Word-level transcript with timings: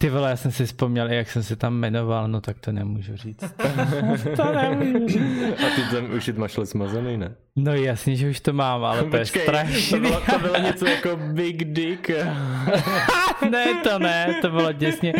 Ty 0.00 0.10
vole, 0.10 0.30
já 0.30 0.36
jsem 0.36 0.52
si 0.52 0.66
vzpomněl, 0.66 1.12
jak 1.12 1.30
jsem 1.30 1.42
se 1.42 1.56
tam 1.56 1.74
jmenoval, 1.74 2.28
no 2.28 2.40
tak 2.40 2.58
to 2.58 2.72
nemůžu 2.72 3.16
říct. 3.16 3.54
to 4.36 4.52
nemůžu 4.52 5.18
říct. 5.18 5.60
A 5.66 5.74
ty 5.76 5.82
tam 5.96 6.10
už 6.16 6.28
máš 6.28 6.58
smazaný, 6.64 7.16
ne? 7.16 7.34
No 7.56 7.74
jasně, 7.74 8.16
že 8.16 8.30
už 8.30 8.40
to 8.40 8.52
mám, 8.52 8.84
ale 8.84 9.04
to 9.04 9.10
Počkej, 9.18 9.42
je 9.42 9.46
strašný. 9.48 9.90
To 9.90 10.00
bylo, 10.00 10.20
to 10.20 10.38
bylo 10.38 10.58
něco 10.58 10.86
jako 10.86 11.16
Big 11.16 11.64
Dick. 11.64 12.10
ne, 13.50 13.66
to 13.82 13.98
ne, 13.98 14.38
to 14.42 14.50
bylo 14.50 14.72
děsně, 14.72 15.14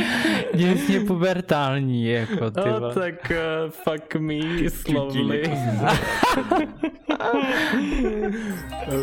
děsně 0.55 1.01
pubertální, 1.01 2.09
jako 2.09 2.51
ty 2.51 2.71
vole. 2.71 2.95
tak 2.95 3.33
uh, 3.65 3.71
fuck 3.71 4.15
me 4.15 4.71
slowly. 4.71 5.43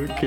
OK. 0.03 0.23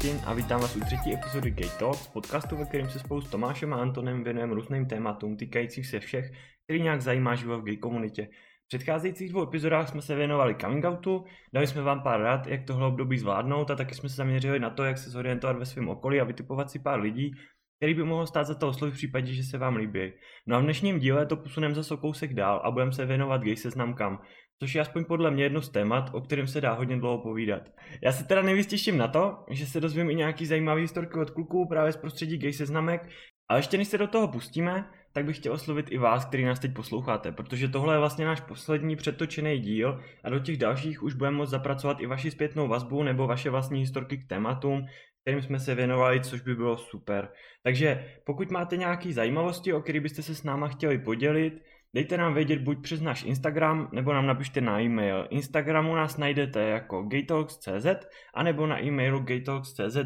Martin 0.00 0.20
a 0.26 0.34
vítám 0.34 0.60
vás 0.60 0.76
u 0.76 0.80
třetí 0.80 1.14
epizody 1.14 1.50
Gay 1.50 1.70
Talks, 1.78 2.06
podcastu, 2.06 2.56
ve 2.56 2.64
kterém 2.64 2.90
se 2.90 2.98
spolu 2.98 3.20
s 3.20 3.30
Tomášem 3.30 3.72
a 3.72 3.76
Antonem 3.76 4.24
věnujeme 4.24 4.54
různým 4.54 4.86
tématům 4.86 5.36
týkajících 5.36 5.86
se 5.86 6.00
všech, 6.00 6.30
který 6.64 6.82
nějak 6.82 7.02
zajímá 7.02 7.34
život 7.34 7.60
v 7.60 7.64
gay 7.64 7.76
komunitě. 7.76 8.28
V 8.64 8.68
předcházejících 8.68 9.30
dvou 9.30 9.42
epizodách 9.42 9.88
jsme 9.88 10.02
se 10.02 10.14
věnovali 10.14 10.56
coming 10.60 10.84
outu, 10.84 11.24
dali 11.52 11.66
jsme 11.66 11.82
vám 11.82 12.02
pár 12.02 12.20
rad, 12.20 12.46
jak 12.46 12.64
tohle 12.64 12.86
období 12.86 13.18
zvládnout 13.18 13.70
a 13.70 13.76
taky 13.76 13.94
jsme 13.94 14.08
se 14.08 14.16
zaměřili 14.16 14.58
na 14.58 14.70
to, 14.70 14.84
jak 14.84 14.98
se 14.98 15.10
zorientovat 15.10 15.56
ve 15.56 15.66
svém 15.66 15.88
okolí 15.88 16.20
a 16.20 16.24
vytipovat 16.24 16.70
si 16.70 16.78
pár 16.78 17.00
lidí, 17.00 17.30
který 17.76 17.94
by 17.94 18.04
mohlo 18.04 18.26
stát 18.26 18.46
za 18.46 18.54
to 18.54 18.68
oslovit 18.68 18.94
v 18.94 18.98
případě, 18.98 19.34
že 19.34 19.42
se 19.42 19.58
vám 19.58 19.76
líbí. 19.76 20.12
No 20.46 20.56
a 20.56 20.60
v 20.60 20.62
dnešním 20.62 20.98
díle 20.98 21.26
to 21.26 21.36
posuneme 21.36 21.74
zase 21.74 21.96
kousek 21.96 22.34
dál 22.34 22.60
a 22.64 22.70
budeme 22.70 22.92
se 22.92 23.06
věnovat 23.06 23.42
gay 23.42 23.56
seznamkám, 23.56 24.22
což 24.62 24.74
je 24.74 24.80
aspoň 24.80 25.04
podle 25.04 25.30
mě 25.30 25.42
jedno 25.42 25.62
z 25.62 25.68
témat, 25.68 26.10
o 26.12 26.20
kterém 26.20 26.46
se 26.46 26.60
dá 26.60 26.72
hodně 26.72 26.96
dlouho 26.96 27.18
povídat. 27.18 27.62
Já 28.02 28.12
se 28.12 28.24
teda 28.24 28.42
nejvíc 28.42 28.66
těším 28.66 28.98
na 28.98 29.08
to, 29.08 29.44
že 29.50 29.66
se 29.66 29.80
dozvím 29.80 30.10
i 30.10 30.14
nějaký 30.14 30.46
zajímavý 30.46 30.82
historky 30.82 31.18
od 31.18 31.30
kluků 31.30 31.68
právě 31.68 31.92
z 31.92 31.96
prostředí 31.96 32.38
gay 32.38 32.52
seznamek, 32.52 33.08
a 33.50 33.56
ještě 33.56 33.78
než 33.78 33.88
se 33.88 33.98
do 33.98 34.06
toho 34.06 34.28
pustíme, 34.28 34.90
tak 35.12 35.24
bych 35.24 35.36
chtěl 35.36 35.52
oslovit 35.52 35.86
i 35.90 35.98
vás, 35.98 36.24
který 36.24 36.44
nás 36.44 36.58
teď 36.58 36.74
posloucháte, 36.74 37.32
protože 37.32 37.68
tohle 37.68 37.94
je 37.94 37.98
vlastně 37.98 38.24
náš 38.24 38.40
poslední 38.40 38.96
přetočený 38.96 39.58
díl 39.58 40.00
a 40.24 40.30
do 40.30 40.38
těch 40.38 40.56
dalších 40.56 41.02
už 41.02 41.14
budeme 41.14 41.36
moct 41.36 41.50
zapracovat 41.50 42.00
i 42.00 42.06
vaši 42.06 42.30
zpětnou 42.30 42.68
vazbu 42.68 43.02
nebo 43.02 43.26
vaše 43.26 43.50
vlastní 43.50 43.80
historky 43.80 44.18
k 44.18 44.28
tématům, 44.28 44.86
kterým 45.22 45.42
jsme 45.42 45.60
se 45.60 45.74
věnovali, 45.74 46.20
což 46.20 46.40
by 46.40 46.54
bylo 46.54 46.76
super. 46.76 47.28
Takže 47.62 48.04
pokud 48.24 48.50
máte 48.50 48.76
nějaké 48.76 49.12
zajímavosti, 49.12 49.72
o 49.72 49.80
které 49.80 50.00
byste 50.00 50.22
se 50.22 50.34
s 50.34 50.44
náma 50.44 50.68
chtěli 50.68 50.98
podělit, 50.98 51.62
dejte 51.94 52.16
nám 52.16 52.34
vědět 52.34 52.62
buď 52.62 52.82
přes 52.82 53.00
náš 53.00 53.24
Instagram, 53.24 53.88
nebo 53.92 54.12
nám 54.12 54.26
napište 54.26 54.60
na 54.60 54.80
e-mail. 54.80 55.26
Instagramu 55.30 55.94
nás 55.94 56.16
najdete 56.16 56.62
jako 56.62 57.02
gaytalks.cz 57.02 57.86
anebo 58.34 58.66
na 58.66 58.82
e-mailu 58.82 59.20
gaytalks.cz. 59.20 59.96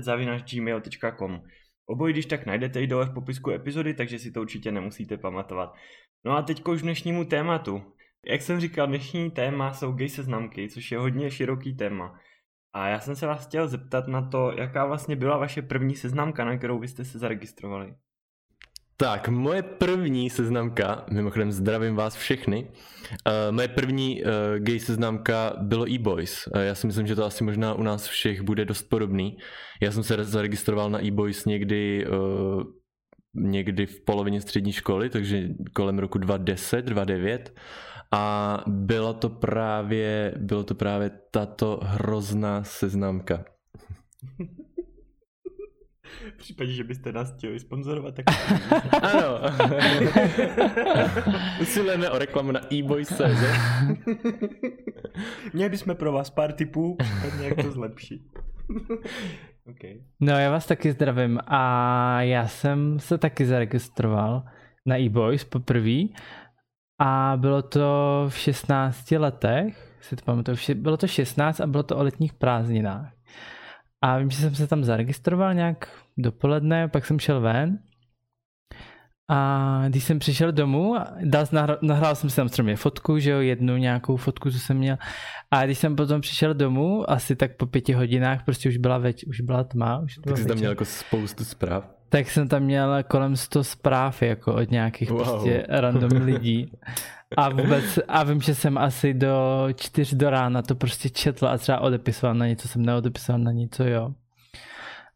Obojí 1.87 2.13
když 2.13 2.27
tak 2.27 2.47
najdete 2.47 2.83
i 2.83 2.87
dole 2.87 3.07
v 3.07 3.15
popisku 3.15 3.51
epizody, 3.51 3.95
takže 3.95 4.19
si 4.19 4.33
to 4.33 4.41
určitě 4.41 4.73
nemusíte 4.73 5.17
pamatovat. 5.17 5.75
No 6.25 6.37
a 6.37 6.43
teď 6.43 6.67
už 6.69 6.83
dnešnímu 6.83 7.25
tématu. 7.25 7.83
Jak 8.27 8.43
jsem 8.43 8.61
říkal, 8.61 8.87
dnešní 8.87 9.31
téma 9.31 9.73
jsou 9.73 9.93
gay 9.93 10.09
seznamky, 10.09 10.69
což 10.69 10.93
je 10.93 10.99
hodně 10.99 11.31
široký 11.31 11.77
téma. 11.77 12.21
A 12.73 12.89
já 12.89 13.01
jsem 13.01 13.17
se 13.17 13.27
vás 13.27 13.47
chtěl 13.47 13.69
zeptat 13.69 14.09
na 14.09 14.29
to, 14.29 14.53
jaká 14.59 14.87
vlastně 14.87 15.17
byla 15.17 15.37
vaše 15.37 15.63
první 15.63 15.95
seznamka, 15.95 16.45
na 16.45 16.59
kterou 16.59 16.79
byste 16.79 17.05
se 17.05 17.19
zaregistrovali. 17.19 17.95
Tak, 18.97 19.29
moje 19.29 19.63
první 19.63 20.31
seznamka, 20.31 21.05
mimochodem 21.11 21.53
zdravím 21.53 21.95
vás 21.95 22.17
všechny, 22.17 22.71
uh, 23.27 23.33
moje 23.51 23.69
první 23.69 24.23
uh, 24.23 24.31
gay 24.59 24.81
seznamka 24.81 25.53
bylo 25.61 25.91
e-boys. 25.91 26.47
Uh, 26.47 26.61
já 26.63 26.75
si 26.75 26.87
myslím, 26.87 27.07
že 27.07 27.17
to 27.17 27.25
asi 27.25 27.45
možná 27.45 27.75
u 27.75 27.83
nás 27.83 28.07
všech 28.07 28.43
bude 28.43 28.65
dost 28.65 28.83
podobný. 28.83 29.37
Já 29.83 29.93
jsem 29.93 30.03
se 30.03 30.25
zaregistroval 30.25 30.91
na 30.91 31.05
e-boys 31.05 31.45
někdy, 31.45 32.07
uh, 32.07 32.63
někdy 33.35 33.87
v 33.87 34.05
polovině 34.05 34.41
střední 34.41 34.73
školy, 34.73 35.11
takže 35.11 35.49
kolem 35.73 35.99
roku 35.99 36.19
2010, 36.19 36.83
2009 36.83 37.55
a 38.13 38.65
bylo 38.67 39.15
to 39.15 39.29
právě, 39.29 40.35
bylo 40.37 40.65
to 40.65 40.75
právě 40.75 41.11
tato 41.31 41.81
hrozná 41.83 42.65
seznamka. 42.65 43.45
V 46.35 46.37
případě, 46.37 46.73
že 46.73 46.85
byste 46.85 47.13
nás 47.13 47.33
chtěli 47.33 47.61
sponzorovat, 47.61 48.15
tak... 48.15 48.25
ano. 49.03 49.41
Usilujeme 51.61 52.11
o 52.11 52.19
reklamu 52.19 52.53
na 52.53 52.61
e-boys.cz. 52.73 53.45
Měli 55.53 55.71
bychom 55.71 55.97
pro 55.97 56.13
vás 56.13 56.31
pár 56.31 56.53
tipů, 56.53 56.97
jak 57.41 57.63
to 57.63 57.71
zlepší. 57.71 58.31
okay. 59.71 60.01
No 60.21 60.39
já 60.39 60.51
vás 60.51 60.67
taky 60.67 60.93
zdravím 60.93 61.41
a 61.47 62.23
já 62.23 62.49
jsem 62.49 62.99
se 62.99 63.19
taky 63.19 63.47
zaregistroval 63.47 64.43
na 64.87 64.99
e-boys 64.99 65.45
poprvé 65.45 66.03
a 66.99 67.33
bylo 67.37 67.63
to 67.63 68.27
v 68.29 68.37
16 68.37 69.11
letech, 69.11 69.99
si 70.01 70.17
to 70.17 70.25
pamatuju, 70.25 70.57
bylo 70.75 70.97
to 70.97 71.07
16 71.07 71.61
a 71.61 71.67
bylo 71.67 71.83
to 71.83 71.97
o 71.97 72.03
letních 72.03 72.33
prázdninách. 72.35 73.13
A 74.03 74.19
vím, 74.19 74.31
že 74.31 74.37
jsem 74.37 74.55
se 74.55 74.67
tam 74.67 74.85
zaregistroval 74.85 75.55
nějak 75.55 76.04
dopoledne, 76.17 76.89
pak 76.89 77.07
jsem 77.07 77.19
šel 77.19 77.41
ven 77.41 77.79
a 79.29 79.85
když 79.89 80.05
jsem 80.05 80.19
přišel 80.19 80.53
domů, 80.53 80.95
dal, 81.25 81.47
nahrál, 81.53 81.79
nahrál 81.83 82.15
jsem 82.15 82.31
si 82.31 82.37
tam 82.37 82.49
stromě 82.49 82.77
fotku, 82.77 83.19
že 83.19 83.31
jo, 83.31 83.41
jednu 83.41 83.77
nějakou 83.77 84.17
fotku, 84.17 84.51
co 84.51 84.59
jsem 84.59 84.77
měl. 84.77 84.97
A 85.51 85.65
když 85.65 85.79
jsem 85.79 85.97
potom 85.97 86.21
přišel 86.21 86.55
domů, 86.55 87.11
asi 87.11 87.37
tak 87.37 87.57
po 87.57 87.67
pěti 87.67 87.93
hodinách, 87.93 88.45
prostě 88.45 88.69
už 88.69 88.77
byla 88.77 88.99
več, 88.99 89.25
už 89.25 89.41
byla 89.41 89.65
tma. 89.65 89.99
Už 89.99 90.19
tak 90.25 90.39
jsi 90.39 90.47
tam 90.47 90.57
měl 90.59 90.71
jako 90.71 90.85
spoustu 90.85 91.45
zpráv. 91.45 91.85
Tak 92.09 92.31
jsem 92.31 92.49
tam 92.49 92.63
měl 92.63 93.03
kolem 93.03 93.37
100 93.37 93.65
zpráv 93.65 94.23
jako 94.23 94.55
od 94.55 94.71
nějakých 94.71 95.11
wow. 95.11 95.23
prostě 95.23 95.67
random 95.69 96.23
lidí. 96.23 96.73
A 97.37 97.49
vůbec, 97.49 97.99
a 98.09 98.25
vím, 98.25 98.41
že 98.41 98.55
jsem 98.55 98.79
asi 98.79 99.15
do 99.15 99.67
čtyř 99.75 100.15
do 100.15 100.31
rána 100.31 100.63
to 100.63 100.75
prostě 100.75 101.11
četl 101.11 101.47
a 101.47 101.59
třeba 101.59 101.81
odepisoval 101.81 102.35
na 102.35 102.47
něco, 102.47 102.69
jsem 102.69 102.83
neodepisoval 102.83 103.39
na 103.39 103.53
něco, 103.53 103.85
jo. 103.85 104.15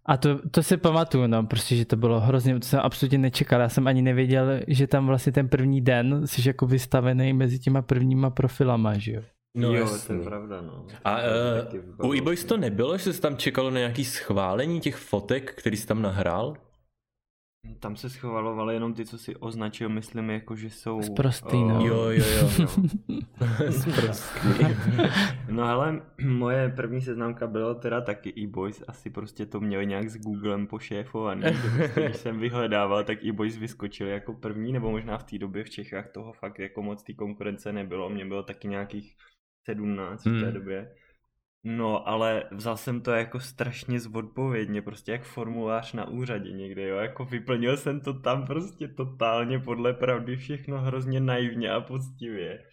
A 0.09 0.17
to, 0.17 0.49
to 0.51 0.63
si 0.63 0.77
pamatuju, 0.77 1.27
no, 1.27 1.47
prostě, 1.47 1.77
že 1.77 1.85
to 1.85 1.97
bylo 1.97 2.21
hrozně, 2.21 2.61
to 2.61 2.67
jsem 2.67 2.81
absolutně 2.83 3.19
nečekal, 3.19 3.61
já 3.61 3.69
jsem 3.69 3.87
ani 3.87 4.03
nevěděl, 4.03 4.61
že 4.69 4.87
tam 4.87 5.07
vlastně 5.07 5.33
ten 5.33 5.49
první 5.49 5.81
den 5.81 6.27
jsi 6.27 6.49
jako 6.49 6.67
vystavený 6.67 7.33
mezi 7.33 7.59
těma 7.59 7.83
prvníma 7.83 8.31
profilama, 8.31 8.99
že 8.99 9.13
jo. 9.13 9.23
No, 9.55 9.69
jo, 9.69 9.75
jasný. 9.75 10.07
to 10.07 10.13
je 10.13 10.29
pravda, 10.29 10.61
no. 10.61 10.87
A 11.05 11.19
uh, 12.01 12.11
u 12.11 12.31
e 12.31 12.37
to 12.37 12.57
nebylo, 12.57 12.99
že 12.99 13.13
se 13.13 13.21
tam 13.21 13.37
čekalo 13.37 13.71
na 13.71 13.79
nějaký 13.79 14.05
schválení 14.05 14.81
těch 14.81 14.97
fotek, 14.97 15.55
který 15.55 15.77
jsi 15.77 15.87
tam 15.87 16.03
nahrál? 16.03 16.57
Tam 17.81 17.97
se 17.97 18.11
schvalovaly 18.11 18.75
jenom 18.75 18.95
ty, 18.95 19.05
co 19.05 19.19
si 19.19 19.37
označil, 19.37 19.89
myslím, 19.89 20.31
jako 20.31 20.57
že 20.57 20.71
jsou... 20.71 21.03
Sprostý, 21.03 21.65
no. 21.65 21.87
Jo, 21.87 22.11
jo, 22.11 22.25
jo. 22.59 22.69
Sprostý. 23.71 24.49
no 25.51 25.67
hele, 25.67 26.03
moje 26.25 26.69
první 26.69 27.01
seznamka 27.01 27.47
byla 27.47 27.75
teda 27.75 28.01
taky 28.01 28.33
e-boys, 28.39 28.85
asi 28.89 29.11
prostě 29.11 29.47
to 29.47 29.61
měli 29.61 29.87
nějak 29.87 30.09
s 30.11 30.17
Googlem 30.17 30.67
pošéfovaný, 30.67 31.43
prostě, 31.43 32.01
když 32.05 32.17
jsem 32.17 32.39
vyhledával, 32.39 33.05
tak 33.05 33.25
e-boys 33.25 33.57
vyskočil 33.57 34.07
jako 34.07 34.35
první, 34.35 34.73
nebo 34.73 34.91
možná 34.91 35.19
v 35.19 35.25
té 35.25 35.39
době 35.39 35.65
v 35.65 35.71
Čechách 35.71 36.09
toho 36.09 36.33
fakt 36.33 36.59
jako 36.59 36.83
moc 36.83 37.03
té 37.03 37.13
konkurence 37.13 37.73
nebylo, 37.73 38.11
mě 38.11 38.25
bylo 38.25 38.43
taky 38.43 38.69
nějakých 38.69 39.17
17 39.71 40.21
v 40.21 40.25
té 40.25 40.31
hmm. 40.31 40.53
době. 40.53 40.95
No, 41.71 42.09
ale 42.09 42.45
vzal 42.53 42.77
jsem 42.77 43.01
to 43.01 43.11
jako 43.11 43.41
strašně 43.41 44.01
zodpovědně, 44.01 44.83
prostě 44.83 45.13
jak 45.13 45.25
formulář 45.25 45.93
na 45.93 46.09
úřadě 46.09 46.53
někde, 46.53 46.89
jo, 46.89 46.97
jako 46.97 47.25
vyplnil 47.25 47.77
jsem 47.77 48.01
to 48.01 48.13
tam 48.15 48.47
prostě 48.47 48.89
totálně 48.89 49.59
podle 49.59 49.93
pravdy 49.93 50.37
všechno 50.37 50.81
hrozně 50.81 51.21
naivně 51.21 51.71
a 51.71 51.81
poctivě. 51.81 52.65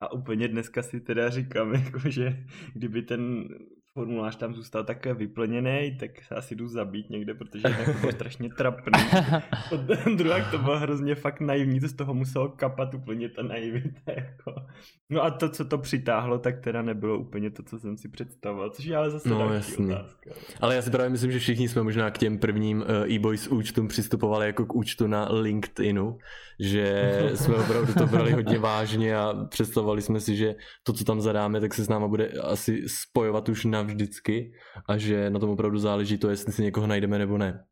A 0.00 0.12
úplně 0.12 0.48
dneska 0.48 0.82
si 0.82 1.00
teda 1.00 1.30
říkám, 1.30 1.74
jako, 1.84 2.10
že 2.10 2.44
kdyby 2.74 3.02
ten 3.02 3.48
formulář 3.94 4.36
tam 4.36 4.54
zůstal 4.54 4.84
takhle 4.84 5.14
vyplněný, 5.14 5.96
tak 6.00 6.22
se 6.22 6.34
asi 6.34 6.54
jdu 6.54 6.68
zabít 6.68 7.10
někde, 7.10 7.34
protože 7.34 7.62
to 7.84 7.92
bylo 8.00 8.12
strašně 8.18 8.48
trapný. 8.48 8.92
Druhá 10.16 10.50
to 10.50 10.58
bylo 10.58 10.78
hrozně 10.78 11.14
fakt 11.14 11.40
naivní, 11.40 11.80
to 11.80 11.88
z 11.88 11.92
toho 11.92 12.14
muselo 12.14 12.48
kapat 12.48 12.94
úplně 12.94 13.28
ta 13.28 13.42
naivita. 13.42 14.12
Jako. 14.16 14.54
No 15.10 15.22
a 15.22 15.30
to, 15.30 15.48
co 15.48 15.64
to 15.64 15.78
přitáhlo, 15.78 16.38
tak 16.38 16.60
teda 16.60 16.82
nebylo 16.82 17.18
úplně 17.18 17.50
to, 17.50 17.62
co 17.62 17.78
jsem 17.78 17.96
si 17.96 18.08
představoval, 18.08 18.70
což 18.70 18.84
je 18.84 18.96
ale 18.96 19.10
zase 19.10 19.28
no, 19.28 19.38
další 19.38 19.76
otázka. 19.76 20.30
Ale 20.60 20.74
já 20.74 20.82
si 20.82 20.90
právě 20.90 21.10
myslím, 21.10 21.32
že 21.32 21.38
všichni 21.38 21.68
jsme 21.68 21.82
možná 21.82 22.10
k 22.10 22.18
těm 22.18 22.38
prvním 22.38 22.78
uh, 22.78 23.12
e-boys 23.12 23.48
účtům 23.48 23.88
přistupovali 23.88 24.46
jako 24.46 24.66
k 24.66 24.74
účtu 24.74 25.06
na 25.06 25.28
LinkedInu, 25.32 26.18
že 26.60 27.12
jsme 27.34 27.54
opravdu 27.54 27.94
to 27.94 28.06
brali 28.06 28.32
hodně 28.32 28.58
vážně 28.58 29.16
a 29.16 29.34
představovali 29.48 30.02
jsme 30.02 30.20
si, 30.20 30.36
že 30.36 30.54
to, 30.82 30.92
co 30.92 31.04
tam 31.04 31.20
zadáme, 31.20 31.60
tak 31.60 31.74
se 31.74 31.84
s 31.84 31.88
náma 31.88 32.08
bude 32.08 32.28
asi 32.28 32.82
spojovat 32.86 33.48
už 33.48 33.64
navždycky 33.64 34.52
a 34.88 34.96
že 34.96 35.30
na 35.30 35.38
tom 35.38 35.50
opravdu 35.50 35.78
záleží 35.78 36.18
to, 36.18 36.30
jestli 36.30 36.52
si 36.52 36.62
někoho 36.62 36.86
najdeme 36.86 37.18
nebo 37.18 37.38
ne. 37.38 37.64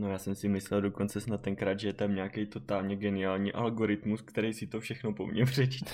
No 0.00 0.08
já 0.08 0.18
jsem 0.18 0.34
si 0.34 0.48
myslel 0.48 0.80
dokonce 0.80 1.20
snad 1.20 1.40
tenkrát, 1.40 1.80
že 1.80 1.88
je 1.88 1.92
tam 1.92 2.14
nějaký 2.14 2.46
totálně 2.46 2.96
geniální 2.96 3.52
algoritmus, 3.52 4.22
který 4.22 4.52
si 4.52 4.66
to 4.66 4.80
všechno 4.80 5.12
po 5.12 5.26
mně 5.26 5.44
přečte. 5.44 5.90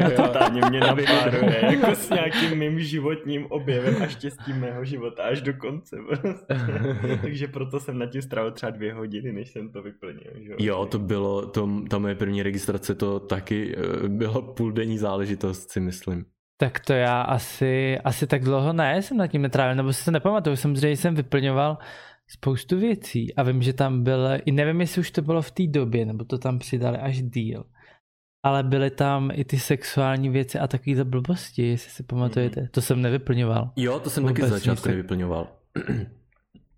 a 0.06 0.10
totálně 0.10 0.60
mě 0.70 0.80
napáruje, 0.86 1.60
jako 1.62 1.94
s 1.94 2.10
nějakým 2.10 2.58
mým 2.58 2.80
životním 2.80 3.46
objevem 3.46 4.02
a 4.02 4.06
štěstím 4.06 4.56
mého 4.56 4.84
života 4.84 5.22
až 5.22 5.42
do 5.42 5.54
konce. 5.54 5.96
Prostě. 6.06 6.54
Takže 7.22 7.48
proto 7.48 7.80
jsem 7.80 7.98
na 7.98 8.06
tím 8.06 8.22
strávil 8.22 8.52
třeba 8.52 8.70
dvě 8.70 8.94
hodiny, 8.94 9.32
než 9.32 9.50
jsem 9.50 9.72
to 9.72 9.82
vyplnil. 9.82 10.32
Že? 10.34 10.52
Jo, 10.58 10.86
to 10.86 10.98
bylo, 10.98 11.46
to, 11.46 11.68
ta 11.90 11.98
moje 11.98 12.14
první 12.14 12.42
registrace, 12.42 12.94
to 12.94 13.20
taky 13.20 13.76
eh, 13.76 14.08
byla 14.08 14.42
půldenní 14.42 14.98
záležitost, 14.98 15.70
si 15.70 15.80
myslím. 15.80 16.24
Tak 16.56 16.80
to 16.80 16.92
já 16.92 17.22
asi, 17.22 17.98
asi 18.04 18.26
tak 18.26 18.44
dlouho 18.44 18.72
ne, 18.72 19.02
jsem 19.02 19.16
nad 19.16 19.26
tím 19.26 19.42
netrávil, 19.42 19.76
nebo 19.76 19.92
si 19.92 20.04
to 20.04 20.10
nepamatuju, 20.10 20.56
samozřejmě 20.56 20.96
jsem 20.96 21.14
vyplňoval 21.14 21.78
spoustu 22.30 22.78
věcí 22.78 23.34
a 23.34 23.42
vím, 23.42 23.62
že 23.62 23.72
tam 23.72 24.02
byl, 24.02 24.28
i 24.44 24.52
nevím, 24.52 24.80
jestli 24.80 25.00
už 25.00 25.10
to 25.10 25.22
bylo 25.22 25.42
v 25.42 25.50
té 25.50 25.66
době, 25.66 26.06
nebo 26.06 26.24
to 26.24 26.38
tam 26.38 26.58
přidali 26.58 26.98
až 26.98 27.22
díl, 27.22 27.64
ale 28.42 28.62
byly 28.62 28.90
tam 28.90 29.30
i 29.34 29.44
ty 29.44 29.58
sexuální 29.58 30.28
věci 30.28 30.58
a 30.58 30.66
takovýhle 30.66 31.04
blbosti, 31.04 31.66
jestli 31.66 31.90
si 31.90 32.02
pamatujete. 32.02 32.60
Mm. 32.60 32.68
To 32.70 32.80
jsem 32.80 33.02
nevyplňoval. 33.02 33.72
Jo, 33.76 34.00
to 34.00 34.10
jsem 34.10 34.22
Vůbec 34.22 34.40
taky 34.40 34.50
začátku 34.50 34.88
nevyplňoval. 34.88 35.48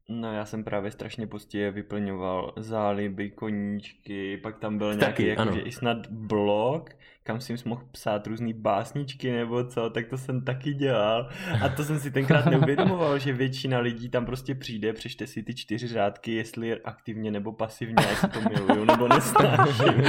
No 0.09 0.33
já 0.33 0.45
jsem 0.45 0.65
právě 0.65 0.91
strašně 0.91 1.27
postěje 1.27 1.71
vyplňoval 1.71 2.53
záliby, 2.57 3.31
koníčky, 3.31 4.37
pak 4.37 4.59
tam 4.59 4.79
byl 4.79 4.95
nějaký 4.95 5.27
jakože 5.27 5.61
i 5.61 5.73
snad 5.73 6.07
blog, 6.11 6.91
kam 7.23 7.41
si 7.41 7.55
mohl 7.65 7.83
psát 7.93 8.27
různé 8.27 8.53
básničky 8.55 9.33
nebo 9.33 9.65
co, 9.65 9.91
tak 9.91 10.09
to 10.09 10.19
jsem 10.19 10.45
taky 10.45 10.75
dělal. 10.75 11.29
A 11.63 11.69
to 11.69 11.85
jsem 11.85 12.01
si 12.01 12.11
tenkrát 12.11 12.47
neuvědomoval, 12.51 13.19
že 13.19 13.33
většina 13.33 13.79
lidí 13.79 14.09
tam 14.09 14.27
prostě 14.27 14.55
přijde, 14.55 14.93
přečte 14.93 15.27
si 15.27 15.43
ty 15.43 15.55
čtyři 15.55 15.89
řádky, 15.89 16.35
jestli 16.35 16.69
je 16.69 16.81
aktivně 16.85 17.31
nebo 17.31 17.53
pasivně, 17.53 18.05
jestli 18.11 18.29
to 18.29 18.41
miluju 18.41 18.85
nebo 18.85 19.09
nesnáším. 19.09 20.03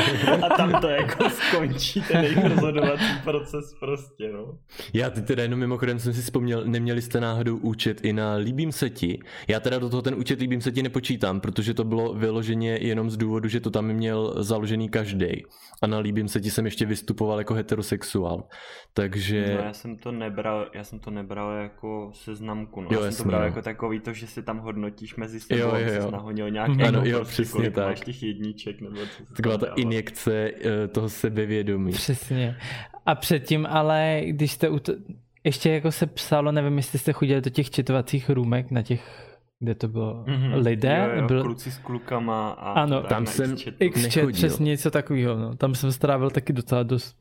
A 0.43 0.49
tam 0.57 0.81
to 0.81 0.89
jako 0.89 1.29
skončí 1.29 2.01
ten 2.01 2.23
jejich 2.23 2.45
rozhodovací 2.45 3.19
proces 3.23 3.75
prostě, 3.79 4.31
no. 4.31 4.57
Já 4.93 5.09
ty 5.09 5.21
teda 5.21 5.43
jenom 5.43 5.59
mimochodem 5.59 5.99
jsem 5.99 6.13
si 6.13 6.21
vzpomněl, 6.21 6.65
neměli 6.65 7.01
jste 7.01 7.19
náhodou 7.19 7.57
účet 7.57 8.05
i 8.05 8.13
na 8.13 8.35
Líbím 8.35 8.71
se 8.71 8.89
ti. 8.89 9.19
Já 9.47 9.59
teda 9.59 9.79
do 9.83 9.89
toho 9.89 10.01
ten 10.01 10.15
účet 10.15 10.39
Líbím 10.39 10.62
se 10.62 10.71
ti 10.71 10.83
nepočítám, 10.83 11.39
protože 11.39 11.74
to 11.74 11.83
bylo 11.83 12.13
vyloženě 12.13 12.77
jenom 12.81 13.09
z 13.09 13.18
důvodu, 13.18 13.50
že 13.50 13.59
to 13.59 13.69
tam 13.69 13.85
měl 13.88 14.44
založený 14.44 14.89
každý. 14.89 15.44
A 15.81 15.88
na 15.88 15.97
Líbím 15.97 16.27
se 16.27 16.41
ti 16.41 16.51
jsem 16.51 16.65
ještě 16.65 16.85
vystupoval 16.85 17.38
jako 17.38 17.53
heterosexuál. 17.53 18.44
Takže... 18.94 19.56
No, 19.57 19.63
já 19.63 19.74
jsem 19.74 19.97
to 19.97 20.12
nebral, 20.12 20.68
já 20.74 20.83
jsem 20.83 21.00
to 21.00 21.12
nebral 21.12 21.51
jako 21.51 22.12
seznamku, 22.13 22.81
no. 22.81 22.88
Jo, 22.91 22.94
já 22.94 23.00
jsem 23.00 23.06
jasný, 23.06 23.24
to 23.24 23.27
bral 23.27 23.41
no. 23.41 23.45
jako 23.45 23.62
takový 23.62 24.00
to, 24.00 24.13
že 24.13 24.27
si 24.27 24.44
tam 24.44 24.59
hodnotíš 24.59 25.15
mezi 25.15 25.39
sebou, 25.39 25.59
jo, 25.59 25.75
jo, 25.75 25.94
jo. 25.94 26.12
nahodil 26.12 26.50
nějaký 26.50 26.81
ano, 26.81 27.01
jo, 27.06 27.18
prostě, 27.18 27.44
přesně 27.44 27.71
tak. 27.71 27.88
máš 27.88 28.00
těch 28.00 28.24
jedniček, 28.24 28.81
nebo 28.81 28.95
co 28.95 29.33
Taková 29.36 29.57
ta 29.57 29.68
injekce 29.75 30.51
uh, 30.51 30.88
toho 30.91 31.09
sebevědomí. 31.09 31.91
Přesně. 31.91 32.57
A 33.06 33.15
předtím 33.15 33.68
ale, 33.69 34.21
když 34.25 34.51
jste 34.51 34.69
u 34.69 34.79
to... 34.79 34.94
ještě 35.44 35.69
jako 35.69 35.91
se 35.91 36.07
psalo, 36.07 36.51
nevím, 36.51 36.77
jestli 36.77 37.00
jste 37.00 37.13
chodili 37.13 37.41
do 37.41 37.50
těch 37.50 37.69
četovacích 37.69 38.29
růmek 38.29 38.71
na 38.71 38.81
těch 38.81 39.32
kde 39.63 39.75
to 39.75 39.88
bylo 39.88 40.24
mm-hmm. 40.27 40.63
lidé. 40.63 41.10
Jo, 41.10 41.21
jo, 41.21 41.27
byl... 41.27 41.44
kluci 41.44 41.71
s 41.71 41.77
klukama 41.77 42.50
a 42.50 42.71
ano, 42.71 43.01
tam 43.01 43.25
jsem 43.25 43.56
X-chat, 43.80 44.31
přesně 44.31 44.65
něco 44.65 44.92
takového. 44.92 45.36
No. 45.36 45.56
Tam 45.56 45.75
jsem 45.75 45.92
strávil 45.92 46.30
taky 46.30 46.54
docela 46.54 46.83
dost 46.83 47.15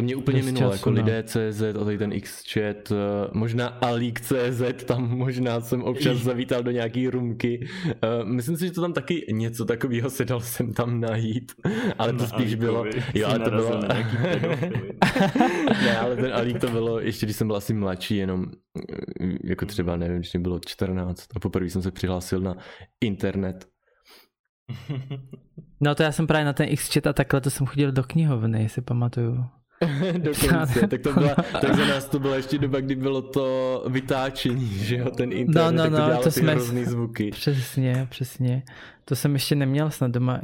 to 0.00 0.04
mě 0.04 0.16
úplně 0.16 0.42
minulo, 0.42 0.72
jako 0.72 0.90
no. 0.90 0.96
lidé 0.96 1.22
CZ 1.22 1.62
a 1.80 1.84
tady 1.84 1.98
ten 1.98 2.20
Xchat, 2.20 2.92
eh, 2.92 2.94
možná 3.32 3.68
Alík 3.68 4.20
CZ, 4.20 4.62
tam 4.86 5.18
možná 5.18 5.60
jsem 5.60 5.82
občas 5.82 6.18
zavítal 6.18 6.62
do 6.62 6.70
nějaký 6.70 7.08
rumky. 7.08 7.68
Eh, 7.86 8.24
myslím 8.24 8.56
si, 8.56 8.66
že 8.66 8.72
to 8.72 8.80
tam 8.80 8.92
taky 8.92 9.26
něco 9.32 9.64
takového 9.64 10.10
se 10.10 10.24
dal 10.24 10.40
jsem 10.40 10.72
tam 10.72 11.00
najít, 11.00 11.52
ale 11.98 12.12
to 12.12 12.18
Na 12.18 12.26
spíš 12.26 12.46
Alíkovi. 12.46 12.56
bylo... 12.56 12.84
Jo, 13.14 13.28
ale 13.28 13.38
to 13.38 13.50
bylo... 13.50 13.80
ne, 15.82 15.98
ale 15.98 16.16
ten 16.16 16.34
Alík 16.34 16.60
to 16.60 16.68
bylo, 16.68 17.00
ještě 17.00 17.26
když 17.26 17.36
jsem 17.36 17.46
byl 17.46 17.56
asi 17.56 17.74
mladší, 17.74 18.16
jenom 18.16 18.46
eh, 18.90 19.26
jako 19.44 19.66
třeba, 19.66 19.96
nevím, 19.96 20.16
když 20.16 20.32
mě 20.32 20.40
bylo 20.40 20.60
14 20.66 21.26
a 21.36 21.40
poprvé 21.40 21.70
jsem 21.70 21.82
se 21.82 21.90
přihlásil 21.90 22.40
na 22.40 22.56
internet. 23.00 23.68
No 25.82 25.94
to 25.94 26.02
já 26.02 26.12
jsem 26.12 26.26
právě 26.26 26.44
na 26.44 26.52
ten 26.52 26.76
Xchat 26.76 27.06
a 27.06 27.12
takhle 27.12 27.40
to 27.40 27.50
jsem 27.50 27.66
chodil 27.66 27.92
do 27.92 28.02
knihovny, 28.02 28.62
jestli 28.62 28.82
pamatuju. 28.82 29.44
Dokonce, 30.18 30.86
tak 30.86 31.00
to 31.00 31.12
byla, 31.12 31.34
tak 31.60 31.74
za 31.74 31.84
nás 31.86 32.04
to 32.04 32.18
byla 32.18 32.36
ještě 32.36 32.58
doba, 32.58 32.80
kdy 32.80 32.94
bylo 32.94 33.22
to 33.22 33.84
vytáčení, 33.88 34.68
že 34.72 34.96
jo, 34.96 35.10
ten 35.10 35.32
internet, 35.32 35.72
no, 35.72 35.90
no, 35.90 35.96
tak 35.96 36.08
to 36.08 36.14
no, 36.14 36.22
to 36.22 36.30
jsme, 36.30 36.52
hrozný 36.52 36.84
zvuky. 36.84 37.30
Přesně, 37.30 38.06
přesně. 38.10 38.62
To 39.04 39.16
jsem 39.16 39.32
ještě 39.32 39.54
neměl 39.54 39.90
snad 39.90 40.10
doma. 40.10 40.40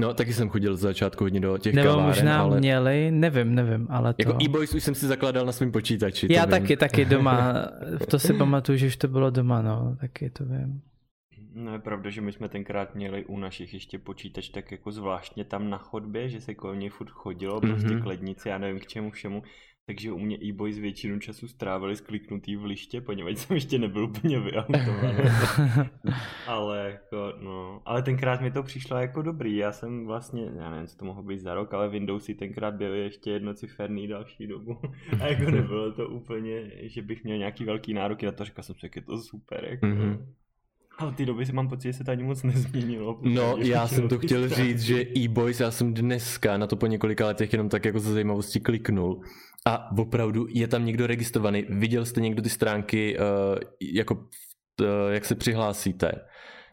No, 0.00 0.14
taky 0.14 0.32
jsem 0.32 0.48
chodil 0.48 0.76
z 0.76 0.80
začátku 0.80 1.24
hodně 1.24 1.40
do 1.40 1.58
těch 1.58 1.74
Nebo 1.74 1.88
kaváren, 1.88 2.06
možná 2.06 2.40
ale... 2.40 2.58
měli, 2.58 3.10
nevím, 3.10 3.54
nevím, 3.54 3.86
ale 3.90 4.14
to... 4.14 4.22
Jako 4.28 4.38
e-boys 4.44 4.74
už 4.74 4.84
jsem 4.84 4.94
si 4.94 5.06
zakládal 5.06 5.46
na 5.46 5.52
svém 5.52 5.72
počítači. 5.72 6.26
Já 6.30 6.46
taky, 6.46 6.66
vím. 6.66 6.76
taky 6.76 7.04
doma, 7.04 7.68
to 8.08 8.18
si 8.18 8.34
pamatuju, 8.34 8.78
že 8.78 8.86
už 8.86 8.96
to 8.96 9.08
bylo 9.08 9.30
doma, 9.30 9.62
no, 9.62 9.96
taky 10.00 10.30
to 10.30 10.44
vím. 10.44 10.82
No 11.54 11.72
je 11.72 11.78
pravda, 11.78 12.10
že 12.10 12.20
my 12.20 12.32
jsme 12.32 12.48
tenkrát 12.48 12.94
měli 12.94 13.24
u 13.24 13.38
našich 13.38 13.74
ještě 13.74 13.98
počítač 13.98 14.48
tak 14.48 14.72
jako 14.72 14.92
zvláštně 14.92 15.44
tam 15.44 15.70
na 15.70 15.78
chodbě, 15.78 16.28
že 16.28 16.40
se 16.40 16.54
kolem 16.54 16.78
něj 16.78 16.88
furt 16.88 17.10
chodilo, 17.10 17.60
mm-hmm. 17.60 17.70
prostě 17.70 18.00
k 18.00 18.06
lednici, 18.06 18.48
já 18.48 18.58
nevím 18.58 18.80
k 18.80 18.86
čemu 18.86 19.10
všemu. 19.10 19.42
Takže 19.86 20.12
u 20.12 20.18
mě 20.18 20.38
e-boys 20.42 20.78
většinu 20.78 21.18
času 21.18 21.48
strávili 21.48 21.96
skliknutý 21.96 22.56
v 22.56 22.64
liště, 22.64 23.00
poněvadž 23.00 23.38
jsem 23.38 23.54
ještě 23.54 23.78
nebyl 23.78 24.04
úplně 24.04 24.40
vyautovaný. 24.40 25.18
ale 26.46 26.90
jako, 26.90 27.32
no, 27.40 27.82
ale 27.84 28.02
tenkrát 28.02 28.40
mi 28.40 28.50
to 28.50 28.62
přišlo 28.62 28.96
jako 28.96 29.22
dobrý, 29.22 29.56
já 29.56 29.72
jsem 29.72 30.06
vlastně, 30.06 30.50
já 30.56 30.70
nevím, 30.70 30.86
co 30.86 30.96
to 30.96 31.04
mohlo 31.04 31.22
být 31.22 31.38
za 31.38 31.54
rok, 31.54 31.74
ale 31.74 31.88
Windowsy 31.88 32.34
tenkrát 32.34 32.74
byly 32.74 32.98
ještě 32.98 33.30
jednociferný 33.30 34.08
další 34.08 34.46
dobu. 34.46 34.78
A 35.22 35.26
jako 35.26 35.50
nebylo 35.50 35.92
to 35.92 36.08
úplně, 36.08 36.70
že 36.82 37.02
bych 37.02 37.24
měl 37.24 37.38
nějaký 37.38 37.64
velký 37.64 37.94
nároky 37.94 38.26
na 38.26 38.32
to, 38.32 38.44
říkal 38.44 38.62
jsem 38.62 38.74
si, 38.74 38.86
jak 38.86 38.96
je 38.96 39.02
to 39.02 39.18
super, 39.18 39.66
jako. 39.70 39.86
Mm-hmm. 39.86 40.26
Ale 40.98 41.12
ty 41.12 41.26
doby 41.26 41.46
si 41.46 41.52
mám 41.52 41.68
pocit, 41.68 41.88
že 41.88 41.92
se 41.92 42.04
to 42.04 42.10
ani 42.10 42.22
moc 42.22 42.42
nezměnilo. 42.42 43.18
No, 43.22 43.56
já 43.58 43.88
jsem 43.88 44.08
to 44.08 44.18
chtěl 44.18 44.50
strany. 44.50 44.68
říct, 44.68 44.80
že 44.80 45.06
e-boys, 45.16 45.60
já 45.60 45.70
jsem 45.70 45.94
dneska 45.94 46.56
na 46.56 46.66
to 46.66 46.76
po 46.76 46.86
několika 46.86 47.26
letech 47.26 47.52
jenom 47.52 47.68
tak 47.68 47.84
jako 47.84 47.98
ze 47.98 48.12
zajímavosti 48.12 48.60
kliknul. 48.60 49.20
A 49.66 49.98
opravdu 49.98 50.46
je 50.48 50.68
tam 50.68 50.84
někdo 50.84 51.06
registrovaný. 51.06 51.64
Viděl 51.68 52.04
jste 52.04 52.20
někdo 52.20 52.42
ty 52.42 52.48
stránky, 52.48 53.18
uh, 53.18 53.58
jako, 53.92 54.14
uh, 54.14 55.12
jak 55.12 55.24
se 55.24 55.34
přihlásíte? 55.34 56.12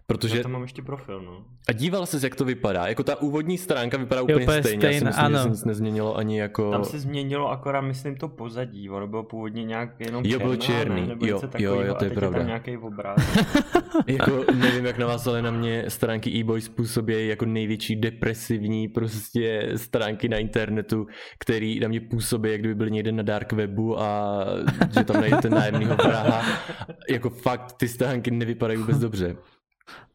Protože... 0.07 0.37
Já 0.37 0.43
tam 0.43 0.51
mám 0.51 0.61
ještě 0.61 0.81
profil, 0.81 1.21
no. 1.21 1.45
A 1.69 1.71
díval 1.71 2.05
ses, 2.05 2.23
jak 2.23 2.35
to 2.35 2.45
vypadá? 2.45 2.87
Jako 2.87 3.03
ta 3.03 3.21
úvodní 3.21 3.57
stránka 3.57 3.97
vypadá 3.97 4.21
úplně, 4.21 4.43
úplně 4.43 4.63
stejně. 4.63 4.79
Stejn, 4.79 4.93
Já 4.93 4.99
si 4.99 5.05
myslím, 5.05 5.25
ano. 5.25 5.37
že 5.37 5.43
se 5.43 5.49
nic 5.49 5.65
nezměnilo 5.65 6.17
ani 6.17 6.39
jako... 6.39 6.71
Tam 6.71 6.83
se 6.83 6.99
změnilo 6.99 7.49
akorát, 7.49 7.81
myslím, 7.81 8.15
to 8.15 8.27
pozadí. 8.27 8.89
Ono 8.89 9.07
bylo 9.07 9.23
původně 9.23 9.63
nějak 9.63 9.99
jenom 9.99 10.25
jo, 10.25 10.39
byl 10.39 10.55
černý. 10.55 11.07
Ne? 11.07 11.15
jo, 11.19 11.41
jo, 11.57 11.81
jo, 11.81 11.95
to 11.95 12.05
je 12.05 12.11
pravda. 12.11 12.37
Je 12.37 12.41
tam 12.41 12.47
nějaký 12.47 12.77
obrázek. 12.77 13.47
jako 14.07 14.45
nevím, 14.53 14.85
jak 14.85 14.97
na 14.97 15.07
vás, 15.07 15.27
ale 15.27 15.41
na 15.41 15.51
mě 15.51 15.85
stránky 15.87 16.29
e-boy 16.29 16.61
způsobí 16.61 17.27
jako 17.27 17.45
největší 17.45 17.95
depresivní 17.95 18.87
prostě 18.87 19.71
stránky 19.75 20.29
na 20.29 20.37
internetu, 20.37 21.07
který 21.39 21.79
na 21.79 21.87
mě 21.87 22.01
působí, 22.01 22.51
jak 22.51 22.59
kdyby 22.59 22.75
byly 22.75 22.91
někde 22.91 23.11
na 23.11 23.23
dark 23.23 23.53
webu 23.53 23.99
a 23.99 24.45
že 24.93 25.03
tam 25.03 25.21
najdete 25.21 25.49
nájemného 25.49 25.95
vraha. 25.95 26.41
Jako 27.09 27.29
fakt, 27.29 27.71
ty 27.71 27.87
stránky 27.87 28.31
nevypadají 28.31 28.79
vůbec 28.79 28.99
dobře. 28.99 29.35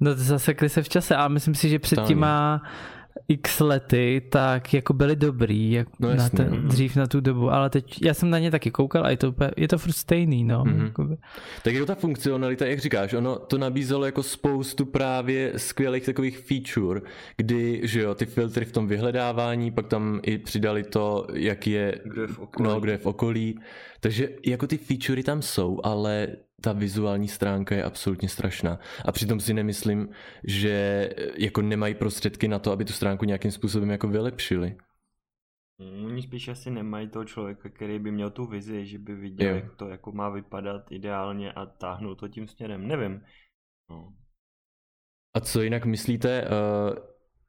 No 0.00 0.14
zasekli 0.14 0.68
se 0.68 0.83
v 0.83 0.88
čase 0.88 1.16
a 1.16 1.28
myslím 1.28 1.54
si, 1.54 1.68
že 1.68 1.78
před 1.78 2.02
těma 2.02 2.62
x 3.28 3.61
lety, 3.61 4.23
tak 4.30 4.75
jako 4.75 4.92
byly 4.92 5.16
dobrý, 5.16 5.73
jak 5.73 5.88
no 6.00 6.14
na 6.14 6.28
ten, 6.28 6.62
no. 6.62 6.68
dřív 6.68 6.97
na 6.97 7.06
tu 7.06 7.21
dobu, 7.21 7.50
ale 7.50 7.71
teď 7.71 8.02
já 8.02 8.14
jsem 8.14 8.30
na 8.30 8.38
ně 8.38 8.50
taky 8.50 8.71
koukal 8.71 9.06
a 9.06 9.11
je 9.11 9.16
to, 9.16 9.35
je 9.56 9.68
to 9.68 9.78
furt 9.78 9.92
stejný, 9.92 10.45
no. 10.45 10.64
Mm-hmm. 10.64 11.16
Tak 11.62 11.75
je 11.75 11.80
to 11.80 11.87
ta 11.87 11.95
funkcionalita, 11.95 12.66
jak 12.66 12.78
říkáš, 12.78 13.12
ono 13.12 13.38
to 13.38 13.59
nabízelo 13.59 14.06
jako 14.06 14.23
spoustu 14.23 14.87
právě 14.87 15.52
skvělých 15.56 16.06
takových 16.06 16.38
feature, 16.38 17.00
kdy, 17.37 17.80
že 17.85 18.00
jo, 18.00 18.14
ty 18.14 18.26
filtry 18.26 18.64
v 18.64 18.73
tom 18.73 18.88
vyhledávání, 18.88 19.71
pak 19.71 19.87
tam 19.87 20.21
i 20.23 20.38
přidali 20.38 20.83
to, 20.83 21.26
jak 21.33 21.66
je, 21.66 22.00
kdo 22.04 22.23
je 22.23 22.28
v 22.28 22.38
okolí. 22.38 22.68
No, 22.68 22.80
kdo 22.80 22.92
je 22.92 22.99
v 22.99 23.06
okolí. 23.06 23.61
Takže 24.00 24.28
jako 24.47 24.66
ty 24.66 24.76
featurey 24.76 25.23
tam 25.23 25.42
jsou, 25.42 25.80
ale 25.85 26.28
ta 26.60 26.72
vizuální 26.72 27.28
stránka 27.28 27.75
je 27.75 27.84
absolutně 27.84 28.28
strašná. 28.28 28.78
A 29.04 29.12
přitom 29.12 29.40
si 29.40 29.54
nemyslím, 29.54 30.08
že 30.44 30.70
eh, 31.16 31.32
jako 31.36 31.62
nemají 31.62 31.94
prostředky 31.94 32.48
na 32.48 32.58
to, 32.58 32.72
aby 32.72 32.84
tu 32.84 32.92
stránku 32.92 33.25
nějakým 33.25 33.50
způsobem 33.50 33.90
jako 33.90 34.08
vylepšili. 34.08 34.76
Hmm, 35.80 36.04
oni 36.04 36.22
spíš 36.22 36.48
asi 36.48 36.70
nemají 36.70 37.08
toho 37.08 37.25
člověka, 37.25 37.68
který 37.68 37.98
by 37.98 38.10
měl 38.10 38.30
tu 38.30 38.46
vizi, 38.46 38.86
že 38.86 38.98
by 38.98 39.14
viděl, 39.14 39.48
jo. 39.48 39.56
jak 39.56 39.76
to 39.76 39.88
jako 39.88 40.12
má 40.12 40.28
vypadat 40.28 40.92
ideálně 40.92 41.52
a 41.52 41.66
táhnout 41.66 42.20
to 42.20 42.28
tím 42.28 42.48
směrem. 42.48 42.88
Nevím. 42.88 43.22
No. 43.90 44.14
A 45.34 45.40
co 45.40 45.62
jinak 45.62 45.84
myslíte, 45.84 46.42
uh, 46.42 46.96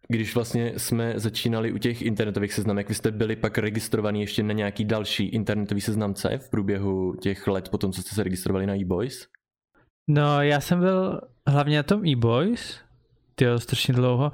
když 0.07 0.35
vlastně 0.35 0.73
jsme 0.77 1.13
začínali 1.15 1.71
u 1.71 1.77
těch 1.77 2.01
internetových 2.01 2.53
seznamek, 2.53 2.89
vy 2.89 2.95
jste 2.95 3.11
byli 3.11 3.35
pak 3.35 3.57
registrovaní 3.57 4.21
ještě 4.21 4.43
na 4.43 4.53
nějaký 4.53 4.85
další 4.85 5.25
internetový 5.25 5.81
seznamce 5.81 6.37
v 6.37 6.49
průběhu 6.49 7.15
těch 7.15 7.47
let 7.47 7.69
potom, 7.69 7.91
co 7.91 8.01
jste 8.01 8.15
se 8.15 8.23
registrovali 8.23 8.65
na 8.65 8.75
eBoys? 8.75 9.27
No, 10.07 10.41
já 10.41 10.61
jsem 10.61 10.79
byl 10.79 11.21
hlavně 11.47 11.77
na 11.77 11.83
tom 11.83 12.05
eBoys 12.05 12.79
tyjo, 13.35 13.59
strašně 13.59 13.93
dlouho. 13.93 14.31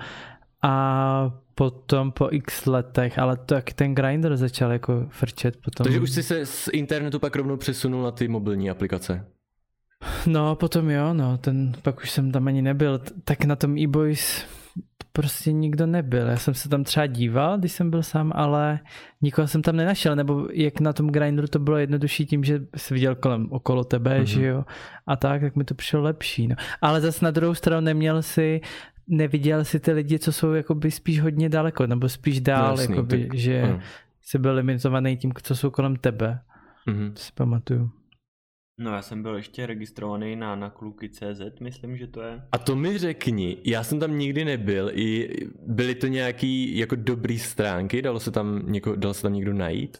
A 0.62 1.44
potom 1.56 2.12
po 2.12 2.28
x 2.32 2.66
letech, 2.66 3.20
ale 3.20 3.38
to 3.38 3.56
jak 3.56 3.74
ten 3.74 3.96
grinder 3.96 4.38
začal 4.38 4.72
jako 4.72 5.08
frčet 5.10 5.58
potom. 5.58 5.84
Takže 5.84 6.00
už 6.00 6.10
jsi 6.10 6.24
se 6.24 6.46
z 6.46 6.70
internetu 6.74 7.20
pak 7.20 7.36
rovnou 7.36 7.58
přesunul 7.58 8.04
na 8.04 8.12
ty 8.12 8.28
mobilní 8.28 8.70
aplikace. 8.70 9.26
No, 10.28 10.56
potom 10.56 10.90
jo, 10.90 11.14
no, 11.14 11.38
ten, 11.38 11.74
pak 11.82 12.00
už 12.00 12.12
jsem 12.12 12.32
tam 12.32 12.48
ani 12.48 12.62
nebyl, 12.62 13.02
tak 13.24 13.46
na 13.46 13.56
tom 13.56 13.78
e-boys 13.78 14.46
prostě 15.14 15.52
nikdo 15.52 15.86
nebyl. 15.88 16.28
Já 16.28 16.38
jsem 16.38 16.54
se 16.54 16.70
tam 16.70 16.84
třeba 16.84 17.06
díval, 17.06 17.58
když 17.58 17.72
jsem 17.72 17.90
byl 17.90 18.04
sám, 18.04 18.32
ale 18.36 18.80
nikoho 19.22 19.48
jsem 19.48 19.62
tam 19.62 19.76
nenašel, 19.76 20.16
nebo 20.16 20.48
jak 20.54 20.80
na 20.80 20.94
tom 20.94 21.08
grinderu 21.08 21.48
to 21.48 21.60
bylo 21.60 21.78
jednodušší 21.78 22.26
tím, 22.26 22.44
že 22.44 22.62
jsi 22.76 22.94
viděl 22.94 23.16
kolem 23.16 23.48
okolo 23.52 23.84
tebe, 23.84 24.20
mm-hmm. 24.20 24.24
že 24.24 24.46
jo, 24.46 24.66
a 25.08 25.16
tak, 25.16 25.42
tak 25.42 25.56
mi 25.56 25.64
to 25.64 25.76
přišlo 25.76 26.02
lepší. 26.02 26.48
No. 26.48 26.56
Ale 26.82 27.02
zase 27.02 27.26
na 27.26 27.32
druhou 27.32 27.54
stranu 27.54 27.86
neměl 27.86 28.22
si 28.22 28.62
neviděl 29.08 29.66
si 29.66 29.80
ty 29.80 29.92
lidi, 29.92 30.20
co 30.20 30.32
jsou 30.32 30.54
jakoby 30.54 30.92
spíš 30.92 31.22
hodně 31.22 31.50
daleko, 31.50 31.88
nebo 31.88 32.10
spíš 32.10 32.42
dál, 32.42 32.80
jasný, 32.80 32.96
jakoby, 32.96 33.28
tak, 33.28 33.38
že 33.38 33.64
uh. 33.64 33.82
jsi 34.22 34.40
byl 34.40 34.54
limitovaný 34.54 35.18
tím, 35.18 35.32
co 35.44 35.56
jsou 35.56 35.72
kolem 35.72 35.96
tebe. 35.96 36.40
Mm-hmm. 36.88 37.14
To 37.14 37.20
si 37.20 37.32
pamatuju. 37.36 37.92
No 38.78 38.92
já 38.92 39.02
jsem 39.02 39.24
byl 39.24 39.36
ještě 39.36 39.66
registrovaný 39.66 40.36
na, 40.36 40.56
na 40.56 40.70
kluky.cz, 40.70 41.60
myslím, 41.62 41.98
že 41.98 42.08
to 42.08 42.22
je. 42.22 42.42
A 42.52 42.58
to 42.58 42.76
mi 42.76 42.98
řekni, 42.98 43.58
já 43.64 43.84
jsem 43.84 44.00
tam 44.00 44.18
nikdy 44.18 44.46
nebyl, 44.46 44.92
i 44.94 45.30
byly 45.68 45.96
to 45.96 46.08
nějaký 46.08 46.78
jako 46.78 46.96
dobrý 46.96 47.40
stránky, 47.40 48.02
dalo 48.02 48.20
se 48.20 48.32
tam, 48.32 48.62
něko, 48.72 48.96
dalo 48.96 49.14
se 49.14 49.22
tam 49.22 49.34
někdo 49.34 49.54
najít? 49.54 49.98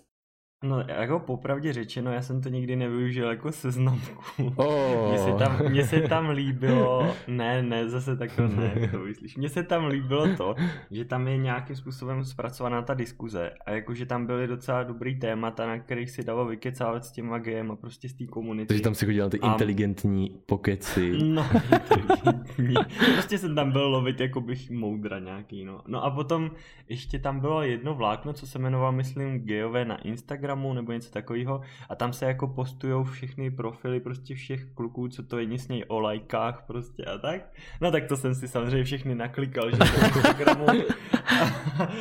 No 0.64 0.84
jako 0.88 1.20
popravdě 1.20 1.74
řečeno, 1.74 2.12
já 2.12 2.22
jsem 2.22 2.42
to 2.42 2.50
nikdy 2.50 2.76
nevyužil 2.76 3.30
jako 3.30 3.52
seznamku. 3.52 4.24
Oh. 4.56 5.10
Mně, 5.10 5.20
se 5.20 5.34
tam, 5.34 5.70
mně 5.70 5.88
se 5.88 6.02
tam 6.02 6.30
líbilo, 6.30 7.16
ne, 7.28 7.64
ne, 7.64 7.90
zase 7.90 8.18
takto 8.18 8.48
ne, 8.48 8.74
to 8.92 9.00
myslíš. 9.00 9.38
Mně 9.38 9.50
se 9.50 9.64
tam 9.64 9.86
líbilo 9.86 10.36
to, 10.36 10.56
že 10.92 11.06
tam 11.06 11.28
je 11.28 11.38
nějakým 11.38 11.76
způsobem 11.76 12.26
zpracovaná 12.26 12.82
ta 12.82 12.94
diskuze 12.94 13.52
a 13.66 13.72
jakože 13.72 14.06
tam 14.06 14.26
byly 14.26 14.48
docela 14.48 14.84
dobrý 14.84 15.20
témata, 15.20 15.68
na 15.68 15.80
kterých 15.80 16.12
si 16.12 16.24
dalo 16.24 16.46
vykecávat 16.46 17.06
s 17.06 17.12
těma 17.12 17.38
GM 17.38 17.72
a 17.72 17.76
prostě 17.76 18.10
z 18.10 18.14
té 18.14 18.26
komunity. 18.26 18.68
Takže 18.68 18.84
tam 18.84 18.96
si 18.96 19.06
chodil 19.06 19.30
ty 19.30 19.40
a... 19.40 19.52
inteligentní 19.52 20.40
pokeci. 20.46 21.12
No, 21.24 21.46
inteligentní. 21.74 22.74
prostě 23.14 23.38
jsem 23.38 23.56
tam 23.56 23.72
byl 23.72 23.88
lovit 23.88 24.20
jako 24.20 24.42
bych 24.42 24.72
moudra 24.72 25.20
nějaký, 25.20 25.66
no. 25.66 25.82
No 25.88 26.04
a 26.04 26.12
potom 26.12 26.52
ještě 26.90 27.20
tam 27.20 27.40
bylo 27.40 27.62
jedno 27.62 27.96
vlákno, 27.96 28.34
co 28.34 28.48
se 28.48 28.60
jmenovalo, 28.60 28.92
myslím, 28.92 29.40
geové 29.40 29.86
na 29.86 29.98
Instagram 29.98 30.53
Instagramu 30.54 30.74
nebo 30.74 30.92
něco 30.92 31.12
takového 31.12 31.62
a 31.90 31.96
tam 31.96 32.14
se 32.14 32.26
jako 32.26 32.48
postujou 32.48 33.04
všechny 33.04 33.52
profily 33.52 34.00
prostě 34.00 34.36
všech 34.36 34.66
kluků, 34.74 35.08
co 35.08 35.24
to 35.24 35.40
je 35.40 35.60
sněj 35.60 35.86
o 35.88 36.00
lajkách 36.00 36.64
prostě 36.68 37.06
a 37.06 37.18
tak. 37.18 37.42
No 37.82 37.92
tak 37.92 38.08
to 38.08 38.18
jsem 38.18 38.36
si 38.36 38.48
samozřejmě 38.48 38.84
všechny 38.84 39.16
naklikal, 39.16 39.72
že 39.72 39.78
to 39.78 40.06
Instagramu 40.06 40.66
a, 40.70 40.74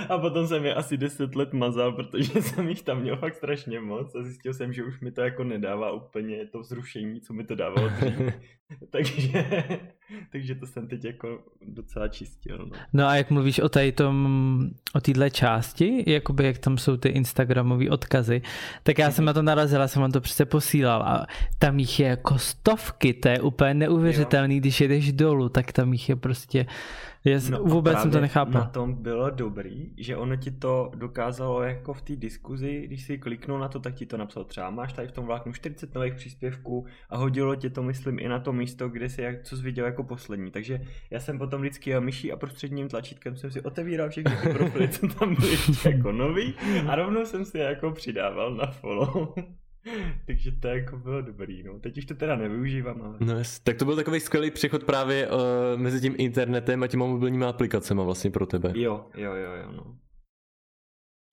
a 0.09 0.19
potom 0.19 0.47
jsem 0.47 0.65
je 0.65 0.75
asi 0.75 0.97
10 0.97 1.35
let 1.35 1.53
mazal, 1.53 1.93
protože 1.93 2.43
jsem 2.43 2.69
jich 2.69 2.83
tam 2.83 3.01
měl 3.01 3.17
fakt 3.17 3.35
strašně 3.35 3.81
moc 3.81 4.15
a 4.15 4.23
zjistil 4.23 4.55
jsem, 4.55 4.73
že 4.73 4.85
už 4.85 5.01
mi 5.01 5.13
to 5.13 5.21
jako 5.21 5.45
nedává 5.45 5.93
úplně 5.93 6.47
to 6.47 6.61
vzrušení, 6.61 7.21
co 7.21 7.33
mi 7.33 7.45
to 7.45 7.55
dávalo 7.55 7.89
dřív. 7.89 8.35
takže, 8.91 9.45
takže 10.33 10.55
to 10.55 10.67
jsem 10.67 10.89
teď 10.89 11.05
jako 11.05 11.41
docela 11.69 12.09
čistil. 12.09 12.59
No. 12.59 12.77
no 12.93 13.07
a 13.07 13.17
jak 13.17 13.31
mluvíš 13.31 13.59
o 13.59 13.69
tady 13.69 13.93
tom, 13.93 14.71
o 14.95 15.01
téhle 15.01 15.31
části, 15.31 16.05
jakoby 16.07 16.45
jak 16.45 16.59
tam 16.59 16.79
jsou 16.79 16.97
ty 16.97 17.09
Instagramové 17.09 17.91
odkazy, 17.91 18.43
tak 18.83 18.99
já 18.99 19.11
jsem 19.11 19.25
na 19.25 19.33
to 19.33 19.43
narazil, 19.43 19.81
já 19.81 19.89
jsem 19.89 20.03
vám 20.03 20.13
to 20.13 20.21
přece 20.21 20.45
posílal 20.45 21.03
a 21.03 21.27
tam 21.59 21.79
jich 21.79 22.01
je 22.01 22.07
jako 22.09 22.39
stovky, 22.39 23.15
to 23.15 23.29
je 23.29 23.41
úplně 23.41 23.75
neuvěřitelný, 23.75 24.55
jo. 24.55 24.61
když 24.61 24.81
jedeš 24.81 25.13
dolů, 25.13 25.49
tak 25.49 25.73
tam 25.73 25.93
jich 25.93 26.09
je 26.09 26.17
prostě 26.17 26.67
Yes, 27.25 27.51
no 27.51 27.59
vůbec 27.59 27.99
jsem 27.99 28.11
to 28.11 28.21
nechápal. 28.21 28.61
Na 28.61 28.67
tom 28.67 28.95
bylo 28.95 29.31
dobrý, 29.31 29.91
že 29.99 30.17
ono 30.17 30.37
ti 30.37 30.51
to 30.51 30.91
dokázalo 30.95 31.63
jako 31.63 31.95
v 31.95 32.03
té 32.03 32.17
diskuzi, 32.17 32.83
když 32.87 33.05
si 33.05 33.19
kliknul 33.19 33.59
na 33.59 33.69
to, 33.69 33.81
tak 33.81 33.95
ti 33.95 34.07
to 34.07 34.17
napsal 34.17 34.45
třeba 34.45 34.71
máš 34.71 34.93
tady 34.93 35.09
v 35.09 35.13
tom 35.13 35.27
vláknu 35.27 35.53
40 35.53 35.95
nových 35.95 36.15
příspěvků 36.15 36.87
a 37.11 37.17
hodilo 37.17 37.57
tě 37.57 37.71
to, 37.71 37.83
myslím, 37.83 38.19
i 38.19 38.29
na 38.29 38.39
to 38.39 38.53
místo, 38.53 38.89
kde 38.89 39.09
si 39.09 39.23
jak, 39.23 39.43
co 39.43 39.57
jsi 39.57 39.63
viděl 39.63 39.87
jako 39.87 40.05
poslední. 40.05 40.51
Takže 40.51 40.81
já 41.11 41.21
jsem 41.21 41.39
potom 41.39 41.61
vždycky 41.61 41.91
jel 41.91 42.01
myší 42.01 42.33
a 42.33 42.37
prostředním 42.37 42.89
tlačítkem 42.89 43.37
jsem 43.37 43.51
si 43.51 43.61
otevíral 43.61 44.11
všechny 44.11 44.37
ty 44.37 44.49
profily, 44.59 44.89
co 44.89 45.09
tam 45.09 45.35
byly 45.35 45.57
jako 45.85 46.13
nový 46.13 46.55
a 46.89 46.97
rovnou 46.97 47.27
jsem 47.27 47.45
si 47.45 47.59
jako 47.59 47.91
přidával 47.91 48.55
na 48.55 48.67
follow. 48.67 49.35
Takže 50.27 50.53
to 50.53 50.69
jako 50.69 50.97
bylo 50.97 51.23
dobrý, 51.23 51.63
no. 51.63 51.79
Teď 51.79 51.99
už 51.99 52.05
to 52.05 52.15
teda 52.15 52.37
nevyužívám, 52.37 53.03
ale... 53.03 53.17
No 53.21 53.39
yes. 53.39 53.61
tak 53.61 53.77
to 53.77 53.85
byl 53.85 53.97
takový 53.97 54.21
skvělý 54.21 54.51
přechod 54.51 54.85
právě 54.85 55.29
uh, 55.29 55.37
mezi 55.77 56.01
tím 56.01 56.15
internetem 56.19 56.83
a 56.83 56.87
těma 56.87 57.07
mobilníma 57.07 57.49
aplikacemi 57.49 58.01
vlastně 58.05 58.31
pro 58.31 58.47
tebe. 58.47 58.73
Jo, 58.77 59.07
jo, 59.15 59.35
jo, 59.35 59.53
jo, 59.53 59.73
no. 59.77 59.97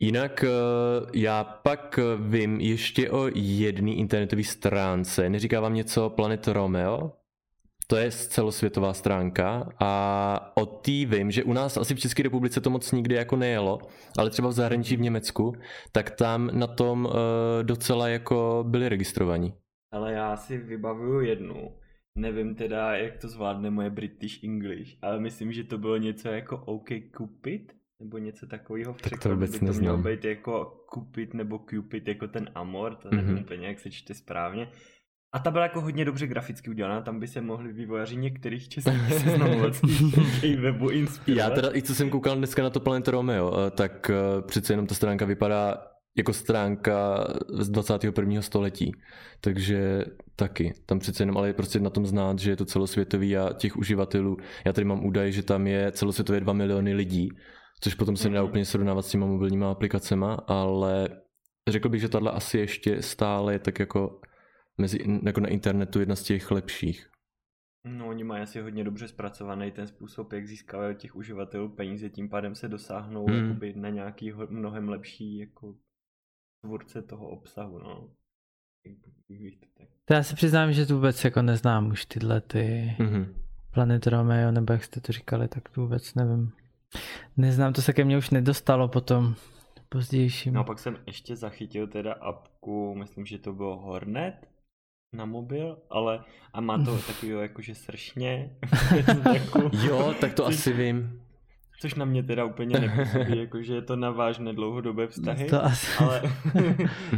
Jinak 0.02 0.44
uh, 0.44 1.10
já 1.14 1.44
pak 1.44 2.00
vím 2.20 2.60
ještě 2.60 3.12
o 3.12 3.30
jedné 3.36 3.92
internetové 3.92 4.44
stránce. 4.44 5.30
Neříká 5.30 5.60
vám 5.60 5.74
něco 5.74 6.10
Planet 6.10 6.48
Romeo? 6.48 7.19
To 7.90 7.96
je 7.96 8.12
celosvětová 8.12 8.94
stránka 8.94 9.70
a 9.80 10.52
o 10.56 10.66
tý 10.66 11.06
vím, 11.06 11.32
že 11.32 11.44
u 11.44 11.54
nás 11.54 11.78
asi 11.78 11.96
v 11.96 12.00
České 12.00 12.24
republice 12.24 12.62
to 12.62 12.70
moc 12.70 12.92
nikdy 12.92 13.16
jako 13.16 13.36
nejelo, 13.36 13.80
ale 14.18 14.30
třeba 14.30 14.50
v 14.50 14.52
zahraničí 14.52 14.96
v 14.96 15.02
Německu, 15.02 15.54
tak 15.92 16.12
tam 16.12 16.50
na 16.54 16.68
tom 16.68 17.06
uh, 17.06 17.12
docela 17.64 18.08
jako 18.08 18.66
byli 18.68 18.90
registrovaní. 18.90 19.54
Ale 19.92 20.14
já 20.14 20.38
si 20.38 20.58
vybavuju 20.58 21.22
jednu, 21.22 21.78
nevím 22.16 22.56
teda, 22.56 22.96
jak 22.96 23.18
to 23.18 23.28
zvládne 23.28 23.70
moje 23.70 23.90
British 23.90 24.44
English, 24.44 24.98
ale 25.02 25.20
myslím, 25.20 25.52
že 25.52 25.64
to 25.64 25.78
bylo 25.78 25.98
něco 25.98 26.28
jako 26.28 26.58
OK 26.58 26.90
Cupid, 27.18 27.74
nebo 28.00 28.18
něco 28.18 28.48
takového 28.48 28.94
v 28.94 29.02
tak 29.02 29.20
to 29.24 29.30
vůbec 29.30 29.52
by 29.52 29.60
to 29.60 29.66
neznám. 29.66 29.82
mělo 29.82 29.98
být 29.98 30.26
jako 30.26 30.86
Cupid 30.94 31.34
nebo 31.34 31.60
Cupid, 31.70 32.08
jako 32.08 32.28
ten 32.28 32.50
Amor, 32.56 32.96
to 32.96 33.10
nevím 33.12 33.36
mm-hmm. 33.36 33.42
úplně, 33.42 33.68
jak 33.68 33.80
se 33.80 33.92
čte 33.92 34.14
správně. 34.14 34.72
A 35.34 35.40
ta 35.40 35.52
byla 35.52 35.64
jako 35.64 35.82
hodně 35.82 36.06
dobře 36.06 36.28
graficky 36.28 36.70
udělaná, 36.70 37.02
tam 37.02 37.20
by 37.20 37.28
se 37.28 37.42
mohli 37.42 37.74
vývojáři 37.74 38.16
některých 38.16 38.70
českých 38.70 39.14
seznamovacích 39.24 40.58
webu 40.60 40.90
inspirovat. 40.90 41.50
Já 41.50 41.56
teda, 41.56 41.76
i 41.76 41.82
co 41.82 41.96
jsem 41.96 42.10
koukal 42.10 42.36
dneska 42.36 42.64
na 42.64 42.70
to 42.70 42.80
Planet 42.80 43.08
Romeo, 43.08 43.72
tak 43.72 44.10
eh, 44.10 44.42
přece 44.42 44.74
jenom 44.74 44.88
ta 44.88 44.96
stránka 44.96 45.26
vypadá 45.26 45.90
jako 46.18 46.34
stránka 46.34 47.28
z 47.50 47.70
21. 47.70 48.42
století. 48.42 48.92
Takže 49.42 50.06
taky. 50.36 50.74
Tam 50.86 51.00
přece 51.00 51.24
jenom 51.24 51.38
ale 51.38 51.48
je 51.48 51.54
prostě 51.54 51.80
na 51.80 51.90
tom 51.90 52.06
znát, 52.06 52.40
že 52.40 52.52
je 52.52 52.56
to 52.56 52.66
celosvětový 52.66 53.38
a 53.38 53.54
těch 53.54 53.78
uživatelů. 53.78 54.38
Já 54.66 54.74
tady 54.74 54.86
mám 54.86 55.06
údaj, 55.06 55.32
že 55.32 55.44
tam 55.44 55.68
je 55.68 55.92
celosvětově 55.92 56.42
2 56.42 56.54
miliony 56.54 56.94
lidí, 56.94 57.30
což 57.82 57.94
potom 57.94 58.18
se 58.18 58.30
nedá 58.30 58.42
mhm. 58.42 58.50
úplně 58.50 58.66
srovnávat 58.66 59.06
s 59.06 59.10
těma 59.10 59.26
mobilníma 59.26 59.72
aplikacemi, 59.72 60.26
ale 60.48 61.10
řekl 61.70 61.90
bych, 61.90 62.02
že 62.02 62.10
tahle 62.10 62.32
asi 62.32 62.58
ještě 62.58 63.02
stále 63.02 63.54
je 63.54 63.60
tak 63.60 63.80
jako 63.80 64.20
mezi, 64.80 65.20
jako 65.24 65.40
na 65.40 65.50
internetu 65.50 66.00
jedna 66.00 66.16
z 66.16 66.24
těch 66.24 66.52
lepších. 66.52 67.10
No, 67.88 68.08
oni 68.08 68.24
mají 68.24 68.44
asi 68.44 68.62
hodně 68.62 68.84
dobře 68.84 69.08
zpracovaný 69.08 69.72
ten 69.72 69.88
způsob, 69.88 70.34
jak 70.34 70.48
získávají 70.48 70.96
těch 70.96 71.16
uživatelů 71.16 71.70
peníze, 71.70 72.10
tím 72.10 72.30
pádem 72.30 72.56
se 72.56 72.68
dosáhnou 72.68 73.26
hmm. 73.26 73.36
jakoby, 73.36 73.74
na 73.74 73.90
nějaký 73.90 74.34
mnohem 74.50 74.90
lepší 74.90 75.38
jako 75.38 75.76
tvůrce 76.66 77.02
toho 77.02 77.30
obsahu, 77.30 77.80
no. 77.80 78.10
To 80.06 80.14
já 80.14 80.24
se 80.24 80.36
přiznám, 80.36 80.74
že 80.74 80.86
to 80.86 80.96
vůbec 80.96 81.24
jako 81.24 81.42
neznám 81.42 81.88
už 81.88 82.06
tyhle 82.06 82.42
ty 82.42 82.96
mm-hmm. 83.00 83.34
Planet 83.74 84.08
Romeo, 84.08 84.52
nebo 84.52 84.74
jak 84.74 84.84
jste 84.84 85.02
to 85.02 85.12
říkali, 85.12 85.48
tak 85.48 85.70
to 85.70 85.82
vůbec 85.82 86.16
nevím. 86.16 86.52
Neznám, 87.38 87.74
to 87.74 87.82
se 87.82 87.94
ke 87.94 88.04
mně 88.06 88.18
už 88.18 88.30
nedostalo 88.30 88.88
potom 88.88 89.36
pozdějším. 89.90 90.54
No 90.54 90.64
pak 90.64 90.80
jsem 90.80 90.98
ještě 91.08 91.36
zachytil 91.36 91.88
teda 91.88 92.14
apku, 92.14 92.96
myslím, 92.96 93.26
že 93.26 93.38
to 93.38 93.54
bylo 93.54 93.78
Hornet, 93.78 94.49
na 95.14 95.26
mobil, 95.26 95.78
ale 95.90 96.24
a 96.54 96.62
má 96.62 96.84
to 96.84 96.98
takový 97.08 97.32
jakože 97.32 97.76
sršně. 97.76 98.58
jo, 99.88 100.14
tak 100.22 100.34
to 100.34 100.46
asi 100.46 100.74
vím. 100.74 101.22
Což 101.82 101.94
na 101.94 102.06
mě 102.06 102.24
teda 102.24 102.46
úplně 102.46 102.80
nepůsobí, 102.80 103.40
jakože 103.40 103.76
je 103.76 103.82
to 103.82 103.96
na 103.96 104.12
vážné 104.12 104.54
dlouhodobé 104.54 105.08
vztahy. 105.08 105.46
To 105.46 105.64
asi. 105.66 106.04
Ale, 106.04 106.22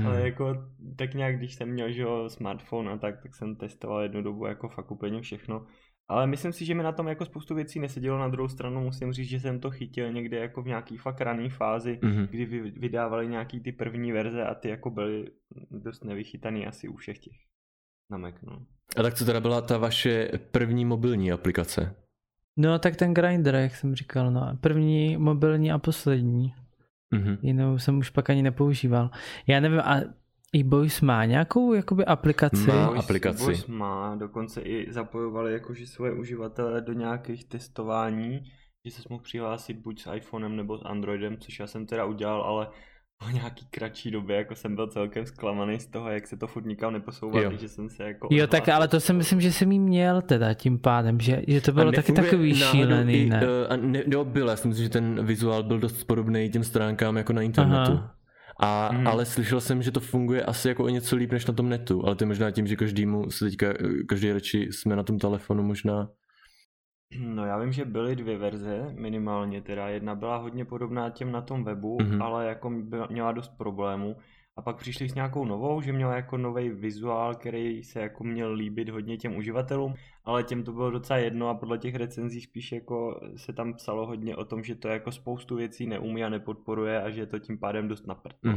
ale 0.05 0.21
jako 0.21 0.55
tak 0.95 1.13
nějak, 1.13 1.38
když 1.38 1.55
jsem 1.55 1.69
měl 1.69 1.91
že 1.91 2.05
smartphone 2.27 2.91
a 2.91 2.98
tak, 2.98 3.21
tak 3.24 3.36
jsem 3.36 3.55
testoval 3.55 4.01
jednu 4.01 4.21
dobu 4.21 4.45
jako 4.45 4.69
fakt 4.69 4.91
úplně 4.91 5.21
všechno. 5.21 5.65
Ale 6.07 6.27
myslím 6.27 6.53
si, 6.53 6.65
že 6.65 6.75
mi 6.75 6.83
na 6.83 6.91
tom 6.91 7.07
jako 7.07 7.25
spoustu 7.25 7.55
věcí 7.55 7.79
nesedělo. 7.79 8.19
Na 8.19 8.27
druhou 8.27 8.50
stranu 8.50 8.81
musím 8.81 9.13
říct, 9.13 9.29
že 9.29 9.39
jsem 9.39 9.60
to 9.60 9.71
chytil 9.71 10.12
někde 10.12 10.38
jako 10.38 10.62
v 10.62 10.67
nějaký 10.67 10.98
fakt 10.98 11.21
raný 11.21 11.50
fázi, 11.50 12.00
mm-hmm. 12.01 12.27
kdy 12.27 12.45
vydávali 12.62 13.27
nějaký 13.27 13.60
ty 13.60 13.71
první 13.71 14.12
verze 14.12 14.43
a 14.43 14.55
ty 14.55 14.69
jako 14.69 14.89
byly 14.89 15.31
dost 15.71 16.03
nevychytaný 16.03 16.67
asi 16.67 16.88
u 16.88 16.95
všech 16.95 17.19
těch 17.19 17.33
na 18.12 18.18
Mac, 18.18 18.36
no. 18.44 18.60
A 18.98 19.01
tak 19.03 19.13
co 19.13 19.25
teda 19.25 19.39
byla 19.39 19.62
ta 19.62 19.77
vaše 19.77 20.32
první 20.51 20.86
mobilní 20.86 21.32
aplikace? 21.32 21.96
No 22.58 22.80
tak 22.80 22.96
ten 22.96 23.13
Grindr, 23.13 23.56
jak 23.56 23.75
jsem 23.75 23.96
říkal, 23.96 24.32
no. 24.32 24.58
První 24.62 25.18
mobilní 25.18 25.72
a 25.72 25.80
poslední. 25.80 26.53
Mm-hmm. 27.15 27.38
Jinou 27.41 27.80
jsem 27.80 27.98
už 27.98 28.10
pak 28.10 28.30
ani 28.30 28.41
nepoužíval. 28.41 29.10
Já 29.48 29.60
nevím, 29.60 29.80
a 29.80 30.01
E-Boys 30.56 31.01
má 31.01 31.25
nějakou 31.25 31.74
jakoby 31.74 32.06
aplikaci? 32.06 32.68
Má 32.68 32.74
E-Boys- 32.74 33.00
aplikaci. 33.00 33.44
E-Boys 33.44 33.68
má, 33.68 34.15
dokonce 34.15 34.62
i 34.62 34.91
zapojovali 34.91 35.53
jakože 35.53 35.88
svoje 35.88 36.13
uživatele 36.13 36.82
do 36.82 36.94
nějakých 36.94 37.46
testování, 37.46 38.41
že 38.86 38.91
se 38.91 39.01
mohl 39.10 39.24
přihlásit 39.24 39.77
buď 39.77 40.01
s 40.01 40.13
iPhonem 40.13 40.56
nebo 40.56 40.77
s 40.77 40.82
Androidem, 40.86 41.38
což 41.38 41.60
já 41.60 41.68
jsem 41.68 41.86
teda 41.86 42.06
udělal, 42.06 42.41
ale 42.41 42.68
po 43.25 43.29
nějaký 43.29 43.65
kratší 43.71 44.11
době 44.11 44.37
jako 44.37 44.55
jsem 44.55 44.75
byl 44.75 44.87
celkem 44.87 45.25
zklamaný 45.25 45.79
z 45.79 45.85
toho, 45.87 46.09
jak 46.09 46.27
se 46.27 46.37
to 46.37 46.47
furt 46.47 46.65
nikam 46.65 46.93
neposouvá, 46.93 47.41
Jo. 47.41 47.49
takže 47.49 47.67
jsem 47.69 47.89
se 47.89 48.03
jako... 48.03 48.27
Jo, 48.31 48.47
tak 48.47 48.69
ale 48.69 48.87
to 48.87 48.99
si 48.99 49.13
myslím, 49.13 49.41
že 49.41 49.51
jsem 49.51 49.71
jí 49.71 49.79
měl 49.79 50.21
teda 50.21 50.53
tím 50.53 50.79
pádem, 50.79 51.19
že, 51.19 51.41
že 51.47 51.61
to 51.61 51.71
bylo 51.71 51.91
taky 51.91 52.11
takový 52.11 52.55
šílený, 52.55 53.13
i, 53.13 53.29
ne? 53.29 53.41
eh, 53.43 53.67
a 53.67 53.75
ne, 53.75 54.03
jo, 54.07 54.25
byl, 54.25 54.47
já 54.49 54.55
si 54.55 54.67
myslím, 54.67 54.83
že 54.85 54.89
ten 54.89 55.25
vizuál 55.25 55.63
byl 55.63 55.79
dost 55.79 56.03
podobný 56.03 56.49
těm 56.49 56.63
stránkám 56.63 57.17
jako 57.17 57.33
na 57.33 57.41
internetu. 57.41 57.91
Aha. 57.91 58.15
A, 58.63 58.89
Hmm. 58.93 59.07
ale 59.07 59.25
slyšel 59.25 59.61
jsem, 59.61 59.81
že 59.81 59.91
to 59.91 59.99
funguje 59.99 60.43
asi 60.43 60.67
jako 60.67 60.83
o 60.83 60.89
něco 60.89 61.15
líp 61.15 61.31
než 61.31 61.45
na 61.45 61.53
tom 61.53 61.69
netu, 61.69 62.05
ale 62.05 62.15
to 62.15 62.23
je 62.23 62.27
možná 62.27 62.51
tím, 62.51 62.67
že 62.67 62.75
každému 62.75 63.31
se 63.31 63.45
teďka, 63.45 63.67
eh, 63.69 64.03
každý 64.07 64.31
radši 64.31 64.67
jsme 64.71 64.95
na 64.95 65.03
tom 65.03 65.19
telefonu 65.19 65.63
možná. 65.63 66.09
No 67.20 67.46
já 67.46 67.58
vím, 67.58 67.72
že 67.72 67.86
byly 67.86 68.15
dvě 68.15 68.38
verze, 68.38 68.94
minimálně 68.98 69.62
teda. 69.62 69.88
Jedna 69.89 70.15
byla 70.15 70.38
hodně 70.38 70.65
podobná 70.65 71.10
těm 71.10 71.32
na 71.32 71.41
tom 71.41 71.63
webu, 71.63 71.98
Mhm. 72.01 72.22
ale 72.22 72.46
jako 72.48 72.70
byla, 72.70 73.08
měla 73.12 73.32
dost 73.32 73.58
problémů. 73.58 74.15
A 74.58 74.62
pak 74.62 74.77
přišli 74.77 75.10
s 75.10 75.15
nějakou 75.15 75.46
novou, 75.46 75.82
že 75.82 75.94
měla 75.94 76.15
jako 76.15 76.38
nový 76.38 76.70
vizuál, 76.70 77.36
který 77.36 77.84
se 77.84 78.00
jako 78.00 78.24
měl 78.24 78.53
líbit 78.53 78.89
hodně 78.89 79.18
těm 79.18 79.36
uživatelům, 79.38 79.94
ale 80.25 80.44
těm 80.44 80.63
to 80.63 80.72
bylo 80.74 80.91
docela 80.91 81.20
jedno 81.20 81.50
a 81.50 81.53
podle 81.56 81.77
těch 81.77 81.96
recenzí 81.96 82.41
spíš 82.41 82.72
jako 82.72 83.22
se 83.36 83.53
tam 83.53 83.74
psalo 83.74 84.06
hodně 84.08 84.36
o 84.36 84.46
tom, 84.46 84.63
že 84.63 84.75
to 84.75 84.88
jako 84.88 85.12
spoustu 85.12 85.56
věcí 85.56 85.86
neumí 85.88 86.24
a 86.24 86.30
nepodporuje 86.30 87.01
a 87.01 87.10
že 87.10 87.22
je 87.22 87.25
to 87.25 87.39
tím 87.39 87.58
pádem 87.58 87.88
dost 87.88 88.08
na 88.08 88.15
prd, 88.15 88.36
no. 88.44 88.51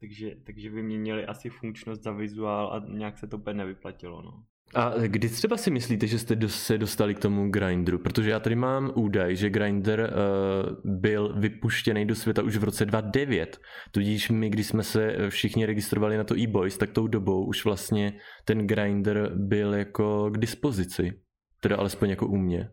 Takže, 0.00 0.36
takže 0.44 0.70
vyměnili 0.70 1.26
asi 1.26 1.50
funkčnost 1.50 2.02
za 2.02 2.12
vizuál 2.12 2.72
a 2.72 2.82
nějak 2.88 3.18
se 3.18 3.26
to 3.26 3.36
úplně 3.36 3.54
nevyplatilo. 3.54 4.22
No. 4.22 4.42
A 4.74 4.92
kdy 5.06 5.28
třeba 5.28 5.56
si 5.56 5.70
myslíte, 5.70 6.06
že 6.06 6.18
jste 6.18 6.48
se 6.48 6.78
dostali 6.78 7.14
k 7.14 7.18
tomu 7.18 7.50
Grindru? 7.50 7.98
Protože 7.98 8.30
já 8.30 8.40
tady 8.40 8.56
mám 8.56 8.92
údaj, 8.94 9.36
že 9.36 9.50
Grindr 9.50 10.00
uh, 10.00 10.92
byl 11.00 11.34
vypuštěný 11.38 12.06
do 12.06 12.14
světa 12.14 12.42
už 12.42 12.56
v 12.56 12.64
roce 12.64 12.86
2009. 12.86 13.60
Tudíž 13.90 14.30
my, 14.30 14.50
když 14.50 14.66
jsme 14.66 14.82
se 14.82 15.30
všichni 15.30 15.66
registrovali 15.66 16.16
na 16.16 16.24
to 16.24 16.38
e-boys, 16.38 16.78
tak 16.78 16.90
tou 16.90 17.06
dobou 17.06 17.46
už 17.46 17.64
vlastně 17.64 18.12
ten 18.44 18.66
Grindr 18.66 19.30
byl 19.34 19.74
jako 19.74 20.30
k 20.30 20.38
dispozici. 20.38 21.20
Teda 21.60 21.76
alespoň 21.76 22.10
jako 22.10 22.26
u 22.26 22.36
mě. 22.36 22.70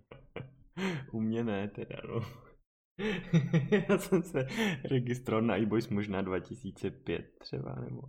U 1.11 1.21
mě 1.21 1.43
ne, 1.43 1.67
teda 1.67 1.95
no. 2.07 2.21
Já 3.89 3.97
jsem 3.97 4.23
se 4.23 4.47
registroval 4.91 5.41
na 5.41 5.57
eBoys 5.57 5.89
možná 5.89 6.21
2005 6.21 7.25
třeba, 7.39 7.75
nebo... 7.75 8.01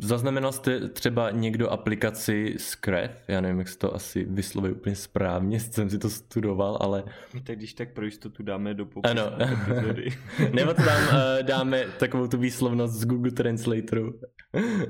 Zaznamenal 0.00 0.52
jste 0.52 0.88
třeba 0.88 1.30
někdo 1.30 1.70
aplikaci 1.70 2.54
Scrap? 2.58 3.10
Já 3.28 3.40
nevím, 3.40 3.58
jak 3.58 3.68
se 3.68 3.78
to 3.78 3.94
asi 3.94 4.24
vyslovuje 4.24 4.72
úplně 4.72 4.96
správně, 4.96 5.60
jsem 5.72 5.90
si 5.90 5.98
to 5.98 6.10
studoval, 6.10 6.78
ale 6.80 7.04
Tak 7.44 7.56
když 7.56 7.74
tak 7.74 7.92
pro 7.92 8.04
jistotu 8.04 8.42
dáme 8.42 8.74
do 8.74 8.86
popisu 8.86 9.10
Ano. 9.10 9.42
epizody. 9.42 10.08
nebo 10.52 10.74
to 10.74 10.82
tam 10.82 11.02
uh, 11.02 11.42
dáme 11.42 11.84
takovou 11.98 12.26
tu 12.26 12.38
výslovnost 12.38 12.94
z 12.94 13.04
Google 13.04 13.30
Translatoru. 13.32 14.20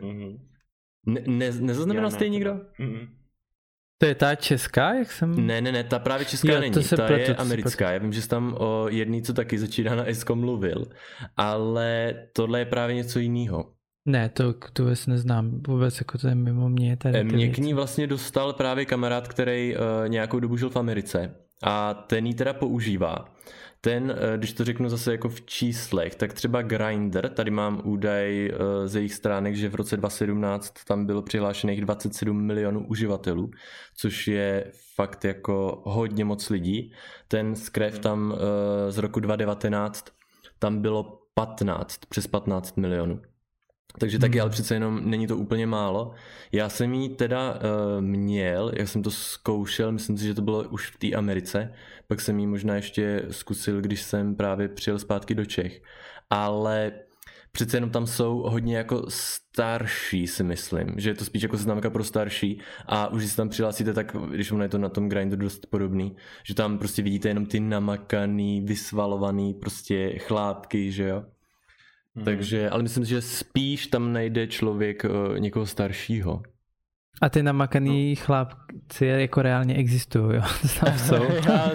Mhm. 0.02 0.38
Ne, 1.06 1.20
ne, 1.26 1.52
nezaznamenal 1.60 2.10
jste 2.10 2.24
ji 2.24 2.30
ne, 2.30 2.34
někdo? 2.34 2.60
Mhm. 2.78 3.06
To 3.98 4.06
je 4.06 4.14
ta 4.14 4.34
česká, 4.34 4.94
jak 4.94 5.12
jsem... 5.12 5.46
Ne, 5.46 5.60
ne, 5.60 5.72
ne, 5.72 5.84
ta 5.84 5.98
právě 5.98 6.26
česká 6.26 6.48
Jo, 6.48 6.54
to 6.54 6.60
není, 6.60 6.82
se 6.82 6.96
ta 6.96 7.06
pletu, 7.06 7.20
je 7.20 7.34
to 7.34 7.40
americká. 7.40 7.92
Já 7.92 7.98
vím, 7.98 8.12
že 8.12 8.22
jsi 8.22 8.28
tam 8.28 8.56
o 8.58 8.88
jedný, 8.88 9.22
co 9.22 9.34
taky 9.34 9.58
začíná 9.58 9.94
na 9.94 10.08
Esko 10.08 10.36
mluvil, 10.36 10.84
ale 11.36 12.14
tohle 12.32 12.58
je 12.58 12.64
právě 12.64 12.94
něco 12.96 13.18
jiného. 13.18 13.74
Ne, 14.06 14.28
to, 14.28 14.54
to 14.72 14.82
vůbec 14.82 15.06
neznám, 15.06 15.60
vůbec 15.66 15.98
jako 15.98 16.18
to 16.18 16.28
je 16.28 16.34
mimo 16.34 16.68
mě 16.68 16.96
tady 16.96 17.18
ty 17.18 17.24
Mě 17.24 17.48
k 17.48 17.58
ní 17.58 17.74
vlastně 17.74 18.06
dostal 18.06 18.52
právě 18.52 18.84
kamarád, 18.84 19.28
který 19.28 19.76
uh, 19.76 20.08
nějakou 20.08 20.40
dobu 20.40 20.56
žil 20.56 20.70
v 20.70 20.76
Americe 20.76 21.34
a 21.62 21.94
ten 21.94 22.26
ji 22.26 22.34
teda 22.34 22.52
používá. 22.52 23.28
Ten, 23.80 24.04
uh, 24.04 24.36
když 24.36 24.52
to 24.52 24.64
řeknu 24.64 24.88
zase 24.88 25.12
jako 25.12 25.28
v 25.28 25.42
číslech, 25.42 26.14
tak 26.14 26.32
třeba 26.32 26.62
Grindr, 26.62 27.28
tady 27.28 27.50
mám 27.50 27.80
údaj 27.84 28.50
uh, 28.52 28.86
ze 28.86 28.98
jejich 28.98 29.14
stránek, 29.14 29.56
že 29.56 29.68
v 29.68 29.74
roce 29.74 29.96
2017 29.96 30.74
tam 30.84 31.06
bylo 31.06 31.22
přihlášených 31.22 31.80
27 31.80 32.42
milionů 32.42 32.86
uživatelů, 32.86 33.50
což 33.96 34.28
je 34.28 34.70
fakt 34.94 35.24
jako 35.24 35.82
hodně 35.84 36.24
moc 36.24 36.50
lidí. 36.50 36.92
Ten 37.28 37.56
Scrap 37.56 37.98
tam 37.98 38.30
uh, 38.30 38.38
z 38.88 38.98
roku 38.98 39.20
2019 39.20 40.06
tam 40.58 40.82
bylo 40.82 41.20
15, 41.34 42.00
přes 42.08 42.26
15 42.26 42.76
milionů. 42.76 43.20
Takže 43.98 44.18
taky, 44.18 44.38
Hmm. 44.38 44.42
ale 44.42 44.50
přece 44.50 44.74
jenom 44.74 45.10
není 45.10 45.26
to 45.26 45.36
úplně 45.36 45.66
málo. 45.66 46.12
Já 46.52 46.68
jsem 46.68 46.94
ji 46.94 47.08
teda 47.08 47.54
uh, 47.54 47.60
měl, 48.00 48.72
jak 48.76 48.88
jsem 48.88 49.02
to 49.02 49.10
zkoušel, 49.10 49.92
myslím 49.92 50.18
si, 50.18 50.24
že 50.24 50.34
to 50.34 50.42
bylo 50.42 50.62
už 50.64 50.90
v 50.90 50.98
té 50.98 51.16
Americe, 51.16 51.72
pak 52.06 52.20
jsem 52.20 52.38
ji 52.38 52.46
možná 52.46 52.76
ještě 52.76 53.26
zkusil, 53.30 53.80
když 53.80 54.02
jsem 54.02 54.36
právě 54.36 54.68
přijel 54.68 54.98
zpátky 54.98 55.34
do 55.34 55.44
Čech. 55.44 55.82
Ale 56.30 56.92
přece 57.52 57.76
jenom 57.76 57.90
tam 57.90 58.06
jsou 58.06 58.38
hodně 58.38 58.76
jako 58.76 59.04
starší, 59.08 60.26
si 60.26 60.42
myslím, 60.44 60.94
že 60.96 61.10
je 61.10 61.14
to 61.14 61.24
spíš 61.24 61.42
jako 61.42 61.56
známka 61.56 61.90
pro 61.90 62.04
starší 62.04 62.60
a 62.86 63.08
už 63.08 63.18
když 63.18 63.30
se 63.30 63.36
tam 63.36 63.48
přihlásíte, 63.48 63.92
tak 63.92 64.16
když 64.30 64.52
ono 64.52 64.62
je 64.62 64.68
to 64.68 64.78
na 64.78 64.88
tom 64.88 65.08
grindu 65.08 65.36
dost 65.36 65.66
podobný, 65.66 66.16
že 66.42 66.54
tam 66.54 66.78
prostě 66.78 67.02
vidíte 67.02 67.28
jenom 67.28 67.46
ty 67.46 67.60
namakaný, 67.60 68.60
vysvalovaný 68.60 69.54
prostě 69.54 70.18
chlápky, 70.18 70.92
že 70.92 71.08
jo. 71.08 71.24
Mhm. 72.14 72.24
Takže, 72.24 72.70
ale 72.70 72.82
myslím 72.82 73.04
si, 73.04 73.10
že 73.10 73.22
spíš 73.22 73.86
tam 73.86 74.12
najde 74.12 74.46
člověk 74.46 75.04
uh, 75.04 75.38
někoho 75.38 75.66
staršího. 75.66 76.42
A 77.22 77.28
ty 77.28 77.42
namakaný 77.42 78.10
no. 78.10 78.24
chlapci 78.24 79.06
jako 79.06 79.42
reálně 79.42 79.74
existují, 79.74 80.36
jo? 80.36 80.42
To 80.62 80.84
tam 80.84 80.98
jsou. 80.98 81.24
já, 81.46 81.70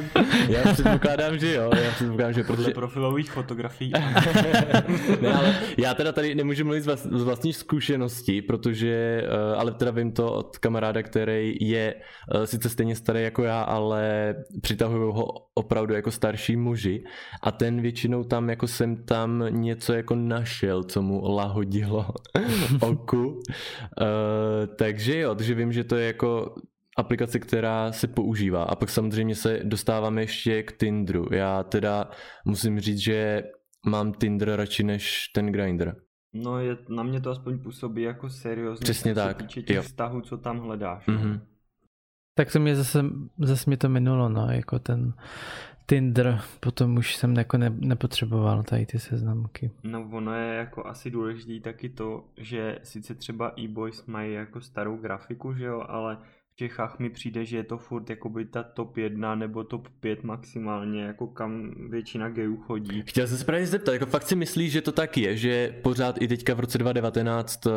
já 0.49 0.73
předpokládám, 0.73 1.37
že 1.37 1.53
jo. 1.53 1.71
Já 1.83 1.91
předpokládám, 1.91 2.33
že 2.33 2.43
Podle 2.43 2.63
protože... 2.63 2.73
profilových 2.73 3.31
fotografií. 3.31 3.91
ne, 5.21 5.33
ale 5.33 5.55
já 5.77 5.93
teda 5.93 6.11
tady 6.11 6.35
nemůžu 6.35 6.65
mluvit 6.65 6.81
z, 6.81 6.85
vlast, 6.85 7.07
z 7.11 7.23
vlastní 7.23 7.53
zkušenosti, 7.53 8.41
protože, 8.41 9.23
uh, 9.53 9.59
ale 9.59 9.71
teda 9.71 9.91
vím 9.91 10.11
to 10.11 10.33
od 10.33 10.57
kamaráda, 10.57 11.03
který 11.03 11.55
je 11.61 11.95
uh, 12.35 12.43
sice 12.43 12.69
stejně 12.69 12.95
starý 12.95 13.23
jako 13.23 13.43
já, 13.43 13.61
ale 13.61 14.35
přitahují 14.61 15.13
ho 15.13 15.25
opravdu 15.53 15.93
jako 15.93 16.11
starší 16.11 16.55
muži 16.55 17.03
a 17.43 17.51
ten 17.51 17.81
většinou 17.81 18.23
tam 18.23 18.49
jako 18.49 18.67
jsem 18.67 19.03
tam 19.03 19.43
něco 19.49 19.93
jako 19.93 20.15
našel, 20.15 20.83
co 20.83 21.01
mu 21.01 21.35
lahodilo 21.35 22.05
oku. 22.79 23.27
Uh, 23.27 23.39
takže 24.75 25.19
jo, 25.19 25.28
takže 25.35 25.55
vím, 25.55 25.71
že 25.71 25.83
to 25.83 25.95
je 25.95 26.07
jako 26.07 26.55
aplikace, 26.97 27.39
která 27.39 27.91
se 27.91 28.07
používá. 28.07 28.63
A 28.63 28.75
pak 28.75 28.89
samozřejmě 28.89 29.35
se 29.35 29.59
dostáváme 29.63 30.21
ještě 30.21 30.63
k 30.63 30.77
Tinderu. 30.77 31.25
Já 31.31 31.63
teda 31.63 32.11
musím 32.45 32.79
říct, 32.79 32.99
že 32.99 33.43
mám 33.85 34.13
Tinder 34.13 34.55
radši 34.55 34.83
než 34.83 35.27
ten 35.27 35.51
Grindr. 35.51 35.95
No 36.33 36.59
je, 36.59 36.77
na 36.89 37.03
mě 37.03 37.21
to 37.21 37.29
aspoň 37.29 37.59
působí 37.59 38.01
jako 38.01 38.29
seriózně. 38.29 38.83
Přesně 38.83 39.13
co 39.13 39.21
se 39.21 39.27
tak, 39.27 39.37
týče 39.37 39.61
těch 39.61 39.75
jo. 39.75 39.81
vztahů, 39.81 40.21
co 40.21 40.37
tam 40.37 40.59
hledáš. 40.59 41.07
Mhm. 41.07 41.41
Tak 42.35 42.51
to 42.51 42.59
mě 42.59 42.75
zase, 42.75 43.05
zase 43.39 43.63
mě 43.67 43.77
to 43.77 43.89
minulo, 43.89 44.29
no, 44.29 44.51
jako 44.51 44.79
ten 44.79 45.13
Tinder, 45.89 46.41
potom 46.59 46.97
už 46.97 47.15
jsem 47.15 47.35
jako 47.35 47.57
ne, 47.57 47.73
nepotřeboval 47.79 48.63
tady 48.63 48.85
ty 48.85 48.99
seznamky. 48.99 49.71
No 49.83 50.09
ono 50.11 50.33
je 50.33 50.55
jako 50.55 50.87
asi 50.87 51.11
důležitý 51.11 51.59
taky 51.59 51.89
to, 51.89 52.23
že 52.37 52.79
sice 52.83 53.15
třeba 53.15 53.53
e-boys 53.59 54.05
mají 54.05 54.33
jako 54.33 54.61
starou 54.61 54.97
grafiku, 54.97 55.53
že 55.53 55.65
jo, 55.65 55.83
ale 55.87 56.17
v 56.53 56.55
Čechách 56.55 56.99
mi 56.99 57.09
přijde, 57.09 57.45
že 57.45 57.57
je 57.57 57.63
to 57.63 57.77
furt 57.77 58.09
jakoby 58.09 58.45
ta 58.45 58.63
top 58.63 58.97
1 58.97 59.35
nebo 59.35 59.63
top 59.63 59.87
5 59.99 60.23
maximálně, 60.23 61.03
jako 61.03 61.27
kam 61.27 61.71
většina 61.89 62.29
gayů 62.29 62.57
chodí. 62.57 63.03
Chtěl 63.05 63.27
jsem 63.27 63.37
se 63.37 63.45
právě 63.45 63.67
zeptat, 63.67 63.93
jako 63.93 64.05
fakt 64.05 64.27
si 64.27 64.35
myslíš, 64.35 64.71
že 64.71 64.81
to 64.81 64.91
tak 64.91 65.17
je, 65.17 65.37
že 65.37 65.75
pořád 65.83 66.21
i 66.21 66.27
teďka 66.27 66.53
v 66.53 66.59
roce 66.59 66.77
2019 66.77 67.67
eh, 67.67 67.71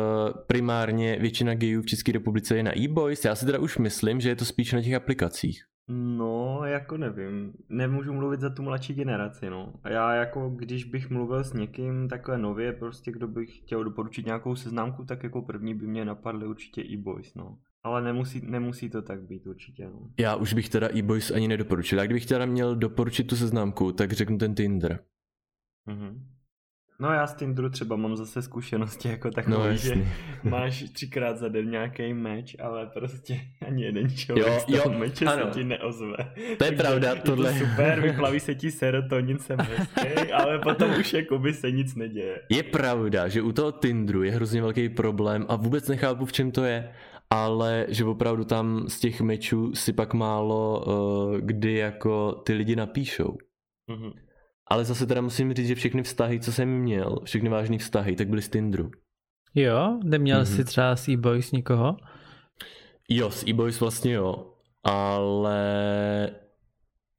primárně 0.47 1.17
většina 1.19 1.53
gayů 1.55 1.81
v 1.81 1.85
České 1.85 2.11
republice 2.11 2.57
je 2.57 2.63
na 2.63 2.77
e-boys? 2.77 3.25
Já 3.25 3.35
si 3.35 3.45
teda 3.45 3.59
už 3.59 3.77
myslím, 3.77 4.21
že 4.21 4.29
je 4.29 4.35
to 4.35 4.45
spíš 4.45 4.73
na 4.73 4.81
těch 4.81 4.93
aplikacích. 4.93 5.63
No, 5.87 6.61
jako 6.65 6.97
nevím. 6.97 7.53
Nemůžu 7.69 8.13
mluvit 8.13 8.39
za 8.39 8.49
tu 8.49 8.63
mladší 8.63 8.93
generaci, 8.93 9.49
no. 9.49 9.73
A 9.83 9.89
já 9.89 10.13
jako, 10.13 10.49
když 10.49 10.83
bych 10.83 11.09
mluvil 11.09 11.43
s 11.43 11.53
někým 11.53 12.09
takhle 12.09 12.37
nově, 12.37 12.73
prostě 12.73 13.11
kdo 13.11 13.27
bych 13.27 13.57
chtěl 13.57 13.83
doporučit 13.83 14.25
nějakou 14.25 14.55
seznámku, 14.55 15.05
tak 15.05 15.23
jako 15.23 15.41
první 15.41 15.73
by 15.73 15.87
mě 15.87 16.05
napadly 16.05 16.47
určitě 16.47 16.81
e-boys, 16.81 17.35
no. 17.35 17.57
Ale 17.83 18.01
nemusí, 18.01 18.41
nemusí 18.45 18.89
to 18.89 19.01
tak 19.01 19.21
být 19.21 19.47
určitě, 19.47 19.85
no. 19.85 20.09
Já 20.19 20.35
už 20.35 20.53
bych 20.53 20.69
teda 20.69 20.89
e-boys 20.95 21.31
ani 21.31 21.47
nedoporučil. 21.47 21.99
Já 21.99 22.05
kdybych 22.05 22.25
teda 22.25 22.45
měl 22.45 22.75
doporučit 22.75 23.23
tu 23.23 23.35
seznámku, 23.35 23.91
tak 23.91 24.11
řeknu 24.11 24.37
ten 24.37 24.55
Tinder. 24.55 24.99
Mhm. 25.85 26.32
No 26.99 27.13
já 27.13 27.27
s 27.27 27.35
Tinderu 27.35 27.69
třeba 27.69 27.95
mám 27.95 28.15
zase 28.15 28.41
zkušenosti 28.41 29.07
jako 29.09 29.31
takový, 29.31 29.57
no, 29.57 29.75
že 29.75 29.95
máš 30.43 30.83
třikrát 30.83 31.37
za 31.37 31.47
den 31.49 31.69
nějaký 31.69 32.13
meč, 32.13 32.55
ale 32.59 32.85
prostě 32.85 33.41
ani 33.67 33.83
jeden 33.83 34.09
člověk 34.09 34.47
jo, 34.47 34.59
z 34.59 34.65
toho 34.65 34.93
jo, 34.93 34.99
meče 34.99 35.25
ano. 35.25 35.45
se 35.45 35.59
ti 35.59 35.63
neozve. 35.63 36.17
To 36.17 36.41
je 36.41 36.55
Takže 36.57 36.75
pravda, 36.75 37.15
tohle. 37.15 37.53
Je 37.53 37.59
to 37.59 37.65
super, 37.65 38.01
vyplaví 38.09 38.39
se 38.39 38.55
ti 38.55 38.71
serotonin, 38.71 39.39
jsem 39.39 39.59
hezký, 39.59 40.31
ale 40.33 40.59
potom 40.59 40.91
už 40.99 41.13
jakoby 41.13 41.53
se 41.53 41.71
nic 41.71 41.95
neděje. 41.95 42.41
Je 42.49 42.63
pravda, 42.63 43.27
že 43.27 43.41
u 43.41 43.51
toho 43.51 43.71
Tinderu 43.71 44.23
je 44.23 44.31
hrozně 44.31 44.61
velký 44.61 44.89
problém 44.89 45.45
a 45.49 45.55
vůbec 45.55 45.87
nechápu, 45.87 46.25
v 46.25 46.31
čem 46.31 46.51
to 46.51 46.63
je 46.63 46.89
ale 47.29 47.85
že 47.89 48.05
opravdu 48.05 48.45
tam 48.45 48.89
z 48.89 48.99
těch 48.99 49.21
mečů 49.21 49.75
si 49.75 49.93
pak 49.93 50.13
málo 50.13 50.85
uh, 50.85 51.37
kdy 51.37 51.73
jako 51.73 52.31
ty 52.31 52.53
lidi 52.53 52.75
napíšou. 52.75 53.37
Mm-hmm. 53.89 54.13
Ale 54.73 54.85
zase 54.85 55.05
teda 55.05 55.21
musím 55.21 55.53
říct, 55.53 55.67
že 55.67 55.75
všechny 55.75 56.03
vztahy, 56.03 56.39
co 56.39 56.51
jsem 56.51 56.69
měl, 56.69 57.19
všechny 57.23 57.49
vážné 57.49 57.77
vztahy, 57.77 58.15
tak 58.15 58.27
byly 58.27 58.41
z 58.41 58.49
Tinderu. 58.49 58.91
Jo? 59.55 59.99
Neměl 60.03 60.41
mm-hmm. 60.41 60.55
jsi 60.55 60.65
třeba 60.65 60.95
s 60.95 61.09
e-boys 61.09 61.51
nikoho? 61.51 61.97
Jo, 63.09 63.31
s 63.31 63.47
e-boys 63.47 63.79
vlastně 63.79 64.13
jo, 64.13 64.53
ale 64.83 66.29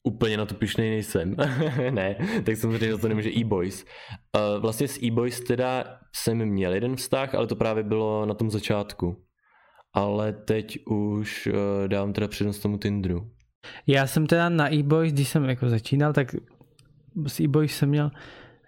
úplně 0.02 0.36
na 0.36 0.46
to 0.46 0.54
pišnej 0.54 0.90
nejsem. 0.90 1.36
ne, 1.90 2.16
tak 2.44 2.56
samozřejmě 2.56 2.92
za 2.92 2.98
to 2.98 3.08
nemůže 3.08 3.30
e-boys. 3.30 3.84
Uh, 3.84 4.62
vlastně 4.62 4.88
s 4.88 5.02
e-boys 5.02 5.40
teda 5.40 5.98
jsem 6.16 6.38
měl 6.38 6.74
jeden 6.74 6.96
vztah, 6.96 7.34
ale 7.34 7.46
to 7.46 7.56
právě 7.56 7.82
bylo 7.82 8.26
na 8.26 8.34
tom 8.34 8.50
začátku 8.50 9.24
ale 9.94 10.32
teď 10.32 10.78
už 10.86 11.46
uh, 11.46 11.88
dávám 11.88 12.12
teda 12.12 12.28
přednost 12.28 12.58
tomu 12.58 12.78
Tinderu. 12.78 13.30
Já 13.86 14.06
jsem 14.06 14.26
teda 14.26 14.48
na 14.48 14.74
e-boys, 14.74 15.12
když 15.12 15.28
jsem 15.28 15.44
jako 15.44 15.68
začínal, 15.68 16.12
tak 16.12 16.34
s 17.26 17.40
e-boys 17.40 17.76
jsem 17.76 17.88
měl 17.88 18.10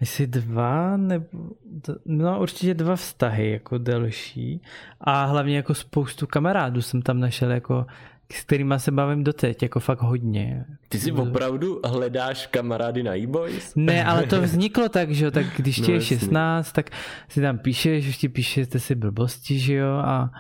asi 0.03 0.27
dva, 0.27 0.97
nebo 0.97 1.27
no 2.07 2.41
určitě 2.41 2.75
dva 2.75 2.97
vztahy 2.97 3.51
jako 3.51 3.79
delší 3.79 4.63
a 5.01 5.25
hlavně 5.25 5.57
jako 5.57 5.75
spoustu 5.75 6.27
kamarádů 6.27 6.83
jsem 6.83 7.03
tam 7.03 7.21
našel 7.21 7.51
jako 7.51 7.87
s 8.33 8.45
kterými 8.45 8.75
se 8.77 8.91
bavím 8.91 9.25
doteď, 9.25 9.63
jako 9.63 9.81
fakt 9.81 10.03
hodně. 10.03 10.65
Ty 10.89 10.99
si 10.99 11.13
opravdu 11.13 11.81
hledáš 11.85 12.47
kamarády 12.47 13.03
na 13.03 13.17
e-boys? 13.17 13.73
Ne, 13.77 14.05
ale 14.05 14.27
to 14.27 14.43
vzniklo 14.43 14.89
tak, 14.89 15.11
že 15.11 15.25
jo, 15.25 15.31
tak 15.31 15.47
když 15.57 15.79
no, 15.79 15.87
ti 15.87 15.93
je 15.93 16.01
16, 16.01 16.73
tak 16.73 16.91
si 17.29 17.41
tam 17.41 17.59
píšeš, 17.59 18.09
už 18.09 18.17
ti 18.17 18.29
píšete 18.29 18.81
si 18.81 18.95
blbosti, 18.95 19.59
že 19.59 19.75
jo, 19.75 19.89
a 19.89 20.31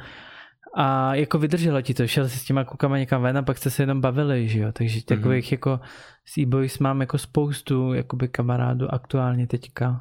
a 0.78 1.14
jako 1.14 1.38
vydrželo 1.38 1.82
ti 1.82 1.94
to, 1.94 2.06
šel 2.06 2.28
si 2.28 2.38
s 2.38 2.44
těma 2.44 2.64
klukama 2.64 2.98
někam 2.98 3.22
ven 3.22 3.38
a 3.38 3.42
pak 3.42 3.58
jste 3.58 3.70
se 3.70 3.82
jenom 3.82 4.00
bavili, 4.00 4.48
že 4.48 4.60
jo, 4.60 4.72
takže 4.72 4.98
mm-hmm. 4.98 5.16
takových 5.16 5.52
jako 5.52 5.80
s 6.24 6.38
e-boys 6.38 6.78
mám 6.78 7.00
jako 7.00 7.18
spoustu 7.18 7.92
jakoby 7.92 8.28
kamarádů 8.28 8.94
aktuálně 8.94 9.46
teďka, 9.46 10.00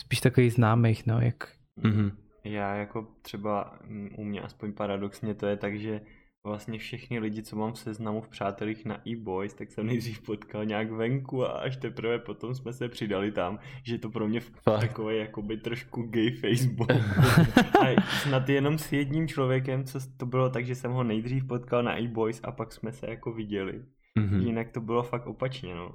spíš 0.00 0.20
takových 0.20 0.52
známých, 0.52 1.06
no, 1.06 1.20
jak... 1.20 1.48
Mm-hmm. 1.78 2.12
Já 2.44 2.74
jako 2.74 3.06
třeba 3.22 3.78
mm, 3.84 4.08
u 4.18 4.24
mě 4.24 4.40
aspoň 4.40 4.72
paradoxně 4.72 5.34
to 5.34 5.46
je 5.46 5.56
tak, 5.56 5.78
že 5.78 6.00
vlastně 6.44 6.78
všechny 6.78 7.18
lidi, 7.18 7.42
co 7.42 7.56
mám 7.56 7.72
v 7.72 7.78
seznamu 7.78 8.20
v 8.20 8.28
přátelích 8.28 8.84
na 8.84 9.08
e-boys, 9.08 9.54
tak 9.54 9.70
jsem 9.70 9.86
nejdřív 9.86 10.22
potkal 10.22 10.64
nějak 10.64 10.90
venku 10.90 11.44
a 11.44 11.48
až 11.48 11.76
teprve 11.76 12.18
potom 12.18 12.54
jsme 12.54 12.72
se 12.72 12.88
přidali 12.88 13.32
tam, 13.32 13.58
že 13.82 13.98
to 13.98 14.10
pro 14.10 14.28
mě 14.28 14.40
takový 14.64 15.18
jakoby 15.18 15.56
trošku 15.56 16.02
gay 16.02 16.30
Facebook. 16.30 16.90
a 17.80 18.02
snad 18.22 18.48
jenom 18.48 18.78
s 18.78 18.92
jedním 18.92 19.28
člověkem, 19.28 19.84
co 19.84 19.98
to 20.16 20.26
bylo 20.26 20.50
tak, 20.50 20.66
že 20.66 20.74
jsem 20.74 20.92
ho 20.92 21.04
nejdřív 21.04 21.44
potkal 21.44 21.82
na 21.82 21.98
e-boys 21.98 22.40
a 22.42 22.52
pak 22.52 22.72
jsme 22.72 22.92
se 22.92 23.10
jako 23.10 23.32
viděli. 23.32 23.82
Mm-hmm. 24.18 24.46
Jinak 24.46 24.70
to 24.70 24.80
bylo 24.80 25.02
fakt 25.02 25.26
opačně, 25.26 25.74
no. 25.74 25.94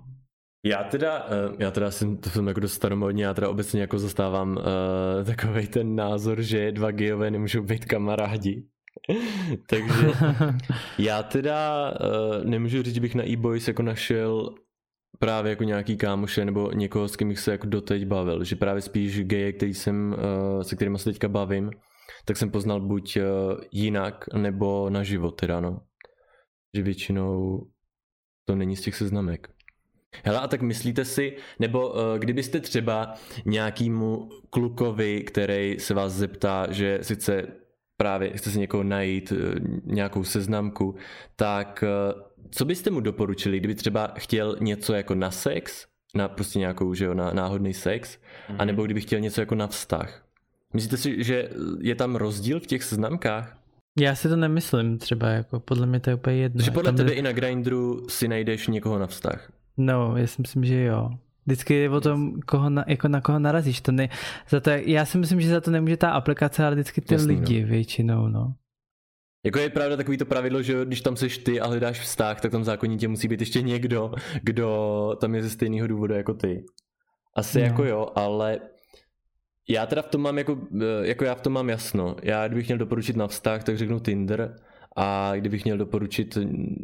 Já 0.66 0.84
teda, 0.84 1.26
eh, 1.30 1.56
já 1.60 1.72
teda 1.72 1.92
jsem, 1.92 2.18
to 2.18 2.30
jsem 2.30 2.48
jako 2.48 2.60
dost 2.60 2.74
staromodní, 2.74 3.22
já 3.22 3.34
teda 3.34 3.50
obecně 3.50 3.82
jako 3.82 4.00
zastávám 4.00 4.52
uh, 4.52 4.64
eh, 5.22 5.24
takový 5.24 5.68
ten 5.68 5.96
názor, 5.96 6.42
že 6.42 6.72
dva 6.72 6.92
gejové 6.92 7.32
nemůžou 7.32 7.64
být 7.64 7.86
kamarádi. 7.86 8.64
Takže 9.70 10.12
já 10.98 11.24
teda 11.24 11.92
uh, 11.92 12.46
nemůžu 12.46 12.84
říct, 12.84 12.96
že 12.96 13.02
bych 13.02 13.16
na 13.16 13.28
e-boys 13.28 13.68
jako 13.68 13.84
našel 13.84 14.56
právě 15.20 15.50
jako 15.50 15.64
nějaký 15.64 15.98
kámoše 15.98 16.46
nebo 16.46 16.72
někoho, 16.72 17.08
s 17.08 17.16
kým 17.16 17.30
bych 17.30 17.40
se 17.40 17.52
jako 17.52 17.68
doteď 17.68 18.06
bavil, 18.06 18.44
že 18.44 18.56
právě 18.56 18.82
spíš 18.82 19.24
geje, 19.24 19.54
který 19.54 19.74
jsem, 19.74 20.16
uh, 20.56 20.62
se 20.62 20.76
kterými 20.76 21.00
se 21.00 21.12
teďka 21.12 21.28
bavím, 21.28 21.72
tak 22.26 22.38
jsem 22.38 22.52
poznal 22.52 22.82
buď 22.82 23.18
uh, 23.18 23.24
jinak, 23.72 24.26
nebo 24.34 24.90
na 24.90 25.04
život 25.04 25.32
teda, 25.32 25.60
no. 25.60 25.82
Že 26.76 26.84
většinou 26.84 27.62
to 28.46 28.56
není 28.56 28.76
z 28.76 28.82
těch 28.82 28.96
seznamek. 28.96 29.50
Hele, 30.24 30.40
a 30.40 30.48
tak 30.48 30.62
myslíte 30.62 31.06
si, 31.06 31.38
nebo 31.60 31.90
uh, 31.90 31.96
kdybyste 32.18 32.60
třeba 32.60 33.14
nějakýmu 33.46 34.30
klukovi, 34.50 35.24
který 35.24 35.80
se 35.80 35.94
vás 35.94 36.14
zeptá, 36.14 36.68
že 36.72 37.00
sice 37.02 37.48
právě 37.98 38.30
chce 38.38 38.52
si 38.52 38.60
někoho 38.60 38.84
najít, 38.84 39.34
eh, 39.36 39.60
nějakou 39.84 40.24
seznamku, 40.24 40.96
tak 41.36 41.84
eh, 41.84 42.14
co 42.50 42.66
byste 42.66 42.90
mu 42.90 43.00
doporučili, 43.00 43.60
kdyby 43.60 43.76
třeba 43.76 44.14
chtěl 44.18 44.58
něco 44.60 44.94
jako 44.94 45.16
na 45.16 45.32
sex, 45.32 45.86
na 46.16 46.28
prostě 46.28 46.60
nějakou, 46.60 46.94
že 46.94 47.06
jo, 47.06 47.14
na 47.14 47.34
náhodný 47.34 47.74
sex, 47.74 48.18
mm-hmm. 48.18 48.56
anebo 48.60 48.86
kdyby 48.86 49.02
chtěl 49.02 49.20
něco 49.20 49.42
jako 49.42 49.56
na 49.56 49.68
vztah? 49.68 50.24
Myslíte 50.74 50.98
si, 50.98 51.24
že 51.24 51.50
je 51.80 51.96
tam 51.96 52.16
rozdíl 52.16 52.60
v 52.60 52.68
těch 52.68 52.84
seznamkách? 52.84 53.58
Já 54.00 54.16
si 54.16 54.30
to 54.30 54.36
nemyslím 54.36 54.98
třeba, 54.98 55.30
jako 55.30 55.60
podle 55.60 55.86
mě 55.86 56.00
to 56.00 56.10
je 56.10 56.16
úplně 56.16 56.36
jedno. 56.36 56.64
Že 56.64 56.72
podle 56.72 56.92
tam 56.92 56.96
tebe 56.96 57.12
je... 57.12 57.16
i 57.16 57.22
na 57.22 57.32
Grindru 57.32 58.10
si 58.10 58.28
najdeš 58.28 58.68
někoho 58.68 59.00
na 59.00 59.08
vztah? 59.08 59.52
No, 59.78 60.18
já 60.18 60.28
si 60.28 60.42
myslím, 60.42 60.66
že 60.66 60.84
jo. 60.84 61.10
Vždycky 61.48 61.74
je 61.74 61.90
o 61.90 62.02
tom, 62.02 62.42
koho 62.42 62.70
na, 62.70 62.86
jako 62.88 63.08
na 63.08 63.22
koho 63.22 63.40
narazíš. 63.40 63.82
To 63.82 63.92
ne, 63.92 64.10
za 64.50 64.60
to, 64.60 64.70
já 64.70 65.06
si 65.06 65.18
myslím, 65.18 65.42
že 65.42 65.50
za 65.50 65.62
to 65.62 65.72
nemůže 65.72 65.98
ta 65.98 66.12
aplikace, 66.12 66.66
ale 66.66 66.76
vždycky 66.76 67.02
ty 67.02 67.14
Jasný, 67.14 67.36
lidi 67.36 67.62
no. 67.62 67.68
většinou. 67.68 68.28
No. 68.28 68.54
Jako 69.46 69.60
je 69.60 69.70
pravda 69.70 69.98
takový 69.98 70.18
to 70.18 70.26
pravidlo, 70.26 70.62
že 70.62 70.86
když 70.86 71.02
tam 71.02 71.16
seš 71.16 71.38
ty 71.38 71.60
a 71.60 71.68
hledáš 71.68 72.00
vztah, 72.00 72.42
tak 72.42 72.52
tam 72.52 72.64
zákonitě 72.64 73.08
musí 73.08 73.28
být 73.28 73.40
ještě 73.40 73.62
někdo, 73.62 74.14
kdo 74.44 75.18
tam 75.22 75.36
je 75.36 75.44
ze 75.44 75.50
stejného 75.50 75.88
důvodu 75.88 76.14
jako 76.14 76.34
ty. 76.34 76.66
Asi 77.36 77.60
no. 77.60 77.66
jako 77.66 77.86
jo, 77.86 78.08
ale 78.16 78.60
já 79.70 79.86
teda 79.86 80.02
v 80.02 80.08
tom 80.08 80.22
mám 80.22 80.38
jako, 80.38 80.58
jako 81.02 81.26
já 81.26 81.36
v 81.36 81.42
tom 81.42 81.54
mám 81.54 81.70
jasno. 81.70 82.16
Já 82.24 82.48
kdybych 82.48 82.68
měl 82.68 82.78
doporučit 82.78 83.16
na 83.16 83.28
vztah, 83.28 83.64
tak 83.64 83.78
řeknu 83.78 84.00
Tinder 84.00 84.56
a 85.00 85.32
kdybych 85.36 85.64
měl 85.64 85.78
doporučit 85.78 86.38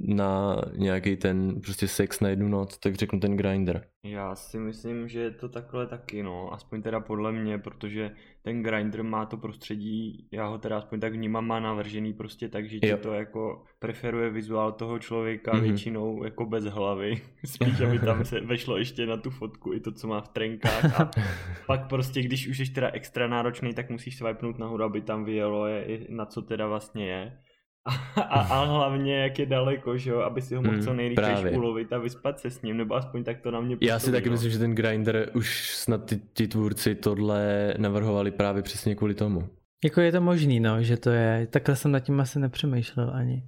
na 0.06 0.62
nějaký 0.76 1.16
ten 1.16 1.62
prostě 1.62 1.88
sex 1.88 2.20
na 2.20 2.30
jednu 2.30 2.48
noc, 2.48 2.78
tak 2.78 2.96
řeknu 2.96 3.20
ten 3.20 3.38
grinder. 3.38 3.86
Já 4.04 4.36
si 4.36 4.60
myslím, 4.60 5.08
že 5.08 5.20
je 5.20 5.32
to 5.32 5.50
takhle 5.50 5.88
taky, 5.88 6.24
no. 6.24 6.54
Aspoň 6.54 6.82
teda 6.82 7.00
podle 7.00 7.32
mě, 7.32 7.58
protože 7.58 8.12
ten 8.42 8.64
grinder 8.64 9.04
má 9.04 9.26
to 9.26 9.38
prostředí, 9.38 10.28
já 10.32 10.48
ho 10.48 10.58
teda 10.58 10.78
aspoň 10.78 11.00
tak 11.00 11.14
vnímám, 11.14 11.48
má 11.48 11.60
navržený 11.60 12.14
prostě 12.14 12.50
tak, 12.50 12.70
že 12.70 12.80
ti 12.80 12.98
to 12.98 13.14
jako 13.14 13.64
preferuje 13.80 14.30
vizuál 14.30 14.72
toho 14.72 15.00
člověka 15.00 15.52
mm-hmm. 15.52 15.62
většinou 15.62 16.24
jako 16.24 16.46
bez 16.46 16.64
hlavy. 16.66 17.22
Spíš, 17.46 17.82
aby 17.82 18.00
tam 18.00 18.26
se 18.26 18.40
vešlo 18.40 18.78
ještě 18.78 19.06
na 19.06 19.18
tu 19.18 19.30
fotku 19.30 19.74
i 19.74 19.80
to, 19.80 19.92
co 19.92 20.08
má 20.08 20.22
v 20.22 20.30
trenkách. 20.30 21.02
A 21.02 21.12
pak 21.68 21.88
prostě, 21.90 22.22
když 22.22 22.48
už 22.48 22.58
jsi 22.58 22.72
teda 22.72 22.90
extra 22.94 23.28
náročný, 23.28 23.74
tak 23.74 23.90
musíš 23.90 24.18
swipenout 24.18 24.60
nahoru, 24.60 24.84
aby 24.84 25.02
tam 25.02 25.26
vyjelo, 25.26 25.68
je, 25.68 26.00
na 26.10 26.26
co 26.26 26.42
teda 26.42 26.68
vlastně 26.68 27.08
je. 27.08 27.38
A, 27.86 28.22
a, 28.22 28.40
a 28.40 28.66
hlavně 28.66 29.18
jak 29.18 29.40
je 29.40 29.46
daleko, 29.46 29.98
že 29.98 30.10
jo, 30.10 30.20
aby 30.20 30.42
si 30.42 30.56
ho 30.56 30.62
mohl 30.62 30.74
hmm, 30.74 30.84
co 30.84 30.94
nejrychleji 30.94 31.58
ulovit 31.58 31.94
a 31.94 31.98
vyspat 31.98 32.40
se 32.40 32.50
s 32.50 32.62
ním, 32.62 32.78
nebo 32.78 32.96
aspoň 32.96 33.24
tak 33.24 33.42
to 33.42 33.52
na 33.52 33.60
mě 33.60 33.78
Já 33.82 34.00
si 34.00 34.12
taky 34.12 34.30
myslím, 34.30 34.52
že 34.52 34.60
ten 34.60 34.76
grinder 34.76 35.30
už 35.36 35.76
snad 35.76 36.06
ty, 36.06 36.16
ty 36.34 36.48
tvůrci 36.48 36.96
tohle 36.96 37.74
navrhovali 37.78 38.32
právě 38.32 38.62
přesně 38.62 38.96
kvůli 38.96 39.14
tomu. 39.14 39.50
Jako 39.84 40.02
je 40.02 40.12
to 40.12 40.22
možný, 40.22 40.60
no, 40.60 40.84
že 40.84 40.98
to 40.98 41.10
je, 41.10 41.48
takhle 41.50 41.76
jsem 41.76 41.92
nad 41.92 42.00
tím 42.00 42.20
asi 42.20 42.40
nepřemýšlel 42.40 43.12
ani. 43.16 43.44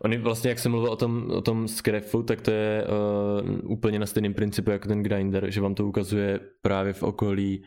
Oni 0.00 0.18
vlastně, 0.18 0.50
jak 0.50 0.58
jsem 0.58 0.72
mluvil 0.72 0.90
o 0.90 0.96
tom, 0.96 1.30
o 1.30 1.40
tom 1.40 1.68
skrefu, 1.68 2.22
tak 2.22 2.40
to 2.40 2.50
je 2.50 2.84
uh, 2.84 3.72
úplně 3.72 3.98
na 3.98 4.06
stejném 4.06 4.34
principu 4.34 4.70
jako 4.70 4.88
ten 4.88 5.02
grinder, 5.02 5.50
že 5.50 5.60
vám 5.60 5.74
to 5.74 5.86
ukazuje 5.86 6.40
právě 6.62 6.92
v 6.92 7.02
okolí 7.02 7.64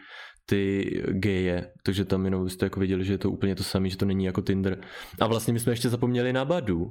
ty 0.50 0.92
geje, 1.08 1.72
takže 1.84 2.06
tam 2.06 2.26
jenom 2.26 2.44
byste 2.44 2.66
jako 2.66 2.80
viděli, 2.80 3.06
že 3.06 3.14
je 3.14 3.18
to 3.18 3.32
úplně 3.32 3.56
to 3.56 3.64
samé, 3.64 3.90
že 3.90 3.98
to 3.98 4.06
není 4.06 4.26
jako 4.26 4.42
Tinder. 4.42 4.78
A 5.20 5.28
vlastně 5.28 5.54
my 5.54 5.60
jsme 5.60 5.72
ještě 5.72 5.90
zapomněli 5.90 6.34
na 6.34 6.46
Badu. 6.46 6.90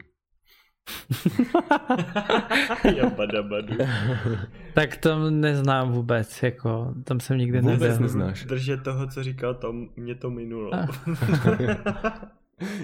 Já 2.97 3.11
bada 3.11 3.43
badu. 3.43 3.75
tak 4.75 4.97
to 4.97 5.31
neznám 5.31 5.93
vůbec, 5.93 6.43
jako 6.43 6.95
tam 7.05 7.21
jsem 7.21 7.39
nikdy 7.39 7.61
vůbec 7.61 7.81
nebyl. 7.81 7.99
neznáš. 8.01 8.45
Držet 8.45 8.83
toho, 8.83 9.07
co 9.07 9.23
říkal 9.23 9.55
Tom, 9.55 9.89
mě 9.97 10.15
to 10.15 10.31
minulo. 10.31 10.71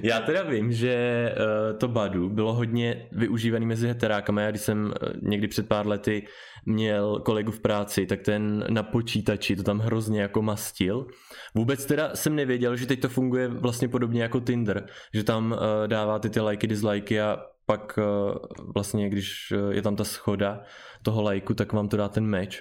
Já 0.03 0.21
teda 0.21 0.43
vím, 0.43 0.73
že 0.73 1.35
uh, 1.37 1.79
to 1.79 1.89
Badu 1.89 2.29
bylo 2.29 2.55
hodně 2.55 3.07
využívaný 3.13 3.67
mezi 3.67 3.89
heterákama. 3.89 4.41
Já 4.41 4.51
když 4.51 4.63
jsem 4.63 4.85
uh, 4.85 4.93
někdy 5.23 5.49
před 5.49 5.69
pár 5.69 5.87
lety 5.87 6.27
měl 6.67 7.21
kolegu 7.21 7.51
v 7.51 7.61
práci, 7.61 8.07
tak 8.07 8.23
ten 8.23 8.65
na 8.71 8.83
počítači 8.83 9.57
to 9.57 9.63
tam 9.63 9.79
hrozně 9.79 10.21
jako 10.21 10.43
mastil. 10.43 11.07
Vůbec 11.55 11.87
teda 11.87 12.15
jsem 12.15 12.37
nevěděl, 12.37 12.77
že 12.77 12.87
teď 12.87 13.01
to 13.01 13.09
funguje 13.09 13.49
vlastně 13.49 13.89
podobně 13.89 14.23
jako 14.23 14.41
Tinder, 14.41 14.87
že 15.15 15.25
tam 15.25 15.53
uh, 15.53 15.59
dáváte 15.87 16.29
ty 16.29 16.41
lajky, 16.41 16.67
dislikey 16.67 17.21
a 17.21 17.39
pak 17.67 17.99
uh, 17.99 18.35
vlastně, 18.75 19.09
když 19.09 19.53
je 19.71 19.83
tam 19.83 19.97
ta 19.97 20.05
schoda 20.05 20.63
toho 21.03 21.23
lajku, 21.23 21.55
tak 21.55 21.73
vám 21.73 21.89
to 21.89 21.97
dá 21.97 22.09
ten 22.09 22.27
match. 22.27 22.57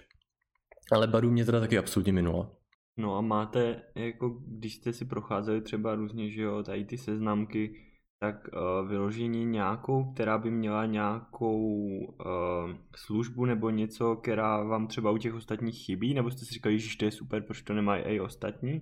Ale 0.92 1.08
Badu 1.08 1.32
mě 1.32 1.46
teda 1.46 1.60
taky 1.60 1.78
absolutně 1.78 2.14
minulo. 2.14 2.56
No 2.98 3.16
a 3.16 3.22
máte, 3.22 3.82
jako 3.96 4.30
když 4.48 4.76
jste 4.76 4.94
si 4.94 5.06
procházeli 5.06 5.62
třeba 5.62 5.96
různě, 5.96 6.30
že 6.30 6.42
jo, 6.42 6.64
tady 6.64 6.86
ty 6.86 6.98
seznamky, 6.98 7.91
tak 8.22 8.36
uh, 8.54 8.90
vyložení 8.90 9.46
nějakou, 9.46 10.14
která 10.14 10.38
by 10.38 10.52
měla 10.52 10.86
nějakou 10.86 11.58
uh, 11.90 12.72
službu 12.96 13.46
nebo 13.46 13.70
něco, 13.70 14.16
která 14.16 14.64
vám 14.64 14.88
třeba 14.88 15.12
u 15.12 15.18
těch 15.18 15.34
ostatních 15.34 15.86
chybí, 15.86 16.14
nebo 16.14 16.32
jste 16.32 16.46
si 16.46 16.54
říkali, 16.54 16.80
že 16.80 16.98
to 16.98 17.06
je 17.06 17.12
super, 17.12 17.42
proč 17.42 17.62
to 17.62 17.74
nemají 17.74 18.04
i 18.04 18.20
ostatní? 18.20 18.82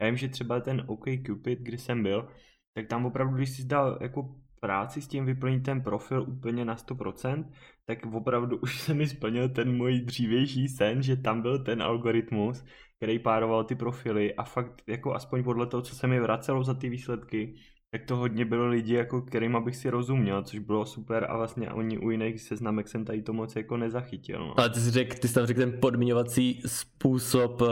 Já 0.00 0.06
vím, 0.06 0.16
že 0.16 0.28
třeba 0.28 0.60
ten 0.60 0.84
OK 0.86 1.04
Cupid, 1.26 1.58
kdy 1.58 1.78
jsem 1.78 2.02
byl, 2.02 2.28
tak 2.74 2.86
tam 2.86 3.06
opravdu, 3.06 3.36
když 3.36 3.50
si 3.50 3.64
dal 3.64 3.98
jako 4.00 4.34
práci 4.60 5.02
s 5.02 5.08
tím 5.08 5.26
vyplnit 5.26 5.62
ten 5.64 5.82
profil 5.82 6.22
úplně 6.28 6.64
na 6.64 6.76
100%, 6.76 7.44
tak 7.86 7.98
opravdu 8.12 8.56
už 8.56 8.80
se 8.80 8.94
mi 8.94 9.06
splnil 9.06 9.48
ten 9.48 9.76
můj 9.76 10.00
dřívější 10.00 10.68
sen, 10.68 11.02
že 11.02 11.16
tam 11.16 11.42
byl 11.42 11.64
ten 11.64 11.82
algoritmus, 11.82 12.64
který 12.96 13.18
pároval 13.18 13.64
ty 13.64 13.74
profily 13.74 14.34
a 14.34 14.44
fakt 14.44 14.82
jako 14.86 15.14
aspoň 15.14 15.44
podle 15.44 15.66
toho, 15.66 15.82
co 15.82 15.94
se 15.94 16.06
mi 16.06 16.20
vracelo 16.20 16.64
za 16.64 16.74
ty 16.74 16.88
výsledky, 16.88 17.54
tak 17.92 18.04
to 18.04 18.16
hodně 18.16 18.44
bylo 18.44 18.68
lidi, 18.68 18.94
jako 18.94 19.22
kterým 19.22 19.56
abych 19.56 19.76
si 19.76 19.90
rozuměl, 19.90 20.42
což 20.42 20.58
bylo 20.58 20.86
super 20.86 21.26
a 21.30 21.36
vlastně 21.36 21.70
oni 21.70 21.98
u 21.98 22.10
jiných 22.10 22.40
seznamek 22.40 22.88
jsem 22.88 23.04
tady 23.04 23.22
to 23.22 23.32
moc 23.32 23.56
jako 23.56 23.76
nezachytil. 23.76 24.38
No. 24.38 24.58
Ale 24.58 24.70
ty 24.70 24.80
jsi, 24.80 24.90
řek, 24.90 25.18
ty 25.18 25.28
jsi 25.28 25.34
tam 25.34 25.46
řekl 25.46 25.60
ten 25.60 25.80
podmiňovací 25.80 26.62
způsob, 26.66 27.60
uh, 27.60 27.68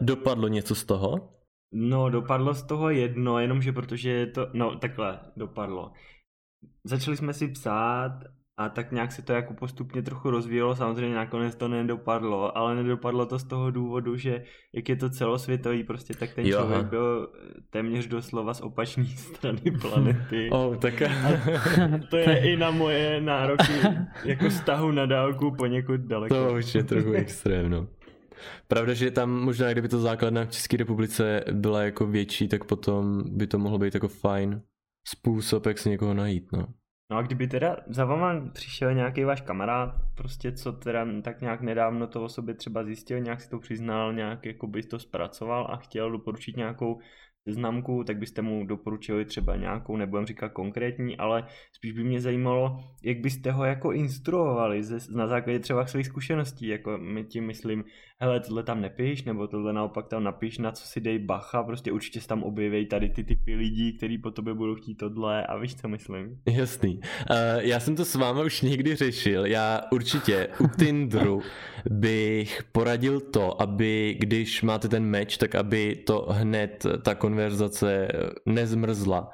dopadlo 0.00 0.48
něco 0.48 0.74
z 0.74 0.84
toho? 0.84 1.34
No, 1.72 2.10
dopadlo 2.10 2.54
z 2.54 2.62
toho 2.62 2.90
jedno, 2.90 3.38
jenomže 3.38 3.72
protože 3.72 4.10
je 4.10 4.26
to, 4.26 4.48
no 4.52 4.76
takhle, 4.76 5.20
dopadlo. 5.36 5.92
Začali 6.84 7.16
jsme 7.16 7.34
si 7.34 7.48
psát 7.48 8.20
a 8.60 8.68
tak 8.68 8.92
nějak 8.92 9.12
se 9.12 9.22
to 9.22 9.32
jako 9.32 9.54
postupně 9.54 10.02
trochu 10.02 10.30
rozvíjelo, 10.30 10.76
samozřejmě 10.76 11.16
nakonec 11.16 11.54
to 11.54 11.68
nedopadlo, 11.68 12.58
ale 12.58 12.74
nedopadlo 12.74 13.26
to 13.26 13.38
z 13.38 13.44
toho 13.44 13.70
důvodu, 13.70 14.16
že 14.16 14.42
jak 14.72 14.88
je 14.88 14.96
to 14.96 15.10
celosvětový 15.10 15.84
prostě, 15.84 16.14
tak 16.14 16.34
ten 16.34 16.46
jo, 16.46 16.58
člověk 16.58 16.86
byl 16.86 17.28
téměř 17.70 18.06
doslova 18.06 18.54
z 18.54 18.60
opačné 18.60 19.04
strany 19.16 19.60
planety. 19.80 20.50
oh, 20.52 20.76
tak... 20.76 21.02
to 22.10 22.16
je 22.16 22.52
i 22.52 22.56
na 22.56 22.70
moje 22.70 23.20
nároky 23.20 23.72
jako 24.24 24.48
vztahu 24.48 24.90
na 24.90 25.06
dálku 25.06 25.50
poněkud 25.58 26.00
daleko. 26.00 26.34
To 26.34 26.54
už 26.54 26.74
je 26.74 26.84
trochu 26.84 27.12
extrém, 27.12 27.70
no. 27.70 27.88
Pravda, 28.68 28.94
že 28.94 29.10
tam 29.10 29.30
možná, 29.30 29.72
kdyby 29.72 29.88
to 29.88 29.98
základna 29.98 30.44
v 30.44 30.50
České 30.50 30.76
republice 30.76 31.44
byla 31.52 31.82
jako 31.82 32.06
větší, 32.06 32.48
tak 32.48 32.64
potom 32.64 33.22
by 33.26 33.46
to 33.46 33.58
mohlo 33.58 33.78
být 33.78 33.94
jako 33.94 34.08
fajn 34.08 34.62
způsob, 35.08 35.66
jak 35.66 35.78
se 35.78 35.88
někoho 35.88 36.14
najít, 36.14 36.52
no. 36.52 36.66
No 37.10 37.16
a 37.16 37.22
kdyby 37.22 37.46
teda 37.46 37.76
za 37.86 38.04
vama 38.04 38.50
přišel 38.52 38.94
nějaký 38.94 39.24
váš 39.24 39.40
kamarád, 39.40 39.94
prostě 40.14 40.52
co 40.52 40.72
teda 40.72 41.06
tak 41.22 41.40
nějak 41.40 41.60
nedávno 41.60 42.06
to 42.06 42.24
o 42.24 42.28
sobě 42.28 42.54
třeba 42.54 42.84
zjistil, 42.84 43.20
nějak 43.20 43.40
si 43.40 43.50
to 43.50 43.58
přiznal, 43.58 44.12
nějak 44.12 44.46
jako 44.46 44.66
by 44.66 44.82
to 44.82 44.98
zpracoval 44.98 45.66
a 45.70 45.76
chtěl 45.76 46.10
doporučit 46.10 46.56
nějakou 46.56 47.00
seznamku, 47.48 48.04
tak 48.04 48.18
byste 48.18 48.42
mu 48.42 48.66
doporučili 48.66 49.24
třeba 49.24 49.56
nějakou, 49.56 49.96
nebudem 49.96 50.26
říkat 50.26 50.48
konkrétní, 50.48 51.16
ale 51.16 51.46
spíš 51.72 51.92
by 51.92 52.04
mě 52.04 52.20
zajímalo, 52.20 52.78
jak 53.02 53.18
byste 53.18 53.50
ho 53.50 53.64
jako 53.64 53.92
instruovali 53.92 54.82
ze, 54.82 55.12
na 55.16 55.26
základě 55.26 55.58
třeba 55.58 55.86
svých 55.86 56.06
zkušeností, 56.06 56.66
jako 56.66 56.98
my 56.98 57.24
tím 57.24 57.46
myslím, 57.46 57.84
hele, 58.20 58.40
tohle 58.40 58.62
tam 58.62 58.80
nepíš, 58.80 59.24
nebo 59.24 59.46
tohle 59.46 59.72
naopak 59.72 60.08
tam 60.08 60.24
napíš, 60.24 60.58
na 60.58 60.72
co 60.72 60.86
si 60.86 61.00
dej 61.00 61.18
bacha, 61.18 61.62
prostě 61.62 61.92
určitě 61.92 62.20
se 62.20 62.28
tam 62.28 62.42
objeví 62.42 62.86
tady 62.86 63.08
ty 63.08 63.24
typy 63.24 63.54
lidí, 63.54 63.92
kteří 63.92 64.18
po 64.18 64.30
tobě 64.30 64.54
budou 64.54 64.74
chtít 64.74 64.94
tohle 64.94 65.46
a 65.46 65.56
víš, 65.58 65.74
co 65.74 65.88
myslím? 65.88 66.40
Jasný. 66.48 67.00
Uh, 67.30 67.36
já 67.58 67.80
jsem 67.80 67.96
to 67.96 68.04
s 68.04 68.14
váma 68.14 68.42
už 68.42 68.62
někdy 68.62 68.96
řešil, 68.96 69.46
já 69.46 69.80
určitě 69.92 70.48
u 70.60 70.68
Tinderu 70.68 71.42
bych 71.90 72.62
poradil 72.72 73.20
to, 73.20 73.62
aby 73.62 74.16
když 74.20 74.62
máte 74.62 74.88
ten 74.88 75.04
meč, 75.04 75.36
tak 75.36 75.54
aby 75.54 75.96
to 76.06 76.26
hned 76.30 76.86
ta 77.02 77.14
konverzace 77.14 78.08
nezmrzla 78.46 79.30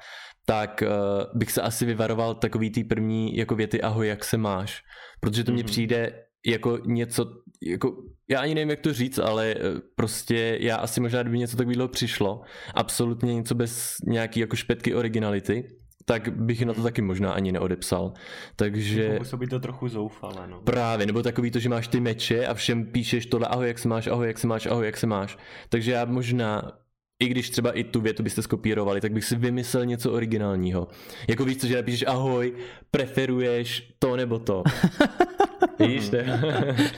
tak 0.49 0.83
uh, 0.85 1.39
bych 1.39 1.51
se 1.51 1.61
asi 1.61 1.85
vyvaroval 1.85 2.35
takový 2.35 2.69
ty 2.69 2.83
první 2.83 3.37
jako 3.37 3.55
věty 3.55 3.81
ahoj, 3.81 4.07
jak 4.07 4.23
se 4.23 4.37
máš, 4.37 4.83
protože 5.19 5.43
to 5.43 5.51
mm-hmm. 5.51 5.53
mně 5.53 5.63
mhm. 5.63 5.67
přijde 5.67 6.26
jako 6.47 6.79
něco, 6.85 7.25
jako, 7.61 8.03
já 8.29 8.39
ani 8.39 8.55
nevím, 8.55 8.69
jak 8.69 8.79
to 8.79 8.93
říct, 8.93 9.19
ale 9.19 9.55
eh, 9.57 9.81
prostě 9.95 10.57
já 10.61 10.75
asi 10.75 11.01
možná, 11.01 11.21
kdyby 11.21 11.37
něco 11.37 11.57
takového 11.57 11.87
přišlo, 11.87 12.41
absolutně 12.73 13.33
něco 13.33 13.55
bez 13.55 13.95
nějaký 14.05 14.39
jako 14.39 14.55
špetky 14.55 14.95
originality, 14.95 15.67
tak 16.05 16.29
bych 16.29 16.65
na 16.65 16.73
to 16.73 16.83
taky 16.83 17.01
možná 17.01 17.31
ani 17.31 17.51
neodepsal. 17.51 18.13
Takže... 18.55 19.19
by 19.37 19.47
to 19.47 19.59
trochu 19.59 19.87
zoufale, 19.87 20.47
no. 20.47 20.61
Právě, 20.61 21.05
nebo 21.05 21.23
takový 21.23 21.51
to, 21.51 21.59
že 21.59 21.69
máš 21.69 21.87
ty 21.87 21.99
meče 21.99 22.47
a 22.47 22.53
všem 22.53 22.85
píšeš 22.85 23.25
tohle 23.25 23.47
ahoj, 23.47 23.67
jak 23.67 23.79
se 23.79 23.87
máš, 23.87 24.07
ahoj, 24.07 24.27
jak 24.27 24.37
se 24.37 24.47
máš, 24.47 24.65
ahoj, 24.65 24.85
jak 24.85 24.97
se 24.97 25.07
máš. 25.07 25.37
Takže 25.69 25.91
já 25.91 26.05
možná 26.05 26.71
i 27.19 27.27
když 27.27 27.49
třeba 27.49 27.71
i 27.71 27.83
tu 27.83 28.01
větu 28.01 28.23
byste 28.23 28.41
skopírovali, 28.41 29.01
tak 29.01 29.11
bych 29.11 29.25
si 29.25 29.35
vymyslel 29.35 29.85
něco 29.85 30.11
originálního. 30.11 30.87
Jako 31.27 31.45
víš 31.45 31.57
co, 31.57 31.67
že 31.67 31.75
napíšeš 31.75 32.07
ahoj, 32.07 32.53
preferuješ 32.91 33.95
to 33.99 34.15
nebo 34.15 34.39
to. 34.39 34.63
Víš, 35.79 36.09
ne? 36.09 36.41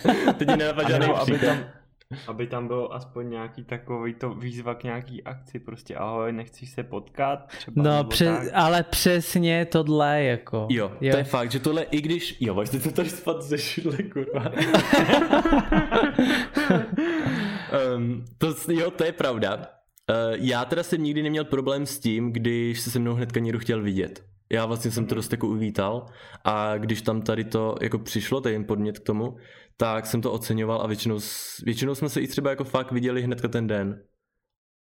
Teď 0.38 0.48
nenapadá 0.48 0.90
žádný 0.90 1.08
aby 1.08 1.40
tam, 1.40 1.58
aby 2.28 2.48
tam 2.48 2.68
bylo 2.68 2.94
aspoň 2.94 3.30
nějaký 3.30 3.64
takový 3.64 4.14
to 4.14 4.34
výzva 4.34 4.76
k 4.76 4.84
nějaký 4.84 5.24
akci, 5.24 5.60
prostě 5.60 5.96
ahoj, 5.96 6.32
nechceš 6.32 6.70
se 6.70 6.84
potkat? 6.84 7.48
Třeba 7.48 7.84
no, 7.84 8.04
přes, 8.04 8.52
ale 8.54 8.84
přesně 8.84 9.66
tohle 9.66 10.24
jako. 10.24 10.68
Jo, 10.70 10.92
jo, 11.02 11.12
to 11.12 11.18
je 11.18 11.24
fakt, 11.24 11.52
že 11.52 11.60
tohle 11.60 11.84
i 11.84 12.02
když, 12.02 12.38
jo, 12.40 12.54
vlastně 12.54 12.80
to 12.80 12.92
tady 12.92 13.10
spad 13.10 13.42
ze 13.42 13.58
šudle, 13.58 13.98
kurva. 13.98 14.52
um, 17.96 18.26
to, 18.38 18.56
jo, 18.72 18.92
to 18.92 19.04
je 19.04 19.12
pravda. 19.12 19.56
Uh, 19.58 19.66
já 20.34 20.66
teda 20.66 20.84
jsem 20.84 21.04
nikdy 21.04 21.24
neměl 21.24 21.46
problém 21.46 21.86
s 21.86 22.00
tím, 22.00 22.34
když 22.34 22.80
se 22.80 22.92
se 22.92 23.00
mnou 23.00 23.14
hnedka 23.14 23.40
někdo 23.40 23.60
chtěl 23.60 23.82
vidět. 23.82 24.24
Já 24.52 24.66
vlastně 24.66 24.92
jsem 24.92 25.06
to 25.06 25.16
dost 25.16 25.32
jako 25.32 25.48
uvítal 25.48 26.06
a 26.44 26.78
když 26.78 27.02
tam 27.02 27.22
tady 27.22 27.44
to 27.44 27.76
jako 27.82 28.00
přišlo, 28.00 28.42
ten 28.42 28.66
podmět 28.66 29.00
k 29.00 29.04
tomu, 29.04 29.38
tak 29.78 30.06
jsem 30.06 30.22
to 30.22 30.32
oceňoval 30.32 30.82
a 30.82 30.88
většinou, 30.88 31.20
většinou 31.64 31.96
jsme 31.96 32.10
se 32.10 32.22
i 32.22 32.28
třeba 32.28 32.50
jako 32.50 32.64
fakt 32.64 32.92
viděli 32.92 33.22
hnedka 33.22 33.48
ten 33.48 33.68
den. 33.68 34.04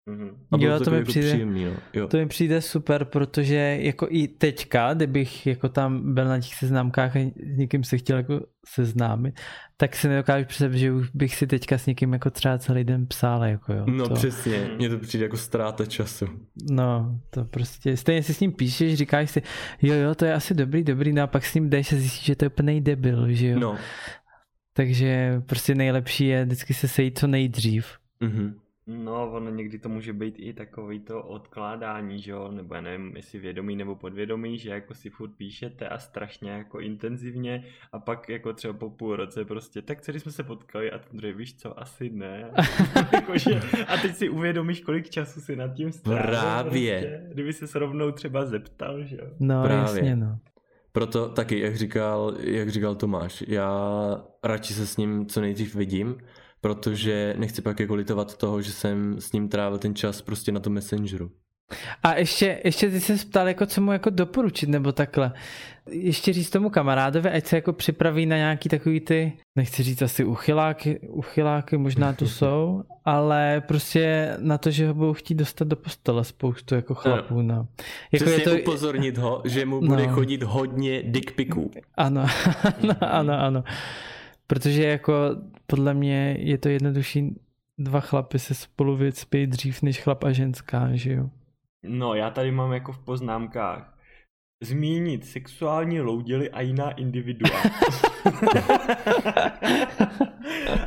Mm-hmm. 0.08 0.30
A 0.52 0.58
jo, 0.58 0.78
to, 0.78 0.86
to 0.86 0.92
mi 0.92 0.98
jako 0.98 1.10
přijde, 1.10 1.28
příjemný, 1.28 1.66
no. 1.66 1.72
jo. 1.94 2.08
to 2.08 2.18
mi 2.18 2.26
přijde 2.26 2.62
super, 2.62 3.06
protože 3.06 3.78
jako 3.82 4.08
i 4.10 4.28
teďka, 4.28 4.94
kdybych 4.94 5.48
jako 5.48 5.70
tam 5.70 6.14
byl 6.14 6.26
na 6.26 6.40
těch 6.40 6.56
seznámkách 6.56 7.16
a 7.16 7.20
s 7.54 7.58
někým 7.58 7.84
se 7.84 7.98
chtěl 7.98 8.18
jako 8.18 8.46
seznámit, 8.68 9.40
tak 9.78 9.96
si 9.96 10.08
nedokážu 10.08 10.46
představit, 10.46 10.78
že 10.78 10.92
už 10.92 11.10
bych 11.10 11.36
si 11.36 11.48
teďka 11.48 11.78
s 11.78 11.86
někým 11.86 12.14
jako 12.14 12.30
třeba 12.30 12.58
celý 12.58 12.84
den 12.84 13.08
psal. 13.08 13.44
Jako 13.44 13.74
jo, 13.74 13.86
no 13.88 14.08
to... 14.08 14.14
přesně, 14.14 14.70
mně 14.78 14.90
to 14.90 14.98
přijde 14.98 15.26
jako 15.26 15.38
ztráta 15.38 15.86
času. 15.86 16.26
No, 16.72 17.20
to 17.30 17.46
prostě, 17.46 17.98
stejně 17.98 18.24
si 18.24 18.34
s 18.34 18.40
ním 18.40 18.52
píšeš, 18.52 18.96
říkáš 18.96 19.32
si, 19.32 19.42
jo 19.82 19.96
jo, 19.96 20.16
to 20.16 20.26
je 20.26 20.34
asi 20.34 20.54
dobrý, 20.54 20.84
dobrý, 20.84 21.14
no 21.14 21.24
a 21.24 21.28
pak 21.28 21.46
s 21.46 21.54
ním 21.54 21.70
jdeš 21.70 21.94
a 21.94 21.96
zjistíš, 21.96 22.26
že 22.26 22.36
to 22.36 22.46
je 22.46 22.50
úplný 22.50 22.82
debil, 22.82 23.34
že 23.34 23.48
jo. 23.48 23.60
No. 23.60 23.78
Takže 24.74 25.42
prostě 25.46 25.76
nejlepší 25.76 26.28
je 26.28 26.46
vždycky 26.46 26.74
se 26.74 26.88
sejít 26.88 27.20
co 27.20 27.28
nejdřív. 27.28 27.88
Mm-hmm. 28.22 28.54
No, 28.88 29.32
ono 29.32 29.50
někdy 29.50 29.80
to 29.80 29.90
může 29.90 30.14
být 30.14 30.36
i 30.38 30.54
takový 30.54 31.00
to 31.00 31.24
odkládání, 31.24 32.22
že 32.22 32.32
jo, 32.32 32.52
nebo 32.52 32.76
já 32.76 32.82
nevím, 32.82 33.16
jestli 33.16 33.40
vědomý 33.40 33.76
nebo 33.76 33.96
podvědomý, 33.96 34.58
že 34.58 34.70
jako 34.70 34.94
si 34.94 35.10
furt 35.10 35.32
píšete 35.38 35.90
a 35.90 36.00
strašně 36.00 36.52
jako 36.52 36.80
intenzivně 36.80 37.64
a 37.92 38.00
pak 38.00 38.30
jako 38.30 38.54
třeba 38.54 38.74
po 38.74 38.90
půl 38.90 39.16
roce 39.16 39.46
prostě, 39.46 39.82
tak 39.82 40.02
celý 40.02 40.20
jsme 40.20 40.32
se 40.32 40.44
potkali 40.44 40.92
a 40.92 41.00
ten 41.00 41.18
druhý, 41.18 41.34
víš 41.34 41.56
co, 41.56 41.80
asi 41.80 42.10
ne. 42.10 42.52
Jakože, 43.14 43.62
a 43.88 43.98
teď 43.98 44.16
si 44.16 44.30
uvědomíš, 44.30 44.80
kolik 44.82 45.10
času 45.10 45.42
si 45.42 45.56
nad 45.56 45.74
tím 45.74 45.92
strávil. 45.92 46.28
Právě. 46.28 47.00
Prostě, 47.00 47.28
kdyby 47.34 47.54
se 47.54 47.80
rovnou 47.80 48.12
třeba 48.12 48.46
zeptal, 48.46 49.04
že 49.04 49.16
jo. 49.16 49.28
No, 49.40 49.64
Právě. 49.64 49.82
jasně, 49.82 50.16
no. 50.16 50.40
Proto 50.92 51.30
taky, 51.30 51.60
jak 51.60 51.76
říkal, 51.76 52.36
jak 52.40 52.70
říkal 52.70 52.96
Tomáš, 52.96 53.44
já 53.48 53.72
radši 54.44 54.74
se 54.74 54.88
s 54.88 54.98
ním 54.98 55.26
co 55.26 55.42
nejdřív 55.42 55.76
vidím, 55.76 56.18
protože 56.62 57.36
nechci 57.38 57.62
pak 57.62 57.80
jako 57.80 57.96
litovat 57.96 58.38
toho, 58.38 58.62
že 58.62 58.72
jsem 58.72 59.22
s 59.22 59.32
ním 59.32 59.50
trávil 59.50 59.78
ten 59.78 59.96
čas 59.96 60.22
prostě 60.22 60.52
na 60.52 60.60
tom 60.60 60.74
messengeru. 60.74 61.32
A 62.04 62.16
ještě, 62.16 62.62
ještě 62.64 62.90
ty 62.90 63.00
se 63.00 63.26
ptal, 63.26 63.48
jako 63.48 63.66
co 63.66 63.82
mu 63.82 63.92
jako 63.92 64.10
doporučit, 64.10 64.70
nebo 64.70 64.92
takhle. 64.92 65.32
Ještě 65.90 66.34
říct 66.34 66.50
tomu 66.50 66.70
kamarádovi, 66.70 67.30
ať 67.30 67.46
se 67.46 67.56
jako 67.56 67.74
připraví 67.74 68.26
na 68.26 68.38
nějaký 68.38 68.70
takový 68.70 69.00
ty, 69.00 69.34
nechci 69.56 69.84
říct 69.84 70.02
asi 70.02 70.24
uchyláky, 70.24 71.00
uchyláky 71.00 71.78
možná 71.78 72.14
tu 72.14 72.28
jsou, 72.28 72.84
ale 73.06 73.62
prostě 73.68 74.36
na 74.40 74.58
to, 74.58 74.72
že 74.72 74.88
ho 74.88 74.94
budou 74.94 75.14
chtít 75.14 75.36
dostat 75.36 75.68
do 75.68 75.76
postele 75.76 76.24
spoustu 76.24 76.76
jako 76.76 76.96
chlapů. 76.96 77.42
No. 77.42 77.68
Jako 78.12 78.30
je 78.30 78.40
to... 78.40 78.56
upozornit 78.56 79.18
ho, 79.18 79.42
že 79.46 79.66
mu 79.66 79.80
bude 79.80 80.08
no. 80.08 80.14
chodit 80.14 80.44
hodně 80.44 81.04
dickpiků. 81.04 81.72
Ano, 81.98 82.26
ano, 82.80 82.96
ano, 83.02 83.34
ano. 83.34 83.64
Protože 84.48 84.84
jako 84.84 85.14
podle 85.68 85.94
mě 85.94 86.38
je 86.40 86.58
to 86.58 86.70
jednodušší 86.70 87.36
dva 87.78 88.00
chlapy 88.00 88.40
se 88.40 88.54
spolu 88.54 88.96
vycpějí 88.96 89.48
dřív 89.48 89.82
než 89.82 90.02
chlap 90.02 90.24
a 90.24 90.32
ženská, 90.32 90.90
že 90.94 91.14
jo? 91.14 91.30
No, 91.84 92.14
já 92.14 92.30
tady 92.30 92.52
mám 92.52 92.74
jako 92.74 92.92
v 92.92 93.00
poznámkách 93.00 93.98
zmínit 94.62 95.26
sexuální 95.26 96.02
loudily 96.02 96.50
a 96.50 96.62
jiná 96.62 96.92
individua. 96.92 97.62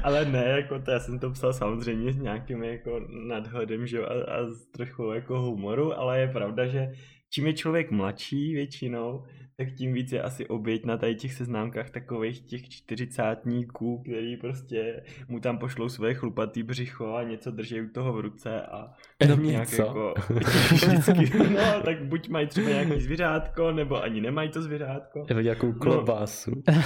Ale 0.03 0.25
ne, 0.25 0.45
jako 0.45 0.79
to 0.79 0.91
já 0.91 1.01
jsem 1.01 1.19
to 1.19 1.31
psal 1.31 1.53
samozřejmě 1.53 2.13
s 2.13 2.17
nějakým 2.17 2.63
jako 2.63 3.01
nadhledem, 3.29 3.87
že 3.87 4.07
a, 4.07 4.13
a 4.13 4.47
s 4.47 4.67
trochu 4.67 5.13
jako 5.13 5.41
humoru, 5.41 5.99
ale 5.99 6.21
je 6.21 6.29
pravda, 6.29 6.67
že 6.67 6.93
čím 7.31 7.47
je 7.47 7.53
člověk 7.53 7.91
mladší 7.91 8.55
většinou, 8.55 9.25
tak 9.61 9.73
tím 9.73 9.93
víc 9.93 10.13
je 10.13 10.23
asi 10.23 10.47
oběť 10.47 10.85
na 10.85 10.97
tady 10.97 11.15
těch 11.15 11.35
seznámkách 11.35 11.91
takových 11.91 12.41
těch 12.41 12.69
čtyřicátníků, 12.69 14.03
který 14.03 14.37
prostě 14.37 15.03
mu 15.29 15.41
tam 15.41 15.59
pošlou 15.59 15.89
své 15.89 16.15
chlupatý 16.15 16.63
břicho 16.63 17.15
a 17.15 17.23
něco 17.23 17.51
drží 17.51 17.81
u 17.81 17.89
toho 17.89 18.13
v 18.13 18.21
ruce 18.21 18.63
a 18.63 18.93
no 19.29 19.37
nějak 19.37 19.73
jako 19.73 20.15
vždycky, 20.73 21.39
no 21.49 21.83
tak 21.85 22.05
buď 22.05 22.29
mají 22.29 22.47
třeba 22.47 22.69
nějaký 22.69 23.01
zvířátko, 23.01 23.73
nebo 23.73 24.03
ani 24.03 24.21
nemají 24.21 24.51
to 24.51 24.63
zvířátko. 24.63 25.27
Nebo 25.29 25.41
nějakou 25.41 25.67
no. 25.67 25.79
klobásu. 25.79 26.51
No, 26.69 26.83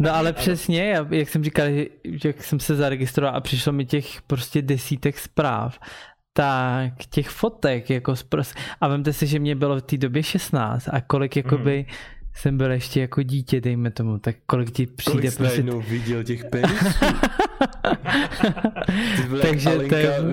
no 0.00 0.14
ale 0.14 0.32
přesně, 0.32 0.96
jak 1.10 1.28
jsem 1.28 1.44
říkal, 1.44 1.66
že 2.04 2.28
jak 2.28 2.42
jsem 2.42 2.60
se 2.60 2.74
zaregistroval 2.74 3.36
a 3.36 3.40
přišlo 3.40 3.72
mi 3.72 3.84
těch 3.84 4.22
prostě 4.22 4.62
desítek 4.62 5.18
zpráv 5.18 5.78
tak 6.36 6.92
těch 7.10 7.28
fotek 7.28 7.90
jako 7.90 8.16
zpros... 8.16 8.54
a 8.80 8.88
vemte 8.88 9.12
si, 9.12 9.26
že 9.26 9.38
mě 9.38 9.54
bylo 9.54 9.76
v 9.76 9.82
té 9.82 9.96
době 9.96 10.22
16 10.22 10.88
a 10.92 11.00
kolik 11.00 11.36
jakoby 11.36 11.86
mm. 11.88 11.94
jsem 12.34 12.58
byl 12.58 12.72
ještě 12.72 13.00
jako 13.00 13.22
dítě, 13.22 13.60
dejme 13.60 13.90
tomu, 13.90 14.18
tak 14.18 14.36
kolik 14.46 14.70
ti 14.70 14.86
přijde 14.86 15.20
kolik 15.20 15.36
prostě... 15.36 15.62
Kolik 15.62 15.88
viděl 15.88 16.24
těch 16.24 16.44
penisů? 16.44 17.04
Takže 19.42 19.70
to 19.88 19.94
je... 19.94 20.18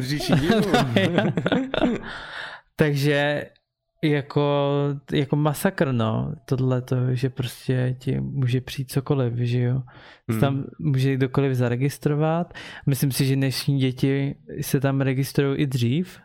Takže 2.76 3.46
jako, 4.04 4.70
jako 5.14 5.36
masakr, 5.36 5.92
no, 5.92 6.34
tohle 6.46 6.82
to, 6.82 7.16
že 7.16 7.30
prostě 7.30 7.96
ti 8.00 8.20
může 8.20 8.62
přijít 8.62 8.92
cokoliv, 8.92 9.34
že 9.34 9.60
jo. 9.60 9.82
Hmm. 10.30 10.40
Tam 10.40 10.64
může 10.80 11.16
kdokoliv 11.16 11.54
zaregistrovat. 11.54 12.54
Myslím 12.86 13.12
si, 13.12 13.26
že 13.26 13.36
dnešní 13.36 13.80
děti 13.80 14.36
se 14.62 14.80
tam 14.80 15.02
registrují 15.02 15.58
i 15.58 15.68
dřív 15.68 16.20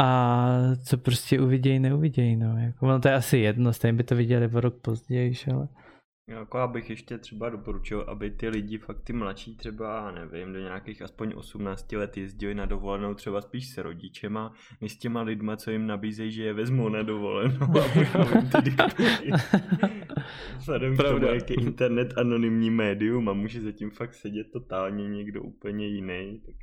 a 0.00 0.48
co 0.84 0.98
prostě 0.98 1.40
uvidějí, 1.40 1.78
neuvidějí, 1.78 2.36
no. 2.36 2.58
Jako, 2.58 2.86
ono 2.86 3.00
to 3.00 3.08
je 3.08 3.14
asi 3.14 3.38
jedno, 3.38 3.72
stejně 3.72 3.96
by 3.96 4.04
to 4.04 4.16
viděli 4.16 4.48
o 4.48 4.60
rok 4.60 4.74
později, 4.82 5.34
ale... 5.54 5.68
Jako 6.30 6.58
abych 6.58 6.90
ještě 6.90 7.18
třeba 7.18 7.50
doporučil, 7.50 8.04
aby 8.08 8.30
ty 8.30 8.48
lidi, 8.48 8.78
fakt 8.78 9.00
ty 9.00 9.12
mladší 9.12 9.56
třeba, 9.56 10.10
nevím, 10.10 10.52
do 10.52 10.60
nějakých 10.60 11.02
aspoň 11.02 11.32
18 11.36 11.92
let 11.92 12.16
jezdili 12.16 12.54
na 12.54 12.66
dovolenou 12.66 13.14
třeba 13.14 13.40
spíš 13.40 13.74
s 13.74 13.78
rodičema, 13.78 14.52
než 14.80 14.92
s 14.92 14.98
těma 14.98 15.22
lidma, 15.22 15.56
co 15.56 15.70
jim 15.70 15.86
nabízejí, 15.86 16.32
že 16.32 16.44
je 16.44 16.52
vezmou 16.52 16.88
na 16.88 17.02
dovolenou 17.02 17.66
a 18.54 18.62
ty 18.62 18.74
Vzhledem 20.58 20.96
k 20.96 21.02
tomu, 21.02 21.26
jak 21.26 21.50
je 21.50 21.56
internet 21.56 22.18
anonymní 22.18 22.70
médium 22.70 23.28
a 23.28 23.32
může 23.32 23.60
zatím 23.60 23.90
fakt 23.90 24.14
sedět 24.14 24.46
totálně 24.52 25.08
někdo 25.08 25.42
úplně 25.42 25.86
jiný, 25.86 26.42
tak 26.46 26.54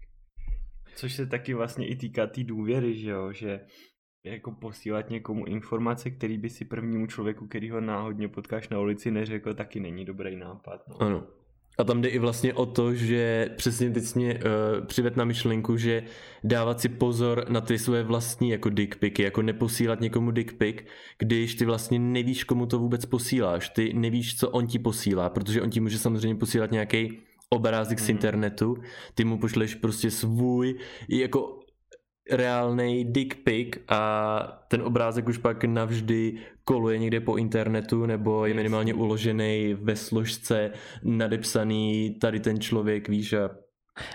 což 0.96 1.14
se 1.14 1.26
taky 1.26 1.54
vlastně 1.54 1.88
i 1.88 1.96
týká 1.96 2.28
té 2.28 2.34
tý 2.34 2.44
důvěry, 2.44 3.00
že 3.00 3.10
jo, 3.10 3.32
že 3.34 3.60
jako 4.28 4.52
posílat 4.52 5.10
někomu 5.10 5.46
informace, 5.46 6.10
který 6.10 6.38
by 6.38 6.50
si 6.50 6.66
prvnímu 6.66 7.08
člověku, 7.08 7.48
který 7.48 7.70
ho 7.70 7.82
náhodně 7.82 8.28
potkáš 8.28 8.70
na 8.70 8.80
ulici, 8.80 9.12
neřekl, 9.12 9.54
taky 9.54 9.80
není 9.80 10.06
dobrý 10.06 10.36
nápad. 10.36 10.82
No. 10.88 11.02
Ano. 11.02 11.24
A 11.78 11.84
tam 11.84 12.02
jde 12.02 12.10
i 12.10 12.20
vlastně 12.20 12.54
o 12.54 12.66
to, 12.66 12.94
že 12.94 13.50
přesně 13.56 13.90
teď 13.90 14.16
mě 14.16 14.34
uh, 14.34 14.86
přived 14.86 15.18
na 15.18 15.26
myšlenku, 15.26 15.78
že 15.78 16.04
dávat 16.44 16.80
si 16.80 16.90
pozor 16.90 17.46
na 17.50 17.62
ty 17.62 17.80
své 17.80 18.04
vlastní 18.04 18.50
jako 18.50 18.70
dickpiky, 18.70 19.24
jako 19.24 19.42
neposílat 19.42 20.02
někomu 20.02 20.32
dickpick, 20.32 20.86
když 21.18 21.56
ty 21.56 21.66
vlastně 21.66 22.00
nevíš, 22.00 22.44
komu 22.44 22.66
to 22.66 22.80
vůbec 22.80 23.06
posíláš, 23.06 23.70
ty 23.70 23.94
nevíš, 23.94 24.40
co 24.40 24.50
on 24.50 24.68
ti 24.68 24.80
posílá, 24.80 25.30
protože 25.30 25.62
on 25.62 25.70
ti 25.70 25.80
může 25.80 26.00
samozřejmě 26.00 26.36
posílat 26.36 26.72
nějaký 26.72 27.20
obrázek 27.50 28.00
mm. 28.00 28.06
z 28.06 28.08
mhm. 28.08 28.16
internetu, 28.18 28.78
ty 29.16 29.24
mu 29.24 29.38
pošleš 29.38 29.76
prostě 29.76 30.12
svůj 30.12 30.80
jako 31.10 31.60
reálný 32.32 33.06
dick 33.06 33.36
pic 33.44 33.68
a 33.88 34.64
ten 34.68 34.82
obrázek 34.82 35.28
už 35.28 35.38
pak 35.38 35.64
navždy 35.64 36.34
koluje 36.64 36.98
někde 36.98 37.20
po 37.20 37.36
internetu 37.38 38.06
nebo 38.06 38.46
je 38.46 38.54
minimálně 38.54 38.94
uložený 38.94 39.76
ve 39.82 39.96
složce 39.96 40.72
nadepsaný 41.04 42.16
tady 42.22 42.40
ten 42.40 42.60
člověk, 42.60 43.10
víš 43.10 43.34
a 43.34 43.50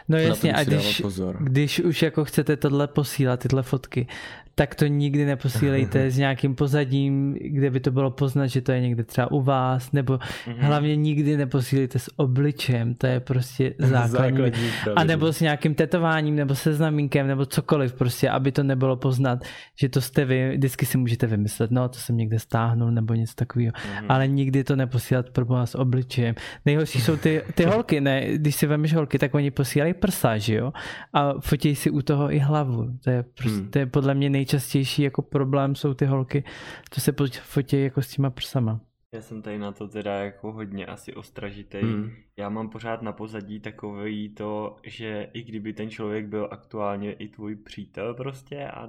No 0.09 0.19
jasně, 0.19 0.55
a 0.55 0.65
když, 0.65 1.01
pozor. 1.01 1.37
když 1.41 1.81
už 1.81 2.03
jako 2.03 2.25
chcete 2.25 2.57
tohle 2.57 2.87
posílat, 2.89 3.41
tyhle 3.41 3.63
fotky, 3.63 4.07
tak 4.55 4.75
to 4.75 4.87
nikdy 4.87 5.25
neposílejte 5.25 6.11
s 6.11 6.19
nějakým 6.19 6.55
pozadím, 6.55 7.37
kde 7.41 7.71
by 7.71 7.81
to 7.81 7.91
bylo 7.91 8.11
poznat, 8.11 8.47
že 8.47 8.61
to 8.61 8.73
je 8.73 8.81
někde 8.81 9.05
třeba 9.05 9.31
u 9.31 9.43
vás, 9.43 9.93
nebo 9.93 10.15
mm-hmm. 10.15 10.57
hlavně 10.59 10.97
nikdy 10.97 11.37
neposílejte 11.37 11.99
s 11.99 12.19
obličem, 12.19 12.95
to 12.95 13.07
je 13.07 13.21
prostě 13.21 13.75
základní. 13.79 14.39
základní 14.39 14.71
a 14.97 15.05
nebo 15.05 15.33
s 15.33 15.41
nějakým 15.41 15.75
tetováním, 15.75 16.37
nebo 16.37 16.55
se 16.55 16.75
znamínkem, 16.75 17.27
nebo 17.27 17.47
cokoliv 17.47 17.95
prostě, 17.95 18.31
aby 18.31 18.53
to 18.53 18.63
nebylo 18.63 18.97
poznat, 18.97 19.45
že 19.81 19.89
to 19.89 20.01
jste 20.01 20.25
vy, 20.25 20.57
vždycky 20.57 20.87
si 20.87 20.99
můžete 20.99 21.27
vymyslet, 21.27 21.71
no 21.71 21.89
to 21.89 21.99
jsem 21.99 22.17
někde 22.17 22.39
stáhnul, 22.39 22.91
nebo 22.91 23.15
něco 23.15 23.35
takového, 23.35 23.73
mm-hmm. 23.73 24.07
ale 24.09 24.29
nikdy 24.29 24.65
to 24.65 24.77
neposílat 24.77 25.31
pro 25.31 25.45
vás 25.45 25.71
s 25.71 25.75
obličem. 25.75 26.35
Nejhorší 26.67 27.01
jsou 27.01 27.17
ty, 27.17 27.43
ty 27.55 27.65
holky, 27.73 28.01
ne, 28.01 28.39
když 28.39 28.55
si 28.55 28.67
vemeš 28.67 28.95
holky, 28.95 29.19
tak 29.19 29.35
oni 29.35 29.51
posílají 29.51 29.95
prsa, 29.95 30.39
že 30.39 30.55
jo, 30.55 30.73
a 31.13 31.35
fotí 31.41 31.75
si 31.75 31.91
u 31.91 32.03
toho 32.03 32.33
i 32.33 32.39
hlavu, 32.39 32.89
to 33.05 33.11
je, 33.11 33.23
prostě, 33.23 33.61
mm. 33.61 33.71
to 33.71 33.79
je 33.79 33.87
podle 33.87 34.15
mě 34.15 34.31
nej 34.31 34.42
nejčastější 34.43 35.03
jako 35.03 35.23
problém 35.23 35.75
jsou 35.75 35.95
ty 35.95 36.07
holky, 36.07 36.45
co 36.91 37.01
se 37.01 37.13
fotí 37.43 37.83
jako 37.83 38.03
s 38.03 38.09
těma 38.09 38.31
prsama. 38.31 38.81
Já 39.15 39.23
jsem 39.23 39.43
tady 39.43 39.59
na 39.59 39.73
to 39.73 39.89
teda 39.89 40.15
jako 40.15 40.53
hodně 40.53 40.87
asi 40.87 41.15
ostražitý. 41.15 41.79
Hmm. 41.79 42.11
Já 42.37 42.49
mám 42.49 42.69
pořád 42.69 43.03
na 43.03 43.13
pozadí 43.13 43.61
takový 43.61 44.35
to, 44.35 44.77
že 44.85 45.31
i 45.33 45.43
kdyby 45.43 45.73
ten 45.73 45.91
člověk 45.91 46.27
byl 46.27 46.49
aktuálně 46.51 47.13
i 47.13 47.29
tvůj 47.29 47.57
přítel 47.57 48.15
prostě 48.15 48.69
a 48.69 48.89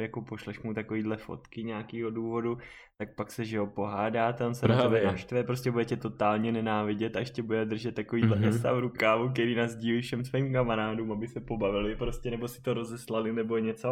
jako 0.00 0.22
pošleš 0.22 0.62
mu 0.62 0.74
takovýhle 0.74 1.16
fotky 1.16 1.64
nějakého 1.64 2.10
důvodu, 2.10 2.58
tak 2.98 3.14
pak 3.14 3.30
se, 3.30 3.44
že 3.44 3.56
jo, 3.56 3.66
pohádá, 3.66 4.32
tam 4.32 4.54
se 4.54 4.60
Právě. 4.60 4.76
na 4.76 4.82
tebe 4.82 5.04
naštve, 5.04 5.44
prostě 5.44 5.70
bude 5.70 5.84
tě 5.84 5.96
totálně 5.96 6.52
nenávidět 6.52 7.16
a 7.16 7.18
ještě 7.18 7.42
bude 7.42 7.64
držet 7.64 7.94
takovýhle 7.94 8.36
mm-hmm. 8.36 8.48
esa 8.48 8.72
v 8.72 8.78
rukávu, 8.78 9.28
který 9.28 9.54
nás 9.54 9.76
dílí 9.76 10.00
všem 10.00 10.24
svým 10.24 10.52
kamarádům, 10.52 11.12
aby 11.12 11.28
se 11.28 11.40
pobavili 11.40 11.96
prostě, 11.96 12.30
nebo 12.30 12.48
si 12.48 12.62
to 12.62 12.74
rozeslali, 12.74 13.32
nebo 13.32 13.58
něco. 13.58 13.88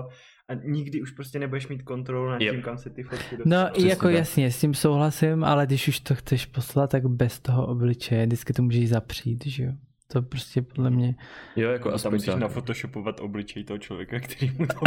A 0.48 0.54
nikdy 0.54 1.02
už 1.02 1.10
prostě 1.10 1.38
nebudeš 1.38 1.68
mít 1.68 1.82
kontrolu 1.82 2.30
nad 2.30 2.40
yep. 2.40 2.54
tím, 2.54 2.62
kam 2.62 2.78
se 2.78 2.90
ty 2.90 3.02
fotky 3.02 3.36
dostanou. 3.36 3.64
No 3.64 3.80
i 3.80 3.88
jako 3.88 4.06
tak. 4.06 4.14
jasně, 4.14 4.50
s 4.50 4.60
tím 4.60 4.74
souhlasím, 4.74 5.44
ale 5.44 5.66
když 5.66 5.88
už 5.88 6.00
to 6.00 6.14
chceš 6.14 6.46
poslat, 6.46 6.90
tak 6.90 7.06
bez 7.06 7.40
toho 7.40 7.66
obličeje, 7.66 8.26
vždycky 8.26 8.52
to 8.52 8.62
můžeš 8.62 8.88
zapřít, 8.88 9.46
že 9.46 9.64
jo. 9.64 9.72
To 10.12 10.22
prostě 10.22 10.62
podle 10.62 10.90
mě... 10.90 11.14
Jo, 11.56 11.70
jako 11.70 11.92
aspoň 11.92 12.12
musíš 12.12 12.26
tak. 12.26 12.38
nafotoshopovat 12.38 13.20
obličej 13.20 13.64
toho 13.64 13.78
člověka, 13.78 14.20
který 14.20 14.52
mu 14.58 14.66
to 14.66 14.74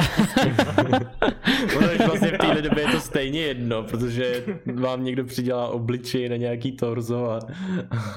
Ono 1.77 1.87
vlastně 2.07 2.31
v 2.31 2.37
téhle 2.37 2.61
době 2.61 2.83
je 2.83 2.91
to 2.91 2.99
stejně 2.99 3.41
jedno, 3.41 3.83
protože 3.83 4.45
vám 4.73 5.03
někdo 5.03 5.25
přidělá 5.25 5.67
obličej 5.67 6.29
na 6.29 6.35
nějaký 6.35 6.71
torzo 6.71 7.31
a, 7.31 7.39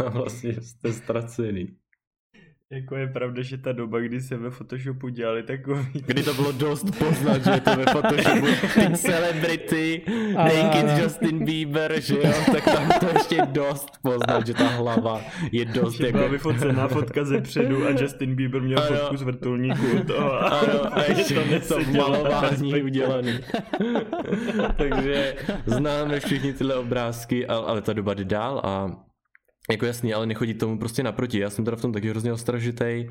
a 0.05 0.09
vlastně 0.09 0.53
jste 0.53 0.93
ztracený. 0.93 1.69
Jako 2.71 2.97
je 2.97 3.07
pravda, 3.07 3.43
že 3.43 3.59
ta 3.59 3.73
doba, 3.73 4.01
kdy 4.01 4.21
se 4.21 4.37
ve 4.37 4.51
Photoshopu 4.51 5.09
dělali 5.09 5.43
takový... 5.43 5.87
Kdy 6.07 6.23
to 6.23 6.35
bylo 6.35 6.53
dost 6.53 6.99
poznat, 6.99 7.45
že 7.45 7.61
to 7.61 7.77
ve 7.77 7.85
Photoshopu 7.85 8.47
ty 8.75 8.97
celebrity, 8.97 10.03
naked 10.35 10.99
Justin 11.03 11.45
Bieber, 11.45 12.01
že 12.01 12.15
jo, 12.15 12.33
tak 12.53 12.65
tam 12.65 12.89
to 13.01 13.07
ještě 13.09 13.43
dost 13.47 13.91
poznat, 14.03 14.47
že 14.47 14.55
ta 14.55 14.67
hlava 14.67 15.21
je 15.53 15.65
dost 15.65 15.97
že 15.97 16.07
jako... 16.07 16.19
Byla 16.19 16.31
vyfocená 16.31 16.89
fotka 16.89 17.25
ze 17.25 17.41
předu 17.41 17.87
a 17.87 17.91
Justin 17.91 18.35
Bieber 18.35 18.63
měl 18.63 18.79
ano. 18.79 18.97
fotku 18.97 19.17
z 19.17 19.23
vrtulníku 19.23 20.05
toho 20.07 20.33
a, 20.33 20.49
ano, 20.49 20.81
a 20.97 21.03
ještě 21.03 21.35
to, 21.69 21.75
to 21.75 21.91
malování 21.91 22.83
udělaný. 22.83 23.39
Takže 24.77 25.35
známe 25.67 26.21
všichni 26.21 26.53
tyhle 26.53 26.75
obrázky, 26.75 27.47
ale 27.47 27.83
ta 27.83 27.93
doba 27.93 28.15
jde 28.15 28.25
dál 28.25 28.61
a 28.65 29.07
jako 29.71 29.87
jasný, 29.87 30.15
ale 30.15 30.27
nechodí 30.27 30.55
tomu 30.55 30.79
prostě 30.79 31.03
naproti. 31.03 31.39
Já 31.39 31.51
jsem 31.51 31.65
teda 31.65 31.77
v 31.77 31.81
tom 31.81 31.93
taky 31.93 32.11
hrozně 32.11 32.33
ostražitej 32.33 33.11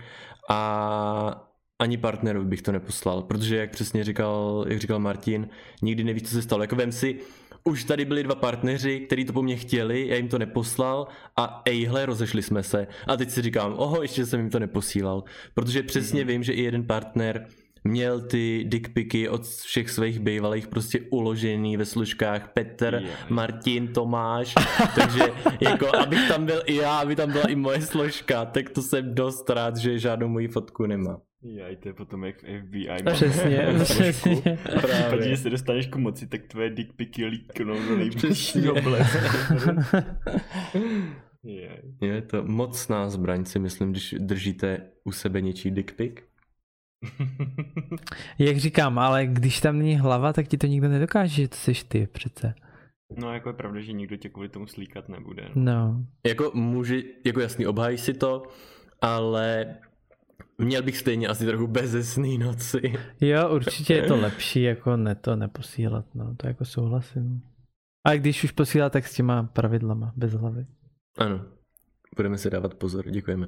a 0.50 1.52
ani 1.80 1.98
partnerovi 1.98 2.46
bych 2.46 2.62
to 2.62 2.72
neposlal, 2.72 3.22
protože 3.22 3.56
jak 3.58 3.72
přesně 3.72 4.04
říkal, 4.04 4.65
jak 4.68 4.80
říkal 4.80 5.00
Martin, 5.00 5.50
nikdy 5.82 6.04
nevíš, 6.04 6.24
co 6.24 6.30
se 6.30 6.41
stalo. 6.41 6.63
Jako 6.63 6.76
vem 6.76 6.91
si, 6.91 7.20
už 7.63 7.84
tady 7.84 8.06
byli 8.06 8.24
dva 8.24 8.36
partneři, 8.36 9.00
kteří 9.00 9.26
to 9.26 9.34
po 9.34 9.41
mně 9.41 9.56
chtěli, 9.56 10.08
já 10.08 10.15
jim 10.15 10.28
to 10.28 10.39
neposlal 10.39 11.08
a 11.38 11.62
ejhle, 11.65 12.06
rozešli 12.06 12.41
jsme 12.41 12.63
se. 12.63 12.88
A 13.08 13.18
teď 13.18 13.30
si 13.30 13.41
říkám, 13.41 13.74
oho, 13.78 14.02
ještě 14.02 14.26
jsem 14.26 14.39
jim 14.39 14.50
to 14.50 14.60
neposílal, 14.60 15.24
protože 15.54 15.84
přesně 15.84 16.24
mm-hmm. 16.24 16.28
vím, 16.28 16.44
že 16.44 16.54
i 16.54 16.62
jeden 16.62 16.84
partner 16.84 17.48
měl 17.86 18.21
ty 18.21 18.63
dickpiky 18.67 19.30
od 19.30 19.45
všech 19.45 19.89
svých 19.89 20.19
bývalých 20.19 20.67
prostě 20.67 21.00
uložený 21.10 21.78
ve 21.78 21.86
služkách 21.86 22.54
Petr, 22.54 23.02
yeah. 23.04 23.30
Martin, 23.30 23.88
Tomáš, 23.88 24.54
takže 24.95 25.24
jako 25.62 25.98
abych 25.98 26.28
tam 26.28 26.45
byl 26.45 26.62
i 26.66 26.76
já, 26.76 26.99
aby 26.99 27.16
tam 27.16 27.32
byla 27.32 27.49
i 27.49 27.55
moje 27.55 27.82
složka, 27.82 28.45
tak 28.45 28.70
to 28.70 28.82
jsem 28.82 29.16
dost 29.16 29.49
rád, 29.49 29.78
že 29.78 29.99
žádnou 29.99 30.28
moji 30.28 30.47
fotku 30.47 30.86
nemá. 30.86 31.22
Já, 31.43 31.66
to 31.80 31.89
je 31.89 31.93
potom 31.93 32.24
jak 32.24 32.43
v 32.43 32.62
FBI. 32.62 32.88
Přesně, 33.14 33.68
přesně. 33.84 34.57
Právě. 34.82 35.28
Když 35.28 35.39
se 35.39 35.49
dostaneš 35.49 35.88
k 35.88 35.95
moci, 35.95 36.28
tak 36.28 36.41
tvoje 36.47 36.70
dickpiky 36.70 37.26
líknou 37.26 37.88
do 37.88 37.97
nejbližšího 37.97 38.76
je. 41.43 41.82
je 42.01 42.22
to 42.22 42.43
mocná 42.43 43.10
zbraň, 43.10 43.45
si 43.45 43.60
myslím, 43.60 43.91
když 43.91 44.16
držíte 44.20 44.82
u 45.03 45.12
sebe 45.12 45.41
něčí 45.41 45.72
dickpick. 45.72 46.22
Jak 48.39 48.58
říkám, 48.58 48.99
ale 48.99 49.26
když 49.26 49.62
tam 49.62 49.78
není 49.78 49.95
hlava, 49.95 50.34
tak 50.34 50.47
ti 50.47 50.58
to 50.58 50.68
nikdo 50.68 50.89
nedokáže, 50.89 51.41
že 51.41 51.47
to 51.47 51.56
jsi 51.56 51.74
ty 51.88 52.08
přece. 52.08 52.53
No 53.18 53.34
jako 53.34 53.49
je 53.49 53.53
pravda, 53.53 53.82
že 53.82 53.93
nikdo 53.93 54.18
tě 54.18 54.30
kvůli 54.30 54.49
tomu 54.49 54.68
slíkat 54.68 55.10
nebude. 55.10 55.49
No. 55.56 55.64
no. 55.64 56.06
Jako 56.26 56.51
muži, 56.53 57.14
jako 57.26 57.39
jasný, 57.39 57.68
obhájí 57.68 57.97
si 57.97 58.14
to, 58.14 58.43
ale 59.01 59.76
měl 60.58 60.84
bych 60.84 60.97
stejně 60.97 61.28
asi 61.28 61.45
trochu 61.45 61.68
bezesný 61.68 62.38
noci. 62.38 62.93
Jo, 63.22 63.49
určitě 63.49 63.93
je 63.93 64.03
to 64.03 64.16
lepší, 64.22 64.62
jako 64.62 64.97
ne 64.97 65.16
to 65.16 65.36
neposílat, 65.36 66.06
no, 66.16 66.36
to 66.36 66.47
jako 66.47 66.66
souhlasím. 66.66 67.41
A 68.08 68.16
když 68.16 68.43
už 68.43 68.51
posílá, 68.51 68.89
tak 68.89 69.08
s 69.08 69.14
těma 69.14 69.43
pravidlama, 69.43 70.14
bez 70.16 70.34
hlavy. 70.34 70.66
Ano, 71.18 71.45
budeme 72.16 72.38
si 72.38 72.49
dávat 72.49 72.74
pozor, 72.74 73.10
děkujeme. 73.10 73.47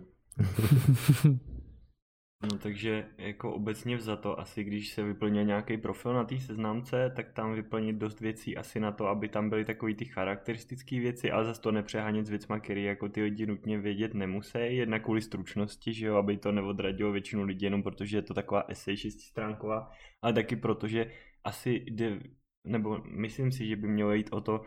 No 2.43 2.57
takže 2.57 3.07
jako 3.17 3.53
obecně 3.53 3.97
vzato, 3.97 4.39
asi 4.39 4.63
když 4.63 4.93
se 4.93 5.03
vyplňuje 5.03 5.45
nějaký 5.45 5.77
profil 5.77 6.13
na 6.13 6.23
té 6.23 6.39
seznamce, 6.39 7.13
tak 7.15 7.33
tam 7.33 7.53
vyplnit 7.53 7.95
dost 7.95 8.19
věcí 8.19 8.57
asi 8.57 8.79
na 8.79 8.91
to, 8.91 9.07
aby 9.07 9.29
tam 9.29 9.49
byly 9.49 9.65
takové 9.65 9.93
ty 9.93 10.05
charakteristické 10.05 10.99
věci, 10.99 11.31
ale 11.31 11.45
zase 11.45 11.61
to 11.61 11.71
nepřehánět 11.71 12.25
s 12.25 12.29
věcma, 12.29 12.59
které 12.59 12.81
jako 12.81 13.09
ty 13.09 13.21
lidi 13.21 13.45
nutně 13.45 13.79
vědět 13.79 14.13
nemusí, 14.13 14.57
jednak 14.59 15.03
kvůli 15.03 15.21
stručnosti, 15.21 15.93
že 15.93 16.05
jo, 16.05 16.15
aby 16.15 16.37
to 16.37 16.51
neodradilo 16.51 17.11
většinu 17.11 17.43
lidí 17.43 17.65
jenom 17.65 17.83
protože 17.83 18.17
je 18.17 18.21
to 18.21 18.33
taková 18.33 18.65
esej 18.67 18.97
šestistránková, 18.97 19.91
ale 20.21 20.33
taky 20.33 20.55
protože 20.55 21.11
asi 21.43 21.83
jde, 21.85 22.19
nebo 22.63 23.01
myslím 23.05 23.51
si, 23.51 23.67
že 23.67 23.75
by 23.75 23.87
mělo 23.87 24.13
jít 24.13 24.29
o 24.31 24.41
to, 24.41 24.61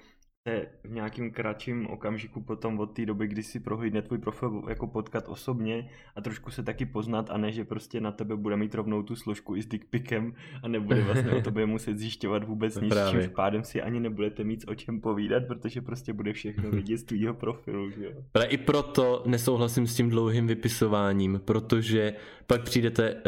se 0.49 0.67
v 0.85 0.91
nějakým 0.91 1.31
kratším 1.31 1.87
okamžiku 1.87 2.41
potom 2.41 2.79
od 2.79 2.87
té 2.87 3.07
doby, 3.07 3.27
kdy 3.27 3.43
si 3.43 3.61
prohlídne 3.61 4.03
tvůj 4.03 4.19
profil 4.19 4.63
jako 4.69 4.87
potkat 4.87 5.29
osobně 5.29 5.91
a 6.17 6.21
trošku 6.21 6.51
se 6.51 6.63
taky 6.63 6.87
poznat 6.87 7.31
a 7.31 7.37
ne, 7.37 7.53
že 7.53 7.65
prostě 7.65 8.01
na 8.01 8.13
tebe 8.13 8.37
bude 8.37 8.57
mít 8.57 8.75
rovnou 8.75 9.03
tu 9.03 9.17
složku 9.17 9.57
i 9.57 9.63
s 9.63 9.67
dickpickem 9.67 10.35
a 10.63 10.69
nebude 10.69 11.03
vlastně 11.03 11.33
o 11.33 11.41
tobě 11.43 11.67
muset 11.67 11.99
zjišťovat 11.99 12.45
vůbec 12.45 12.81
nic, 12.81 12.95
čímž 13.11 13.27
pádem 13.27 13.65
si 13.65 13.83
ani 13.83 14.01
nebudete 14.01 14.45
mít 14.45 14.65
o 14.69 14.75
čem 14.75 15.01
povídat, 15.01 15.43
protože 15.47 15.81
prostě 15.81 16.13
bude 16.13 16.33
všechno 16.33 16.71
vidět 16.81 16.99
z 16.99 17.05
tvýho 17.05 17.35
profilu, 17.35 17.91
že 17.91 18.05
jo. 18.05 18.13
Ale 18.35 18.47
i 18.47 18.57
proto 18.57 19.23
nesouhlasím 19.27 19.87
s 19.87 19.97
tím 19.97 20.11
dlouhým 20.11 20.47
vypisováním, 20.47 21.41
protože 21.45 22.15
pak 22.47 22.63
přijdete, 22.63 23.15
uh, 23.15 23.21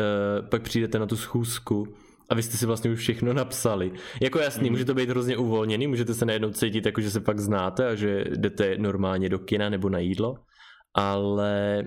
pak 0.48 0.62
přijdete 0.62 0.98
na 0.98 1.06
tu 1.06 1.16
schůzku 1.16 1.94
a 2.32 2.34
vy 2.34 2.42
jste 2.42 2.56
si 2.56 2.66
vlastně 2.66 2.90
už 2.90 2.98
všechno 2.98 3.32
napsali. 3.32 3.92
Jako 4.22 4.38
jasný, 4.38 4.70
mm. 4.70 4.72
může 4.72 4.84
to 4.84 4.94
být 4.94 5.08
hrozně 5.08 5.36
uvolněný, 5.36 5.86
můžete 5.86 6.14
se 6.14 6.26
najednou 6.26 6.50
cítit 6.50 6.86
jako, 6.86 7.00
že 7.00 7.10
se 7.10 7.20
pak 7.20 7.38
znáte 7.38 7.88
a 7.88 7.94
že 7.94 8.24
jdete 8.36 8.76
normálně 8.78 9.28
do 9.28 9.38
kina 9.38 9.68
nebo 9.68 9.88
na 9.88 9.98
jídlo, 9.98 10.34
ale 10.94 11.82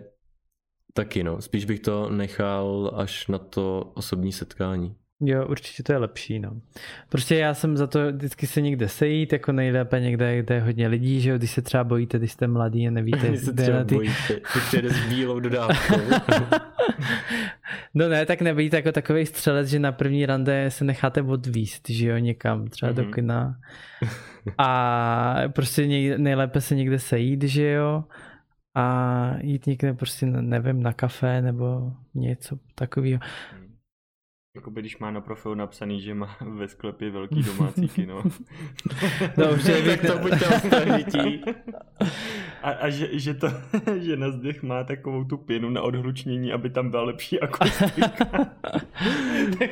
taky 0.94 1.24
no, 1.24 1.42
spíš 1.42 1.66
bych 1.66 1.80
to 1.80 2.10
nechal 2.10 2.92
až 2.96 3.28
na 3.28 3.38
to 3.38 3.92
osobní 3.96 4.32
setkání. 4.32 4.96
Jo, 5.22 5.48
určitě 5.48 5.84
to 5.84 5.92
je 5.92 5.98
lepší, 5.98 6.40
no. 6.40 6.62
Prostě 7.10 7.36
já 7.36 7.54
jsem 7.54 7.78
za 7.78 7.88
to 7.88 8.12
vždycky 8.12 8.48
se 8.48 8.62
někde 8.62 8.90
sejít, 8.90 9.34
jako 9.34 9.52
nejlépe 9.52 10.00
někde, 10.00 10.40
kde 10.40 10.56
je 10.56 10.62
hodně 10.62 10.88
lidí, 10.88 11.22
že 11.22 11.30
jo, 11.30 11.38
když 11.38 11.52
se 11.52 11.62
třeba 11.62 11.84
bojíte, 11.84 12.18
když 12.18 12.32
jste 12.32 12.48
mladý 12.48 12.88
a 12.88 12.92
nevíte, 12.92 13.28
když 13.30 13.42
se 13.42 13.54
třeba 13.54 13.84
ty... 13.84 13.96
bojíte, 13.96 14.40
když 14.80 14.92
s 14.92 15.10
bílou 15.10 15.40
dodávkou. 15.40 15.96
no 17.94 18.10
ne, 18.10 18.26
tak 18.26 18.42
nebejte 18.42 18.78
jako 18.78 18.92
takový 18.92 19.26
střelec, 19.26 19.68
že 19.68 19.80
na 19.80 19.92
první 19.92 20.26
rande 20.26 20.72
se 20.72 20.86
necháte 20.86 21.22
odvíst, 21.22 21.90
že 21.90 22.08
jo, 22.08 22.18
někam, 22.18 22.68
třeba 22.68 22.92
mm-hmm. 22.92 22.96
do 22.96 23.04
mhm. 23.04 23.14
kina. 23.14 23.60
A 24.58 25.36
prostě 25.48 25.88
nejlépe 26.18 26.62
se 26.62 26.76
někde 26.76 27.00
sejít, 27.00 27.44
že 27.44 27.72
jo, 27.72 28.04
a 28.76 29.38
jít 29.42 29.68
někde 29.68 29.94
prostě, 29.94 30.26
nevím, 30.26 30.84
na 30.84 30.94
kafe 30.94 31.42
nebo 31.42 31.94
něco 32.16 32.58
takového. 32.76 33.20
Jakoby 34.56 34.82
když 34.82 34.98
má 34.98 35.12
na 35.12 35.22
profilu 35.22 35.56
napsaný, 35.56 36.02
že 36.02 36.14
má 36.14 36.38
ve 36.58 36.68
sklepě 36.68 37.10
velký 37.12 37.44
domácí 37.44 37.88
kino. 37.96 38.24
Dobře, 39.38 39.82
tak 39.82 40.12
to 40.12 40.20
buďte 40.20 40.48
ostražití. 40.48 41.42
A, 42.62 42.70
a 42.70 42.90
že, 42.90 43.20
že, 43.20 43.34
to, 43.34 43.48
že 44.02 44.18
na 44.18 44.32
zdech 44.32 44.64
má 44.64 44.84
takovou 44.84 45.24
tu 45.24 45.38
pěnu 45.38 45.70
na 45.70 45.82
odhlučnění, 45.82 46.54
aby 46.54 46.70
tam 46.70 46.90
byla 46.90 47.04
lepší 47.04 47.40
akustika. 47.40 48.26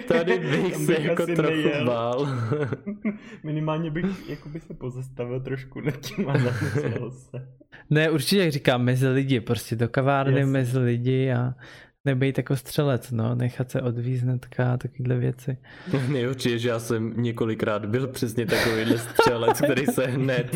Tady 0.07 0.39
bych 0.39 0.75
se 0.75 1.01
jako 1.01 1.25
trochu 1.25 1.41
nejel. 1.41 1.85
bál. 1.85 2.27
Minimálně 3.43 3.91
bych 3.91 4.29
jakoby 4.29 4.59
se 4.59 4.73
pozastavil 4.73 5.39
trošku 5.39 5.81
nad 5.81 5.97
tím 5.97 6.29
a 6.29 6.33
se. 7.09 7.47
Ne, 7.89 8.09
určitě 8.09 8.37
jak 8.37 8.51
říkám, 8.51 8.83
mezi 8.83 9.07
lidi, 9.07 9.39
prostě 9.39 9.75
do 9.75 9.89
kavárny 9.89 10.39
Jasně. 10.39 10.51
mezi 10.51 10.79
lidi 10.79 11.31
a 11.31 11.53
nebejt 12.05 12.37
jako 12.37 12.55
střelec, 12.55 13.11
no, 13.11 13.35
nechat 13.35 13.71
se 13.71 13.81
odvízt 13.81 14.25
a 14.57 14.77
takovéhle 14.77 15.15
věci. 15.15 15.57
Nejhorší 16.07 16.49
je, 16.49 16.59
že 16.59 16.69
já 16.69 16.79
jsem 16.79 17.13
několikrát 17.17 17.85
byl 17.85 18.07
přesně 18.07 18.45
takovýhle 18.45 18.97
střelec, 18.97 19.61
který 19.61 19.85
se 19.85 20.05
hned 20.05 20.53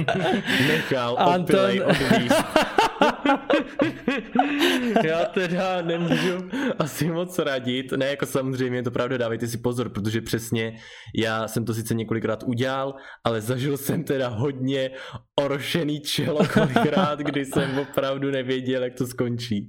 nechal 0.67 1.17
Anton... 1.19 1.59
odvízt. 1.85 2.43
Já 5.03 5.25
teda 5.25 5.81
nemůžu 5.81 6.49
asi 6.79 7.11
moc 7.11 7.39
radit. 7.39 7.91
Ne, 7.91 8.05
jako 8.05 8.25
samozřejmě 8.25 8.77
je 8.77 8.83
to 8.83 8.91
pravda, 8.91 9.17
dávejte 9.17 9.47
si 9.47 9.57
pozor, 9.57 9.89
protože 9.89 10.21
přesně 10.21 10.75
já 11.15 11.47
jsem 11.47 11.65
to 11.65 11.73
sice 11.73 11.93
několikrát 11.93 12.43
udělal, 12.43 12.95
ale 13.23 13.41
zažil 13.41 13.77
jsem 13.77 14.03
teda 14.03 14.27
hodně 14.27 14.91
orošený 15.39 15.99
čelo 15.99 16.39
kolikrát, 16.53 17.19
kdy 17.19 17.45
jsem 17.45 17.79
opravdu 17.79 18.31
nevěděl, 18.31 18.83
jak 18.83 18.93
to 18.93 19.07
skončí. 19.07 19.67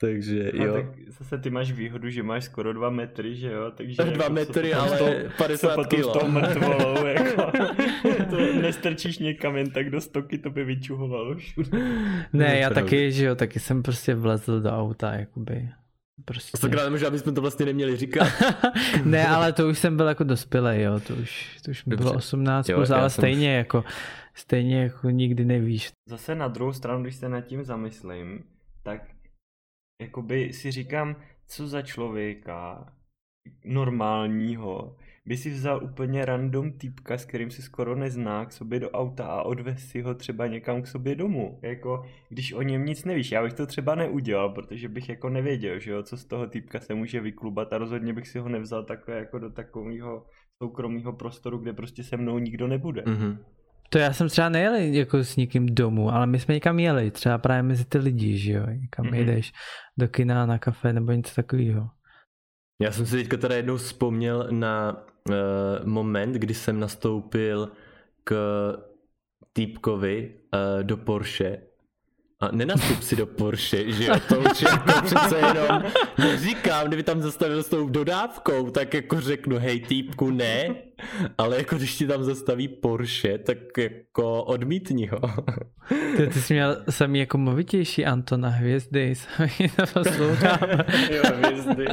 Takže 0.00 0.50
jo. 0.54 0.74
A 0.74 0.76
tak 0.76 0.86
zase 1.08 1.38
ty 1.38 1.50
máš 1.50 1.72
výhodu, 1.72 2.08
že 2.08 2.22
máš 2.22 2.44
skoro 2.44 2.72
dva 2.72 2.90
metry, 2.90 3.36
že 3.36 3.52
jo? 3.52 3.70
Takže 3.76 4.04
dva 4.04 4.24
jako 4.24 4.32
metry, 4.32 4.74
ale 4.74 4.98
to, 4.98 5.06
50 5.38 5.86
kilo. 5.86 6.14
S 6.14 6.18
tou 6.18 6.28
mrtvolou, 6.28 7.06
jako, 7.06 7.52
to 8.30 8.36
nestrčíš 8.60 9.18
někam 9.18 9.56
jen 9.56 9.70
tak 9.70 9.90
do 9.90 10.00
stoky, 10.00 10.38
to 10.38 10.50
by 10.50 10.64
vyčuhovalo 10.64 11.34
všude. 11.34 11.68
Ne, 12.32 12.58
já 12.58 12.65
taky, 12.70 13.12
že 13.12 13.24
jo, 13.24 13.34
taky 13.34 13.60
jsem 13.60 13.82
prostě 13.82 14.14
vlezl 14.14 14.60
do 14.60 14.70
auta, 14.70 15.12
jakoby. 15.14 15.68
Prostě. 16.24 16.58
Sakra, 16.58 16.90
možná 16.90 17.10
bychom 17.10 17.34
to 17.34 17.40
vlastně 17.40 17.66
neměli 17.66 17.96
říkat. 17.96 18.28
ne, 19.04 19.28
ale 19.28 19.52
to 19.52 19.68
už 19.68 19.78
jsem 19.78 19.96
byl 19.96 20.06
jako 20.08 20.24
dospělý, 20.24 20.82
jo, 20.82 21.00
to 21.00 21.14
už, 21.14 21.60
to 21.64 21.70
už 21.70 21.84
mi 21.84 21.96
bylo 21.96 22.12
18 22.12 22.68
jo, 22.68 22.76
plus, 22.76 22.90
ale 22.90 23.10
stejně 23.10 23.50
už... 23.50 23.56
jako, 23.56 23.84
stejně 24.34 24.82
jako 24.82 25.10
nikdy 25.10 25.44
nevíš. 25.44 25.90
Zase 26.08 26.34
na 26.34 26.48
druhou 26.48 26.72
stranu, 26.72 27.02
když 27.02 27.16
se 27.16 27.28
nad 27.28 27.40
tím 27.40 27.64
zamyslím, 27.64 28.44
tak 28.82 29.02
jakoby 30.02 30.52
si 30.52 30.70
říkám, 30.70 31.16
co 31.46 31.68
za 31.68 31.82
člověka 31.82 32.92
normálního 33.64 34.96
by 35.26 35.36
si 35.36 35.50
vzal 35.50 35.84
úplně 35.84 36.24
random 36.24 36.72
týpka, 36.72 37.18
s 37.18 37.24
kterým 37.24 37.50
si 37.50 37.62
skoro 37.62 37.96
nezná, 37.96 38.44
k 38.44 38.52
sobě 38.52 38.80
do 38.80 38.90
auta 38.90 39.26
a 39.26 39.42
odvez 39.42 39.88
si 39.88 40.02
ho 40.02 40.14
třeba 40.14 40.46
někam 40.46 40.82
k 40.82 40.86
sobě 40.86 41.14
domů. 41.14 41.58
Jako, 41.62 42.04
když 42.28 42.52
o 42.52 42.62
něm 42.62 42.86
nic 42.86 43.04
nevíš, 43.04 43.32
já 43.32 43.42
bych 43.42 43.52
to 43.52 43.66
třeba 43.66 43.94
neudělal, 43.94 44.48
protože 44.48 44.88
bych 44.88 45.08
jako 45.08 45.28
nevěděl, 45.28 45.78
že 45.78 45.90
jo, 45.90 46.02
co 46.02 46.16
z 46.16 46.24
toho 46.24 46.46
týpka 46.46 46.80
se 46.80 46.94
může 46.94 47.20
vyklubat 47.20 47.72
a 47.72 47.78
rozhodně 47.78 48.12
bych 48.12 48.28
si 48.28 48.38
ho 48.38 48.48
nevzal 48.48 48.84
takhle 48.84 49.16
jako 49.16 49.38
do 49.38 49.50
takového 49.50 50.26
soukromého 50.62 51.12
prostoru, 51.12 51.58
kde 51.58 51.72
prostě 51.72 52.04
se 52.04 52.16
mnou 52.16 52.38
nikdo 52.38 52.68
nebude. 52.68 53.02
Mm-hmm. 53.02 53.38
To 53.90 53.98
já 53.98 54.12
jsem 54.12 54.28
třeba 54.28 54.48
nejel 54.48 54.74
jako 54.74 55.24
s 55.24 55.36
někým 55.36 55.66
domů, 55.66 56.10
ale 56.10 56.26
my 56.26 56.38
jsme 56.38 56.54
někam 56.54 56.78
jeli, 56.78 57.10
třeba 57.10 57.38
právě 57.38 57.62
mezi 57.62 57.84
ty 57.84 57.98
lidi, 57.98 58.38
že 58.38 58.52
jo, 58.52 58.66
někam 58.66 59.06
mm-hmm. 59.06 59.24
jdeš 59.24 59.52
do 59.98 60.08
kina, 60.08 60.46
na 60.46 60.58
kafe 60.58 60.92
nebo 60.92 61.12
něco 61.12 61.34
takového. 61.34 61.88
Já 62.78 62.92
jsem 62.92 63.06
si 63.06 63.16
teďka 63.16 63.36
teda 63.36 63.56
jednou 63.56 63.76
vzpomněl 63.76 64.48
na 64.50 65.04
uh, 65.28 65.34
moment, 65.84 66.32
kdy 66.32 66.54
jsem 66.54 66.80
nastoupil 66.80 67.72
k 68.24 68.34
týpkovi 69.52 70.34
uh, 70.54 70.82
do 70.82 70.96
Porsche 70.96 71.62
a 72.40 72.48
nenastup 72.52 73.02
si 73.02 73.16
do 73.16 73.26
Porsche, 73.26 73.92
že 73.92 74.04
jo, 74.04 74.14
to 74.28 74.40
už 74.40 74.62
jako 74.62 75.02
přece 75.04 75.38
jenom 75.38 75.82
neříkám, 76.18 76.86
kdyby 76.86 77.02
tam 77.02 77.22
zastavil 77.22 77.62
s 77.62 77.68
tou 77.68 77.88
dodávkou, 77.88 78.70
tak 78.70 78.94
jako 78.94 79.20
řeknu, 79.20 79.58
hej 79.58 79.80
týpku, 79.80 80.30
ne, 80.30 80.74
ale 81.38 81.56
jako 81.56 81.76
když 81.76 81.96
ti 81.96 82.06
tam 82.06 82.24
zastaví 82.24 82.68
Porsche, 82.68 83.38
tak 83.38 83.58
jako 83.78 84.42
odmítni 84.42 85.06
ho. 85.06 85.20
Ty, 86.16 86.26
ty 86.26 86.40
jsi 86.40 86.54
měl 86.54 86.76
samý 86.90 87.18
jako 87.18 87.38
movitější 87.38 88.06
Antona 88.06 88.48
hvězdy, 88.48 89.14
poslouchám. 89.92 90.58
jo, 91.10 91.22
hvězdy. 91.34 91.86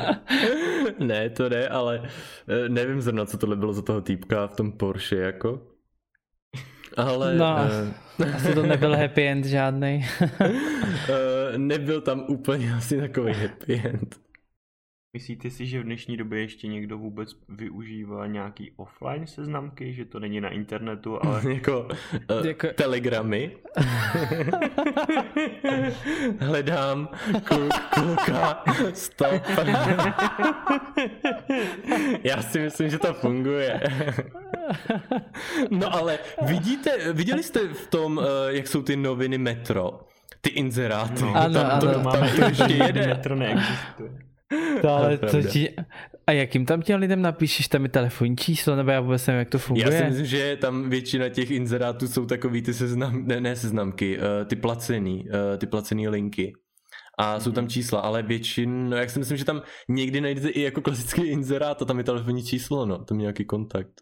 ne, 1.00 1.30
to 1.30 1.50
ne, 1.50 1.68
ale 1.68 2.02
eh, 2.48 2.70
nevím 2.70 3.02
zrovna, 3.02 3.26
co 3.26 3.38
tohle 3.38 3.56
bylo 3.56 3.74
za 3.74 3.82
toho 3.82 4.02
týpka 4.02 4.48
v 4.48 4.56
tom 4.56 4.72
Porsche, 4.72 5.16
jako. 5.16 5.73
Ale... 6.98 7.36
No, 7.36 7.56
uh, 8.20 8.36
asi 8.36 8.54
to 8.54 8.64
nebyl 8.64 8.98
happy 8.98 9.28
end 9.28 9.46
žádný. 9.46 10.06
uh, 10.22 10.28
nebyl 11.58 12.02
tam 12.02 12.26
úplně 12.28 12.74
asi 12.74 13.00
takový 13.00 13.34
happy 13.34 13.82
end. 13.86 14.24
Myslíte 15.16 15.50
si, 15.50 15.66
že 15.66 15.80
v 15.80 15.84
dnešní 15.84 16.18
době 16.18 16.42
ještě 16.42 16.68
někdo 16.68 16.98
vůbec 16.98 17.30
využívá 17.50 18.28
nějaký 18.28 18.72
offline 18.76 19.28
seznamky, 19.28 19.94
že 19.94 20.06
to 20.06 20.20
není 20.20 20.42
na 20.42 20.50
internetu, 20.50 21.26
ale... 21.26 21.42
jako, 21.54 21.88
uh, 22.40 22.46
jako... 22.46 22.68
telegramy. 22.76 23.58
Hledám 26.40 27.10
kluk, 27.44 27.74
kluka, 27.94 28.64
stop. 28.94 29.44
Já 32.24 32.42
si 32.42 32.60
myslím, 32.60 32.90
že 32.90 33.00
to 33.00 33.14
funguje. 33.14 33.82
no 35.70 35.96
ale 35.96 36.20
vidíte, 36.42 37.14
viděli 37.14 37.44
jste 37.44 37.60
v 37.68 37.88
tom, 37.88 38.18
uh, 38.18 38.24
jak 38.48 38.68
jsou 38.68 38.82
ty 38.82 38.96
noviny 38.96 39.38
Metro? 39.38 40.00
Ty 40.42 40.50
inzeráty. 40.50 41.22
No, 41.22 41.36
ano, 41.36 41.54
tam, 41.54 41.72
ano, 41.72 41.94
to, 41.94 42.00
máme 42.00 42.32
to 42.32 42.46
ještě 42.46 42.74
jede. 42.74 43.08
Metro 43.08 43.36
neexistuje. 43.36 44.10
To 44.82 44.90
ale 44.90 45.18
to 45.18 45.42
ti... 45.42 45.76
A 46.28 46.32
jakým 46.32 46.66
tam 46.66 46.82
těm 46.82 47.00
lidem 47.00 47.22
napíšeš, 47.22 47.68
tam 47.68 47.84
je 47.84 47.90
telefonní 47.90 48.38
číslo, 48.38 48.76
nebo 48.76 48.92
já 48.92 49.02
vůbec 49.02 49.28
nevím, 49.28 49.40
jak 49.40 49.50
to 49.50 49.60
funguje? 49.60 49.86
Já 49.86 50.00
si 50.00 50.06
myslím, 50.06 50.26
že 50.26 50.58
tam 50.62 50.90
většina 50.90 51.30
těch 51.30 51.52
inzerátů 51.52 52.08
jsou 52.08 52.26
takový 52.26 52.62
ty 52.62 52.74
seznam, 52.74 53.28
ne, 53.28 53.42
ne 53.42 53.56
seznamky, 53.56 54.18
uh, 54.18 54.24
ty 54.48 54.56
placený, 54.56 55.26
uh, 55.26 55.58
ty 55.58 55.66
placený 55.66 56.08
linky. 56.08 56.54
A 57.18 57.40
jsou 57.40 57.52
tam 57.52 57.64
mhm. 57.64 57.70
čísla, 57.70 58.00
ale 58.00 58.24
většin, 58.24 58.90
no 58.90 58.98
jak 58.98 59.10
si 59.10 59.20
myslím, 59.20 59.38
že 59.38 59.46
tam 59.46 59.62
někdy 59.90 60.22
najdete 60.22 60.50
i 60.50 60.62
jako 60.62 60.82
klasický 60.82 61.22
inzerát 61.22 61.82
a 61.82 61.86
tam 61.86 61.98
je 61.98 62.04
telefonní 62.04 62.44
číslo, 62.44 62.86
no, 62.86 63.06
tam 63.06 63.18
nějaký 63.18 63.46
kontakt. 63.46 64.02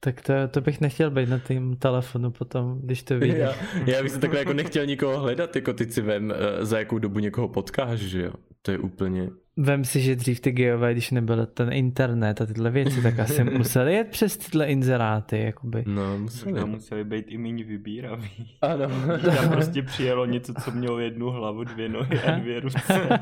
Tak 0.00 0.22
to, 0.22 0.32
to 0.50 0.60
bych 0.60 0.80
nechtěl 0.80 1.10
být 1.10 1.28
na 1.28 1.38
tým 1.38 1.76
telefonu 1.76 2.30
potom, 2.30 2.80
když 2.82 3.02
to 3.02 3.18
vidím. 3.18 3.36
Já, 3.40 3.54
já 3.86 4.02
bych 4.02 4.12
se 4.12 4.18
takhle 4.18 4.38
jako 4.38 4.52
nechtěl 4.52 4.86
nikoho 4.86 5.20
hledat, 5.20 5.56
jako 5.56 5.72
ty 5.72 5.92
si 5.92 6.00
vem, 6.02 6.32
eh, 6.32 6.66
za 6.66 6.78
jakou 6.78 6.98
dobu 6.98 7.18
někoho 7.18 7.48
potkáš, 7.48 7.98
že 8.00 8.22
jo. 8.22 8.32
To 8.62 8.70
je 8.70 8.78
úplně... 8.78 9.30
Vem 9.56 9.84
si, 9.84 10.00
že 10.00 10.16
dřív 10.16 10.40
ty 10.40 10.52
geové, 10.52 10.92
když 10.92 11.10
nebyl 11.10 11.46
ten 11.46 11.72
internet 11.72 12.40
a 12.40 12.46
tyhle 12.46 12.70
věci, 12.70 13.02
tak 13.02 13.18
asi 13.18 13.44
museli 13.58 13.94
jet 13.94 14.08
přes 14.08 14.36
tyhle 14.36 14.66
inzeráty, 14.66 15.38
jakoby. 15.38 15.84
No, 15.86 16.18
museli. 16.18 16.52
Možná 16.52 16.66
museli 16.66 17.04
být 17.04 17.24
i 17.28 17.38
méně 17.38 17.64
vybíraví. 17.64 18.56
Ano. 18.62 18.86
Tam 19.36 19.48
prostě 19.50 19.82
přijelo 19.82 20.26
něco, 20.26 20.54
co 20.54 20.70
mělo 20.70 20.98
jednu 20.98 21.30
hlavu, 21.30 21.64
dvě 21.64 21.88
nohy 21.88 22.20
a 22.20 22.38
dvě 22.38 22.60
ruce. 22.60 23.20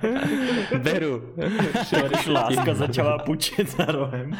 Beru. 0.82 1.22
Už 2.12 2.26
láska 2.26 2.74
začala 2.74 3.18
pučit 3.18 3.70
za 3.70 3.84
rohem. 3.84 4.36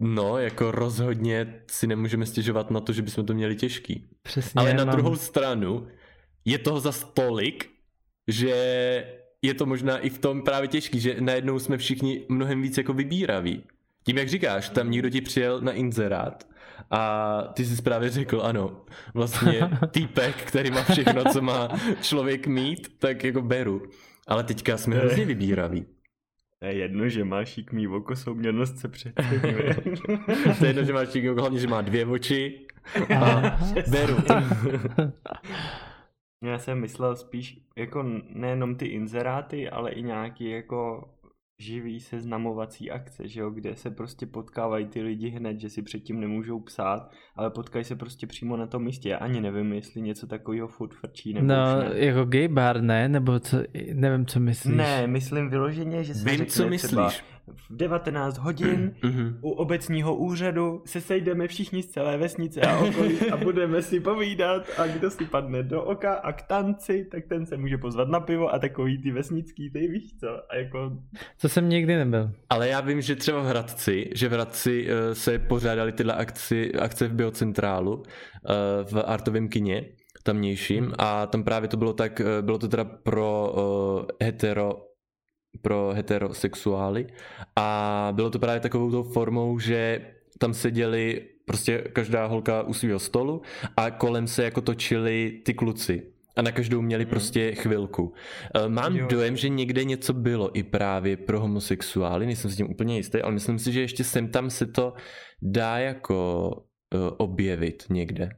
No, 0.00 0.38
jako 0.38 0.70
rozhodně 0.70 1.60
si 1.70 1.86
nemůžeme 1.86 2.26
stěžovat 2.26 2.70
na 2.70 2.80
to, 2.80 2.92
že 2.92 3.02
bychom 3.02 3.26
to 3.26 3.34
měli 3.34 3.56
těžký. 3.56 4.08
Přesně, 4.22 4.60
Ale 4.60 4.74
na 4.74 4.84
mám... 4.84 4.96
druhou 4.96 5.16
stranu 5.16 5.86
je 6.44 6.58
toho 6.58 6.80
za 6.80 6.92
tolik, 6.92 7.70
že 8.28 8.54
je 9.42 9.54
to 9.54 9.66
možná 9.66 9.98
i 9.98 10.10
v 10.10 10.18
tom 10.18 10.42
právě 10.42 10.68
těžký, 10.68 11.00
že 11.00 11.16
najednou 11.20 11.58
jsme 11.58 11.78
všichni 11.78 12.26
mnohem 12.28 12.62
víc 12.62 12.78
jako 12.78 12.92
vybíraví. 12.92 13.62
Tím, 14.04 14.18
jak 14.18 14.28
říkáš, 14.28 14.68
tam 14.68 14.90
někdo 14.90 15.10
ti 15.10 15.20
přijel 15.20 15.60
na 15.60 15.72
inzerát 15.72 16.46
a 16.90 17.42
ty 17.54 17.64
jsi 17.64 17.82
právě 17.82 18.10
řekl, 18.10 18.40
ano, 18.44 18.80
vlastně 19.14 19.70
týpek, 19.90 20.34
který 20.36 20.70
má 20.70 20.82
všechno, 20.82 21.24
co 21.32 21.42
má 21.42 21.68
člověk 22.02 22.46
mít, 22.46 22.98
tak 22.98 23.24
jako 23.24 23.42
beru. 23.42 23.82
Ale 24.26 24.44
teďka 24.44 24.76
jsme 24.76 24.96
hrozně 24.96 25.24
vybíraví. 25.24 25.86
To 26.58 26.66
je 26.66 26.74
jedno, 26.74 27.08
že 27.08 27.24
má 27.24 27.44
šikmý 27.44 27.88
oko, 27.88 28.16
souměrnost 28.16 28.78
se 28.78 28.88
přeceňuje. 28.88 29.74
to 30.58 30.64
je 30.64 30.68
jedno, 30.68 30.84
že 30.84 30.92
má 30.92 31.06
šikmý 31.06 31.30
oko, 31.30 31.40
hlavně, 31.40 31.58
že 31.58 31.68
má 31.68 31.82
dvě 31.82 32.06
oči 32.06 32.66
a 33.16 33.58
beru. 33.90 34.16
Já 36.44 36.58
jsem 36.58 36.80
myslel 36.80 37.16
spíš 37.16 37.58
jako 37.76 38.04
nejenom 38.28 38.76
ty 38.76 38.86
inzeráty, 38.86 39.70
ale 39.70 39.90
i 39.90 40.02
nějaký 40.02 40.50
jako 40.50 41.10
živý 41.58 42.00
seznamovací 42.00 42.90
akce, 42.90 43.28
že 43.28 43.40
jo, 43.40 43.50
kde 43.50 43.76
se 43.76 43.90
prostě 43.90 44.26
potkávají 44.26 44.86
ty 44.86 45.02
lidi 45.02 45.28
hned, 45.28 45.60
že 45.60 45.70
si 45.70 45.82
předtím 45.82 46.20
nemůžou 46.20 46.60
psát, 46.60 47.10
ale 47.36 47.50
potkají 47.50 47.84
se 47.84 47.96
prostě 47.96 48.26
přímo 48.26 48.56
na 48.56 48.66
tom 48.66 48.84
místě. 48.84 49.08
Já 49.08 49.16
ani 49.16 49.40
nevím, 49.40 49.72
jestli 49.72 50.00
něco 50.00 50.26
takového 50.26 50.68
furt 50.68 50.94
frčí 50.94 51.32
nebo 51.34 51.46
No, 51.46 51.54
ne. 51.78 51.90
jako 51.94 52.24
gay 52.24 52.48
bar, 52.48 52.80
ne? 52.80 53.08
Nebo 53.08 53.38
co, 53.40 53.58
nevím, 53.94 54.26
co 54.26 54.40
myslíš. 54.40 54.76
Ne, 54.76 55.06
myslím 55.06 55.50
vyloženě, 55.50 56.04
že 56.04 56.14
se 56.14 56.30
Vím, 56.30 56.46
co 56.46 56.68
myslíš. 56.68 56.88
Třeba, 56.88 57.12
v 57.54 57.76
19 57.76 58.38
hodin 58.38 58.94
mm-hmm. 59.02 59.38
u 59.40 59.50
obecního 59.50 60.16
úřadu 60.16 60.82
se 60.86 61.00
sejdeme 61.00 61.48
všichni 61.48 61.82
z 61.82 61.86
celé 61.86 62.16
vesnice 62.16 62.60
a 62.60 62.78
okolí 62.78 63.30
a 63.30 63.36
budeme 63.36 63.82
si 63.82 64.00
povídat 64.00 64.66
a 64.78 64.86
kdo 64.86 65.10
si 65.10 65.24
padne 65.24 65.62
do 65.62 65.82
oka 65.82 66.14
a 66.14 66.32
k 66.32 66.42
tanci, 66.42 67.08
tak 67.10 67.26
ten 67.26 67.46
se 67.46 67.56
může 67.56 67.78
pozvat 67.78 68.08
na 68.08 68.20
pivo 68.20 68.54
a 68.54 68.58
takový 68.58 69.02
ty 69.02 69.10
vesnický, 69.10 69.70
ty 69.70 69.88
víš 69.88 70.16
co. 70.20 70.28
A 70.50 70.56
jako... 70.56 70.92
To 71.40 71.48
jsem 71.48 71.68
nikdy 71.68 71.96
nebyl. 71.96 72.30
Ale 72.50 72.68
já 72.68 72.80
vím, 72.80 73.00
že 73.00 73.16
třeba 73.16 73.40
v 73.40 73.46
Hradci, 73.46 74.10
že 74.14 74.28
v 74.28 74.32
Hradci 74.32 74.86
uh, 74.86 75.12
se 75.12 75.38
pořádali 75.38 75.92
tyhle 75.92 76.14
akci, 76.14 76.72
akce 76.74 77.08
v 77.08 77.12
Biocentrálu, 77.12 77.94
uh, 77.94 78.04
v 78.82 79.02
artovém 79.06 79.48
kině 79.48 79.84
tamnějším 80.22 80.92
a 80.98 81.26
tam 81.26 81.44
právě 81.44 81.68
to 81.68 81.76
bylo 81.76 81.92
tak, 81.92 82.20
uh, 82.20 82.44
bylo 82.44 82.58
to 82.58 82.68
teda 82.68 82.84
pro 82.84 83.54
uh, 83.56 84.04
hetero 84.22 84.86
pro 85.62 85.92
heterosexuály 85.94 87.06
a 87.56 88.08
bylo 88.12 88.30
to 88.30 88.38
právě 88.38 88.60
takovou 88.60 89.02
formou, 89.02 89.58
že 89.58 90.00
tam 90.38 90.54
seděli 90.54 91.22
prostě 91.44 91.78
každá 91.78 92.26
holka 92.26 92.62
u 92.62 92.74
svého 92.74 92.98
stolu 92.98 93.42
a 93.76 93.90
kolem 93.90 94.26
se 94.26 94.44
jako 94.44 94.60
točili 94.60 95.42
ty 95.44 95.54
kluci. 95.54 96.02
A 96.36 96.42
na 96.42 96.52
každou 96.52 96.82
měli 96.82 97.04
hmm. 97.04 97.10
prostě 97.10 97.54
chvilku. 97.54 98.12
Eh, 98.54 98.68
mám 98.68 98.96
jo. 98.96 99.06
dojem, 99.10 99.36
že 99.36 99.48
někde 99.48 99.84
něco 99.84 100.12
bylo 100.12 100.58
i 100.58 100.62
právě 100.62 101.16
pro 101.16 101.40
homosexuály, 101.40 102.26
nejsem 102.26 102.50
s 102.50 102.56
tím 102.56 102.70
úplně 102.70 102.96
jistý, 102.96 103.22
ale 103.22 103.32
myslím 103.32 103.58
si, 103.58 103.72
že 103.72 103.80
ještě 103.80 104.04
sem 104.04 104.28
tam 104.28 104.50
se 104.50 104.66
to 104.66 104.92
dá 105.42 105.78
jako 105.78 106.50
uh, 106.94 107.00
objevit 107.16 107.84
někde. 107.90 108.28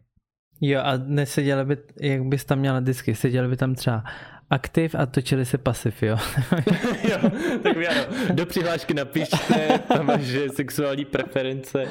Jo 0.61 0.81
a 0.85 0.97
neseděli 0.97 1.65
by, 1.65 1.77
jak 2.01 2.23
bys 2.23 2.45
tam 2.45 2.59
měla 2.59 2.81
disky, 2.81 3.15
seděli 3.15 3.49
by 3.49 3.57
tam 3.57 3.75
třeba 3.75 4.05
aktiv 4.51 4.95
a 4.95 5.07
točili 5.07 5.45
se 5.45 5.59
pasiv, 5.59 6.03
jo. 6.03 6.17
jo, 7.11 7.31
tak 7.63 7.77
ano, 7.77 8.35
do 8.35 8.47
přihlášky 8.47 8.95
napište, 8.95 9.79
tam 9.89 10.07
máš 10.07 10.37
sexuální 10.55 11.05
preference. 11.05 11.85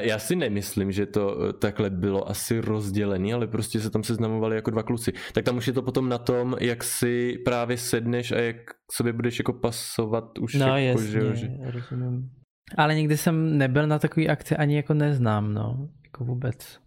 Já 0.00 0.18
si 0.18 0.36
nemyslím, 0.36 0.92
že 0.92 1.06
to 1.06 1.36
eh, 1.48 1.52
takhle 1.52 1.90
bylo 1.90 2.30
asi 2.30 2.60
rozdělené, 2.60 3.34
ale 3.34 3.46
prostě 3.46 3.80
se 3.80 3.90
tam 3.90 4.04
seznamovali 4.04 4.56
jako 4.56 4.70
dva 4.70 4.82
kluci. 4.82 5.12
Tak 5.32 5.44
tam 5.44 5.56
už 5.56 5.66
je 5.66 5.72
to 5.72 5.82
potom 5.82 6.08
na 6.08 6.18
tom, 6.18 6.56
jak 6.60 6.84
si 6.84 7.38
právě 7.44 7.76
sedneš 7.76 8.32
a 8.32 8.38
jak 8.38 8.56
sobě 8.92 9.12
budeš 9.12 9.38
jako 9.38 9.52
pasovat 9.52 10.38
už 10.38 10.54
no, 10.54 10.76
jako, 10.76 11.00
jasně, 11.00 11.20
že, 11.20 11.34
že... 11.36 11.48
rozumím. 11.60 12.30
Ale 12.76 12.94
nikdy 12.94 13.16
jsem 13.16 13.58
nebyl 13.58 13.86
na 13.86 13.98
takové 13.98 14.26
akci, 14.26 14.56
ani 14.56 14.76
jako 14.76 14.94
neznám, 14.94 15.54
no, 15.54 15.88
jako 16.04 16.24
vůbec. 16.24 16.78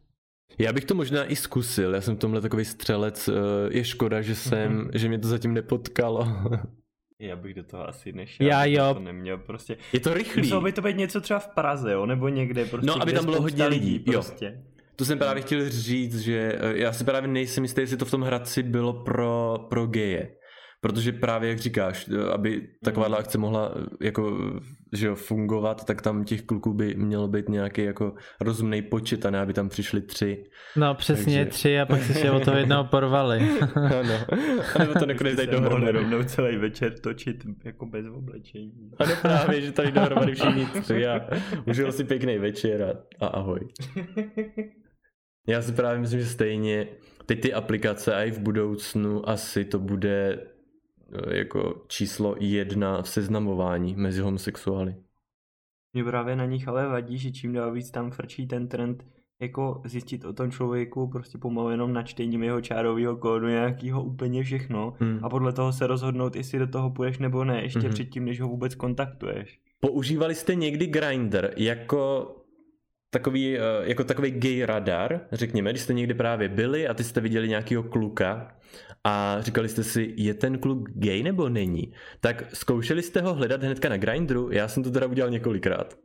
Já 0.57 0.73
bych 0.73 0.85
to 0.85 0.95
možná 0.95 1.25
i 1.25 1.35
zkusil, 1.35 1.93
já 1.93 2.01
jsem 2.01 2.17
tomhle 2.17 2.41
takový 2.41 2.65
střelec, 2.65 3.27
eh, 3.27 3.33
je 3.69 3.83
škoda, 3.83 4.21
že 4.21 4.35
jsem, 4.35 4.77
mm-hmm. 4.77 4.89
že 4.93 5.07
mě 5.07 5.19
to 5.19 5.27
zatím 5.27 5.53
nepotkalo. 5.53 6.27
Já 7.19 7.35
bych 7.35 7.53
do 7.53 7.63
toho 7.63 7.89
asi 7.89 8.13
nešel. 8.13 8.47
Já 8.47 8.65
jo. 8.65 8.93
To 8.93 8.99
neměl 8.99 9.37
prostě. 9.37 9.77
Je 9.93 9.99
to 9.99 10.13
rychlý. 10.13 10.41
Muselo 10.41 10.61
by 10.61 10.71
to 10.71 10.81
být 10.81 10.97
něco 10.97 11.21
třeba 11.21 11.39
v 11.39 11.47
Praze, 11.47 11.91
jo, 11.91 12.05
nebo 12.05 12.29
někde 12.29 12.65
prostě. 12.65 12.87
No, 12.87 13.01
aby 13.01 13.13
tam 13.13 13.25
bylo 13.25 13.41
hodně 13.41 13.67
lidí, 13.67 13.99
prostě. 13.99 14.45
Jo. 14.45 14.61
To 14.95 15.05
jsem 15.05 15.17
právě 15.17 15.41
chtěl 15.41 15.69
říct, 15.69 16.19
že 16.19 16.59
eh, 16.59 16.77
já 16.77 16.93
si 16.93 17.03
právě 17.03 17.27
nejsem 17.27 17.63
jistý, 17.63 17.81
jestli 17.81 17.97
to 17.97 18.05
v 18.05 18.11
tom 18.11 18.21
Hradci 18.21 18.63
bylo 18.63 18.93
pro, 18.93 19.65
pro 19.69 19.87
geje. 19.87 20.35
Protože 20.83 21.11
právě, 21.11 21.49
jak 21.49 21.59
říkáš, 21.59 22.09
aby 22.33 22.67
takováhle 22.83 23.17
akce 23.17 23.37
mohla 23.37 23.75
jako, 24.01 24.51
že 24.93 25.07
jo, 25.07 25.15
fungovat, 25.15 25.85
tak 25.85 26.01
tam 26.01 26.23
těch 26.23 26.41
kluků 26.41 26.73
by 26.73 26.95
mělo 26.95 27.27
být 27.27 27.49
nějaký 27.49 27.83
jako 27.83 28.13
rozumný 28.41 28.81
počet 28.81 29.25
a 29.25 29.29
ne, 29.29 29.39
aby 29.39 29.53
tam 29.53 29.69
přišli 29.69 30.01
tři. 30.01 30.43
No 30.75 30.95
přesně 30.95 31.37
Takže... 31.37 31.51
tři 31.51 31.79
a 31.79 31.85
pak 31.85 32.03
si 32.03 32.13
se 32.13 32.31
o 32.31 32.39
toho 32.39 32.57
jednoho 32.57 32.83
porvali. 32.83 33.39
ano. 33.75 34.13
A 34.75 34.79
nebo 34.79 34.93
to 34.93 35.05
nakonec 35.05 35.35
dají 35.35 35.47
dohromady. 35.47 35.91
rovnou 35.91 36.23
celý 36.23 36.57
večer 36.57 36.99
točit 36.99 37.43
jako 37.63 37.85
bez 37.85 38.05
oblečení. 38.07 38.91
Ano 38.99 39.11
právě, 39.21 39.61
že 39.61 39.71
tady 39.71 39.91
dohromady 39.91 40.35
všichni 40.35 40.65
tři 40.81 41.01
já 41.01 41.27
užil 41.67 41.91
si 41.91 42.03
pěkný 42.03 42.37
večer 42.37 42.83
a, 42.83 43.25
a 43.25 43.27
ahoj. 43.27 43.59
Já 45.47 45.61
si 45.61 45.71
právě 45.71 45.99
myslím, 45.99 46.19
že 46.19 46.25
stejně 46.25 46.87
teď 47.25 47.41
ty 47.41 47.53
aplikace 47.53 48.15
a 48.15 48.23
i 48.23 48.31
v 48.31 48.39
budoucnu 48.39 49.29
asi 49.29 49.65
to 49.65 49.79
bude 49.79 50.39
Eh, 50.39 50.52
jako 51.31 51.83
číslo 51.87 52.35
jedna 52.39 53.01
v 53.01 53.09
seznamování 53.09 53.95
mezi 53.95 54.21
homosexuály. 54.21 54.95
Mě 55.93 56.03
právě 56.03 56.35
na 56.35 56.45
nich 56.45 56.67
ale 56.67 56.87
vadí, 56.87 57.17
že 57.17 57.31
čím 57.31 57.53
dál 57.53 57.71
víc 57.71 57.91
tam 57.91 58.11
frčí 58.11 58.47
ten 58.47 58.67
trend 58.67 59.05
jako 59.39 59.81
zjistit 59.85 60.25
o 60.25 60.33
tom 60.33 60.51
člověku 60.51 61.07
prostě 61.07 61.37
pomalu 61.37 61.69
jenom 61.69 61.93
načtením 61.93 62.43
jeho 62.43 62.61
čárového 62.61 63.17
kódu 63.17 63.47
nějakýho 63.47 64.03
úplně 64.03 64.43
všechno 64.43 64.93
hmm. 64.99 65.19
a 65.23 65.29
podle 65.29 65.53
toho 65.53 65.73
se 65.73 65.87
rozhodnout, 65.87 66.35
jestli 66.35 66.59
do 66.59 66.67
toho 66.67 66.89
půjdeš 66.89 67.17
nebo 67.17 67.43
ne, 67.43 67.61
ještě 67.61 67.79
hmm. 67.79 67.89
předtím, 67.89 68.25
než 68.25 68.41
ho 68.41 68.47
vůbec 68.47 68.75
kontaktuješ. 68.75 69.59
Používali 69.79 70.35
jste 70.35 70.55
někdy 70.55 70.87
Grindr 70.87 71.53
jako 71.57 72.35
takový, 73.09 73.57
eh, 73.57 73.61
jako 73.83 74.03
takový 74.03 74.31
gay 74.31 74.65
radar, 74.65 75.21
řekněme, 75.31 75.69
když 75.69 75.81
jste 75.81 75.93
někdy 75.93 76.13
právě 76.13 76.49
byli 76.49 76.87
a 76.87 76.93
ty 76.93 77.03
jste 77.03 77.21
viděli 77.21 77.49
nějakého 77.49 77.83
kluka 77.83 78.55
a 79.03 79.41
říkali 79.41 79.69
jste 79.69 79.83
si, 79.83 80.13
je 80.17 80.33
ten 80.33 80.59
kluk 80.59 80.89
gay 80.89 81.23
nebo 81.23 81.49
není, 81.49 81.93
tak 82.19 82.55
zkoušeli 82.55 83.03
jste 83.03 83.21
ho 83.21 83.33
hledat 83.33 83.63
hnedka 83.63 83.89
na 83.89 83.97
Grindru? 83.97 84.51
Já 84.51 84.67
jsem 84.67 84.83
to 84.83 84.91
teda 84.91 85.07
udělal 85.07 85.31
několikrát. 85.31 85.97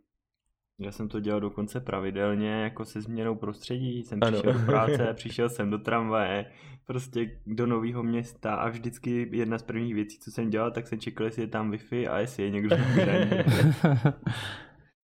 Já 0.80 0.92
jsem 0.92 1.08
to 1.08 1.20
dělal 1.20 1.40
dokonce 1.40 1.80
pravidelně, 1.80 2.50
jako 2.50 2.84
se 2.84 3.00
změnou 3.00 3.34
prostředí. 3.34 4.02
Jsem 4.02 4.18
ano. 4.22 4.32
přišel 4.32 4.52
do 4.52 4.66
práce, 4.66 5.08
přišel 5.14 5.48
jsem 5.48 5.70
do 5.70 5.78
tramvaje, 5.78 6.46
prostě 6.86 7.40
do 7.46 7.66
nového 7.66 8.02
města 8.02 8.54
a 8.54 8.68
vždycky 8.68 9.28
jedna 9.32 9.58
z 9.58 9.62
prvních 9.62 9.94
věcí, 9.94 10.18
co 10.18 10.30
jsem 10.30 10.50
dělal, 10.50 10.70
tak 10.70 10.86
jsem 10.86 11.00
čekal, 11.00 11.26
jestli 11.26 11.42
je 11.42 11.48
tam 11.48 11.72
Wi-Fi 11.72 12.10
a 12.10 12.18
jestli 12.18 12.42
je 12.42 12.50
někdo 12.50 12.76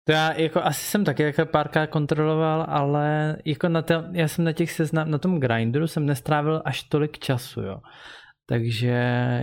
To 0.07 0.13
já 0.13 0.33
jako 0.33 0.61
asi 0.63 0.85
jsem 0.85 1.05
taky 1.05 1.23
jako 1.23 1.45
párkrát 1.45 1.87
kontroloval, 1.87 2.65
ale 2.69 3.37
jako 3.45 3.69
na 3.69 3.81
tém, 3.81 4.15
já 4.15 4.27
jsem 4.27 4.45
na 4.45 4.51
těch 4.51 4.71
seznam, 4.71 5.11
na 5.11 5.17
tom 5.17 5.39
grinderu 5.39 5.87
jsem 5.87 6.05
nestrávil 6.05 6.61
až 6.65 6.83
tolik 6.83 7.19
času, 7.19 7.61
jo. 7.61 7.79
Takže 8.45 8.87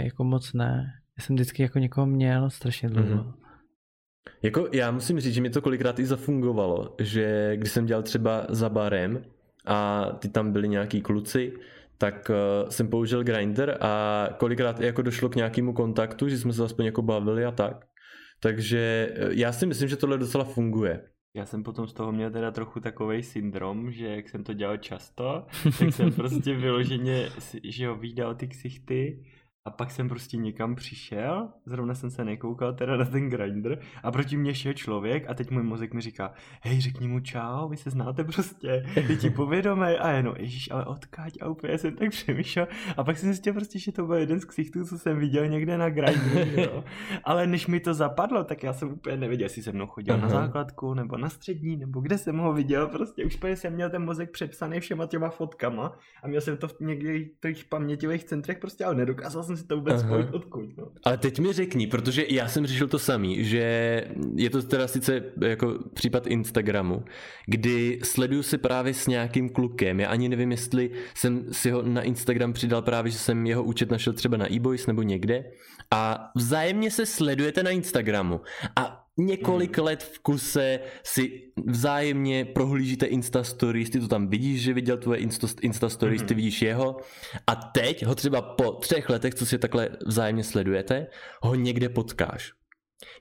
jako 0.05 0.25
moc 0.25 0.53
ne. 0.53 0.87
Já 1.19 1.25
jsem 1.25 1.37
vždycky 1.37 1.62
jako 1.62 1.79
někoho 1.79 2.07
měl 2.07 2.51
strašně 2.51 2.89
dlouho. 2.89 3.25
Mm-hmm. 3.25 3.33
Jako 4.43 4.69
já 4.73 4.91
musím 4.91 5.21
říct, 5.21 5.35
že 5.35 5.41
mi 5.41 5.51
to 5.51 5.62
kolikrát 5.62 5.99
i 5.99 6.07
zafungovalo, 6.07 6.95
že 6.99 7.53
když 7.57 7.71
jsem 7.71 7.87
dělal 7.87 8.03
třeba 8.03 8.47
za 8.49 8.69
barem 8.69 9.23
a 9.67 10.07
ty 10.19 10.29
tam 10.29 10.53
byli 10.53 10.69
nějaký 10.69 11.01
kluci, 11.01 11.53
tak 11.99 12.31
uh, 12.31 12.69
jsem 12.69 12.89
použil 12.89 13.25
Grinder 13.25 13.79
a 13.81 14.29
kolikrát 14.39 14.81
jako 14.81 15.03
došlo 15.03 15.29
k 15.29 15.37
nějakému 15.37 15.73
kontaktu, 15.73 16.29
že 16.29 16.39
jsme 16.39 16.53
se 16.53 16.65
aspoň 16.65 16.85
jako 16.85 17.03
bavili 17.03 17.45
a 17.45 17.51
tak. 17.51 17.85
Takže 18.45 19.12
eh, 19.14 19.28
já 19.30 19.53
si 19.53 19.66
myslím, 19.66 19.88
že 19.88 19.97
tohle 19.97 20.18
docela 20.18 20.45
funguje. 20.45 21.05
Já 21.36 21.47
jsem 21.47 21.62
potom 21.62 21.86
z 21.86 21.92
toho 21.92 22.12
měl 22.12 22.30
teda 22.30 22.51
trochu 22.51 22.80
takový 22.80 23.22
syndrom, 23.22 23.92
že 23.92 24.09
jak 24.09 24.28
jsem 24.28 24.45
to 24.45 24.53
dělal 24.53 24.76
často, 24.76 25.47
tak 25.78 25.92
jsem 25.92 26.12
prostě 26.22 26.55
vyloženě, 26.55 27.30
že 27.64 27.84
jo, 27.84 27.95
výdal 27.95 28.34
ty 28.34 28.49
ksichty 28.49 29.24
a 29.67 29.71
pak 29.71 29.91
jsem 29.91 30.09
prostě 30.09 30.37
někam 30.37 30.75
přišel, 30.75 31.49
zrovna 31.67 31.95
jsem 31.95 32.11
se 32.11 32.25
nekoukal 32.25 32.73
teda 32.73 32.97
na 32.97 33.05
ten 33.05 33.31
grinder 33.31 33.79
a 34.03 34.11
proti 34.11 34.37
mě 34.37 34.55
šel 34.55 34.73
člověk 34.73 35.31
a 35.31 35.35
teď 35.35 35.51
můj 35.51 35.62
mozek 35.62 35.95
mi 35.95 36.01
říká, 36.01 36.33
hej, 36.61 36.81
řekni 36.81 37.09
mu 37.09 37.21
čau, 37.21 37.69
vy 37.69 37.77
se 37.77 37.91
znáte 37.91 38.25
prostě, 38.25 38.87
ty 39.07 39.17
ti 39.17 39.31
povědomé 39.31 39.97
a 39.97 40.11
jenom, 40.11 40.35
ježíš, 40.39 40.71
ale 40.71 40.85
odkáď 40.85 41.33
a 41.41 41.49
úplně 41.49 41.79
jsem 41.79 41.97
tak 41.97 42.11
přemýšlel 42.11 42.69
a 42.97 43.05
pak 43.05 43.19
jsem 43.19 43.29
zjistil 43.29 43.53
prostě, 43.53 43.79
že 43.79 43.93
to 43.93 44.07
byl 44.07 44.17
jeden 44.17 44.41
z 44.41 44.45
ksichtů, 44.45 44.85
co 44.85 44.99
jsem 44.99 45.19
viděl 45.19 45.49
někde 45.49 45.79
na 45.79 45.91
grinderu, 45.91 46.61
jo. 46.61 46.85
ale 47.25 47.47
než 47.47 47.67
mi 47.67 47.81
to 47.81 47.95
zapadlo, 47.95 48.45
tak 48.45 48.62
já 48.62 48.73
jsem 48.73 48.93
úplně 48.93 49.17
nevěděl, 49.17 49.45
jestli 49.45 49.62
se 49.62 49.73
mnou 49.73 49.87
chodil 49.87 50.15
uh-huh. 50.15 50.23
na 50.23 50.29
základku 50.29 50.95
nebo 50.95 51.17
na 51.17 51.29
střední, 51.29 51.77
nebo 51.77 52.01
kde 52.01 52.19
jsem 52.19 52.39
ho 52.39 52.53
viděl, 52.53 52.87
prostě 52.87 53.25
už 53.25 53.39
jsem 53.55 53.73
měl 53.73 53.91
ten 53.91 54.05
mozek 54.05 54.31
přepsaný 54.31 54.81
všema 54.81 55.07
těma 55.07 55.29
fotkama 55.29 55.97
a 56.23 56.29
měl 56.29 56.41
jsem 56.41 56.57
to 56.57 56.69
v 56.69 56.81
některých 56.81 57.65
paměťových 57.65 58.25
centrech 58.25 58.59
prostě, 58.59 58.85
ale 58.85 58.95
nedokázal 58.95 59.43
jsem 59.43 59.54
jsem 59.57 59.63
si 59.63 59.69
to 59.69 59.77
vůbec 59.77 60.01
spojit 60.01 60.31
odkud. 60.33 60.77
No. 60.77 60.85
Ale 61.05 61.19
teď 61.19 61.39
mi 61.39 61.53
řekni, 61.53 61.87
protože 61.87 62.27
já 62.31 62.49
jsem 62.49 62.67
řešil 62.67 62.89
to 62.89 62.99
samý, 62.99 63.45
že 63.45 64.05
je 64.35 64.51
to 64.51 64.63
teda 64.63 64.89
sice 64.89 65.23
jako 65.41 65.79
případ 65.95 66.27
Instagramu, 66.27 67.05
kdy 67.47 68.01
sleduju 68.03 68.43
si 68.43 68.59
právě 68.59 68.95
s 68.95 69.07
nějakým 69.07 69.49
klukem. 69.49 70.01
Já 70.01 70.09
ani 70.09 70.29
nevím, 70.29 70.51
jestli 70.51 70.91
jsem 71.15 71.45
si 71.53 71.71
ho 71.71 71.83
na 71.83 72.03
Instagram 72.03 72.53
přidal 72.53 72.83
právě, 72.83 73.13
že 73.13 73.19
jsem 73.19 73.47
jeho 73.47 73.63
účet 73.63 73.91
našel 73.91 74.13
třeba 74.13 74.37
na 74.37 74.53
e 74.53 74.61
nebo 74.87 75.03
někde. 75.03 75.45
A 75.91 76.31
vzájemně 76.37 76.91
se 76.91 77.07
sledujete 77.07 77.63
na 77.63 77.71
Instagramu. 77.71 78.41
A 78.77 79.04
několik 79.19 79.77
hmm. 79.77 79.87
let 79.87 80.03
v 80.03 80.19
kuse 80.19 80.81
si 81.03 81.53
vzájemně 81.67 82.45
prohlížíte 82.45 83.07
Insta 83.07 83.45
Stories, 83.45 83.91
ty 83.91 84.01
to 84.01 84.09
tam 84.09 84.29
vidíš, 84.29 84.62
že 84.62 84.75
viděl 84.75 84.97
tvoje 84.97 85.19
Insta, 85.19 85.47
Insta 85.61 85.89
Stories, 85.89 86.21
hmm. 86.21 86.29
ty 86.29 86.35
vidíš 86.35 86.62
jeho 86.62 86.97
a 87.47 87.55
teď 87.55 88.05
ho 88.07 88.15
třeba 88.15 88.43
po 88.43 88.73
třech 88.73 89.09
letech, 89.11 89.35
co 89.35 89.47
si 89.47 89.59
takhle 89.59 89.89
vzájemně 90.07 90.45
sledujete, 90.45 91.07
ho 91.43 91.55
někde 91.55 91.89
potkáš. 91.89 92.53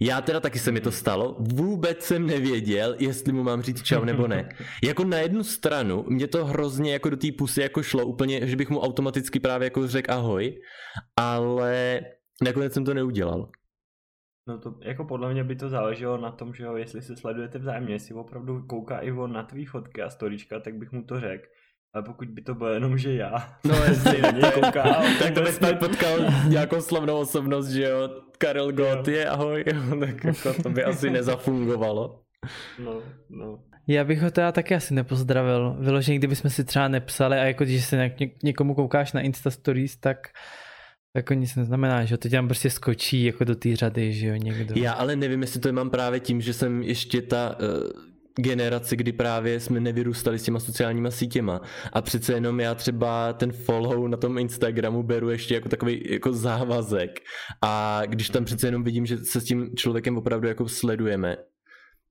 Já 0.02 0.22
teda 0.22 0.40
taky 0.40 0.60
se 0.60 0.72
mi 0.72 0.82
to 0.82 0.92
stalo, 0.92 1.36
vůbec 1.40 2.02
jsem 2.02 2.28
nevěděl, 2.28 2.96
jestli 3.00 3.34
mu 3.34 3.44
mám 3.44 3.62
říct 3.62 3.84
čau 3.84 4.04
nebo 4.04 4.28
ne. 4.28 4.50
Jako 4.84 5.04
na 5.04 5.18
jednu 5.18 5.44
stranu 5.44 6.06
mě 6.08 6.28
to 6.28 6.46
hrozně 6.46 6.94
jako 6.94 7.10
do 7.10 7.18
té 7.18 7.28
pusy 7.38 7.62
jako 7.62 7.84
šlo 7.84 8.06
úplně, 8.06 8.48
že 8.48 8.56
bych 8.56 8.70
mu 8.70 8.80
automaticky 8.80 9.40
právě 9.40 9.66
jako 9.66 9.88
řekl 9.88 10.12
ahoj, 10.12 10.60
ale 11.18 12.02
nakonec 12.44 12.74
jsem 12.74 12.86
to 12.86 12.94
neudělal. 12.94 13.50
No 14.48 14.58
to 14.58 14.76
jako 14.82 15.06
podle 15.06 15.34
mě 15.34 15.44
by 15.44 15.56
to 15.56 15.70
záleželo 15.70 16.18
na 16.18 16.32
tom, 16.32 16.54
že 16.54 16.64
jo, 16.64 16.76
jestli 16.76 17.02
se 17.02 17.16
sledujete 17.16 17.60
vzájemně, 17.60 17.94
jestli 17.94 18.16
opravdu 18.16 18.64
kouká 18.68 19.00
i 19.00 19.12
on 19.12 19.34
na 19.34 19.44
tvý 19.44 19.66
fotky 19.66 20.02
a 20.02 20.10
storička, 20.10 20.60
tak 20.60 20.76
bych 20.76 20.92
mu 20.92 21.04
to 21.04 21.20
řekl. 21.20 21.46
Ale 21.94 22.04
pokud 22.04 22.28
by 22.28 22.42
to 22.42 22.56
bylo 22.56 22.70
jenom, 22.70 22.98
že 22.98 23.14
já 23.14 23.58
no, 23.64 23.76
jestli 23.88 24.22
na 24.22 24.32
něj 24.32 24.52
kouká, 24.52 24.84
tak 25.20 25.34
to 25.34 25.42
bys 25.42 25.60
pak 25.60 25.80
potkal 25.80 26.20
nějakou 26.48 26.82
slavnou 26.82 27.20
osobnost, 27.20 27.68
že 27.68 27.84
jo, 27.84 28.10
Karel 28.38 28.72
Gott 28.72 29.08
je, 29.08 29.30
ahoj, 29.30 29.64
tak 30.00 30.24
jako 30.24 30.54
to 30.64 30.70
by 30.70 30.84
asi 30.84 31.10
nezafungovalo. 31.10 32.24
No, 32.80 33.02
no. 33.30 33.60
Já 33.88 34.04
bych 34.04 34.22
ho 34.22 34.32
teda 34.32 34.52
taky 34.52 34.76
asi 34.76 34.94
nepozdravil. 34.94 35.76
Vyloženě, 35.80 36.18
kdybychom 36.18 36.52
si 36.52 36.64
třeba 36.64 36.88
nepsali 36.88 37.38
a 37.38 37.44
jako 37.44 37.64
když 37.64 37.86
se 37.86 38.12
někomu 38.44 38.76
koukáš 38.76 39.14
na 39.14 39.22
Insta 39.22 39.52
Stories, 39.52 39.98
tak 39.98 40.28
jako 41.16 41.34
nic 41.34 41.56
neznamená, 41.56 42.06
že 42.06 42.18
to 42.18 42.30
tam 42.30 42.48
prostě 42.48 42.70
skočí 42.70 43.24
jako 43.24 43.44
do 43.44 43.56
té 43.56 43.76
řady, 43.76 44.14
že 44.14 44.28
jo, 44.28 44.36
někdo. 44.36 44.76
Já 44.78 44.94
ale 44.94 45.16
nevím, 45.16 45.42
jestli 45.42 45.60
to 45.60 45.74
mám 45.74 45.90
právě 45.90 46.20
tím, 46.20 46.42
že 46.42 46.54
jsem 46.54 46.84
ještě 46.84 47.22
ta 47.22 47.56
uh, 47.60 48.14
generace, 48.36 48.96
kdy 48.96 49.12
právě 49.12 49.60
jsme 49.60 49.80
nevyrůstali 49.80 50.40
s 50.40 50.44
těma 50.44 50.60
sociálníma 50.60 51.12
sítěma 51.12 51.62
a 51.94 52.02
přece 52.02 52.34
jenom 52.34 52.60
já 52.60 52.76
třeba 52.76 53.34
ten 53.34 53.52
follow 53.52 54.08
na 54.08 54.18
tom 54.18 54.38
Instagramu 54.38 55.04
beru 55.04 55.30
ještě 55.30 55.54
jako 55.54 55.70
takový 55.70 56.04
jako 56.10 56.34
závazek 56.34 57.20
a 57.62 58.02
když 58.06 58.30
tam 58.30 58.46
přece 58.46 58.68
jenom 58.68 58.84
vidím, 58.84 59.06
že 59.06 59.18
se 59.18 59.42
s 59.42 59.44
tím 59.44 59.70
člověkem 59.76 60.18
opravdu 60.18 60.48
jako 60.48 60.70
sledujeme, 60.70 61.38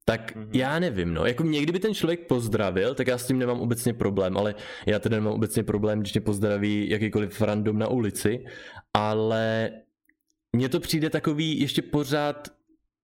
tak 0.04 0.36
mm-hmm. 0.36 0.48
já 0.52 0.78
nevím, 0.78 1.14
no. 1.14 1.26
Jako 1.26 1.42
někdy 1.42 1.72
by 1.72 1.78
ten 1.78 1.94
člověk 1.94 2.26
pozdravil, 2.26 2.94
tak 2.94 3.06
já 3.06 3.18
s 3.18 3.26
tím 3.26 3.38
nemám 3.38 3.60
obecně 3.60 3.94
problém, 3.94 4.36
ale 4.36 4.54
já 4.86 4.98
teda 4.98 5.16
nemám 5.16 5.32
obecně 5.32 5.62
problém, 5.62 6.00
když 6.00 6.14
mě 6.14 6.20
pozdraví 6.20 6.90
jakýkoliv 6.90 7.40
random 7.40 7.78
na 7.78 7.88
ulici, 7.88 8.44
ale 8.94 9.70
mně 10.52 10.68
to 10.68 10.80
přijde 10.80 11.10
takový 11.10 11.60
ještě 11.60 11.82
pořád 11.82 12.48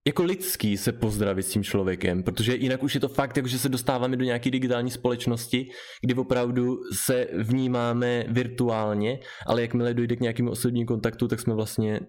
jako 0.07 0.23
lidský 0.23 0.77
se 0.77 0.93
pozdravit 0.93 1.47
s 1.47 1.51
tím 1.51 1.65
člověkem, 1.65 2.23
protože 2.23 2.57
jinak 2.57 2.83
už 2.83 2.95
je 2.95 3.01
to 3.01 3.09
fakt, 3.09 3.37
jako 3.37 3.49
že 3.49 3.59
se 3.59 3.69
dostáváme 3.69 4.17
do 4.17 4.25
nějaké 4.25 4.51
digitální 4.51 4.91
společnosti, 4.91 5.71
kdy 6.01 6.15
opravdu 6.15 6.79
se 6.95 7.27
vnímáme 7.33 8.25
virtuálně, 8.29 9.19
ale 9.47 9.63
jakmile 9.63 9.95
dojde 9.95 10.17
k 10.17 10.21
nějakému 10.21 10.51
osobnímu 10.51 10.87
kontaktu, 10.87 11.29
tak 11.29 11.41
jsme 11.41 11.55
vlastně 11.55 12.01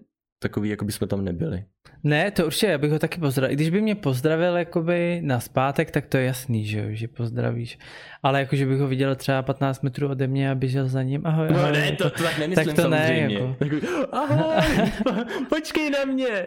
takový, 0.42 0.68
jako 0.68 0.84
by 0.84 0.92
jsme 0.92 1.06
tam 1.06 1.24
nebyli. 1.24 1.64
Ne, 2.04 2.30
to 2.30 2.46
určitě, 2.46 2.66
já 2.66 2.78
bych 2.78 2.90
ho 2.90 2.98
taky 2.98 3.20
pozdravil. 3.20 3.56
Když 3.56 3.70
by 3.70 3.80
mě 3.80 3.94
pozdravil 3.94 4.56
jakoby 4.56 5.20
na 5.24 5.40
zpátek, 5.40 5.90
tak 5.90 6.06
to 6.06 6.16
je 6.16 6.24
jasný, 6.24 6.66
že, 6.66 6.94
že 6.94 7.08
pozdravíš. 7.08 7.78
Ale 8.22 8.40
jako, 8.40 8.56
že 8.56 8.66
bych 8.66 8.78
ho 8.78 8.88
viděl 8.88 9.16
třeba 9.16 9.42
15 9.42 9.82
metrů 9.82 10.08
ode 10.08 10.26
mě 10.26 10.50
a 10.50 10.54
běžel 10.54 10.88
za 10.88 11.02
ním, 11.02 11.26
ahoj, 11.26 11.48
no, 11.50 11.58
ahoj. 11.58 11.72
No 11.72 11.78
ne, 11.78 11.92
to, 11.92 12.10
to 12.10 12.22
tak 12.22 12.38
nemyslím 12.38 12.66
tak 12.66 12.76
to 12.76 12.82
samozřejmě. 12.82 13.38
Ne, 13.38 13.56
jako. 13.60 13.76
ahoj, 14.12 14.64
počkej 15.48 15.90
na 15.90 16.04
mě. 16.04 16.46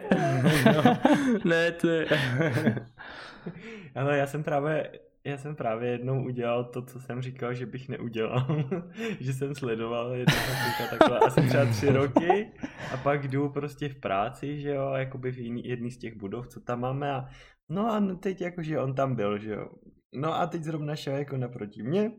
no, 0.66 0.96
ne, 1.44 1.70
to 1.70 1.88
je... 1.88 2.06
Ale 3.94 4.18
já 4.18 4.26
jsem 4.26 4.42
právě 4.42 4.90
já 5.26 5.38
jsem 5.38 5.56
právě 5.56 5.90
jednou 5.90 6.24
udělal 6.24 6.64
to, 6.64 6.82
co 6.82 7.00
jsem 7.00 7.22
říkal, 7.22 7.54
že 7.54 7.66
bych 7.66 7.88
neudělal. 7.88 8.46
že 9.20 9.32
jsem 9.32 9.54
sledoval 9.54 10.14
jednoho 10.14 10.40
kluka 10.46 10.90
takhle 10.90 11.18
asi 11.18 11.40
třeba 11.48 11.66
tři 11.66 11.90
roky 11.90 12.48
a 12.92 12.96
pak 12.96 13.28
jdu 13.28 13.48
prostě 13.48 13.88
v 13.88 14.00
práci, 14.00 14.60
že 14.60 14.70
jo, 14.70 14.92
jakoby 14.92 15.32
v 15.32 15.38
jiný, 15.38 15.64
jedný 15.64 15.90
z 15.90 15.98
těch 15.98 16.16
budov, 16.16 16.48
co 16.48 16.60
tam 16.60 16.80
máme 16.80 17.12
a 17.12 17.28
no 17.68 17.92
a 17.92 18.16
teď 18.20 18.40
jakože 18.40 18.80
on 18.80 18.94
tam 18.94 19.14
byl, 19.14 19.38
že 19.38 19.52
jo. 19.52 19.68
No 20.14 20.34
a 20.34 20.46
teď 20.46 20.62
zrovna 20.62 20.96
šel 20.96 21.16
jako 21.16 21.36
naproti 21.36 21.82
mě 21.82 22.12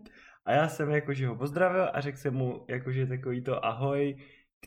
a 0.45 0.51
já 0.51 0.67
jsem 0.67 0.89
jakože 0.89 1.27
ho 1.27 1.35
pozdravil 1.35 1.89
a 1.93 2.01
řekl 2.01 2.17
jsem 2.17 2.33
mu 2.33 2.65
jakože 2.69 3.07
takový 3.07 3.41
to 3.41 3.65
ahoj, 3.65 4.17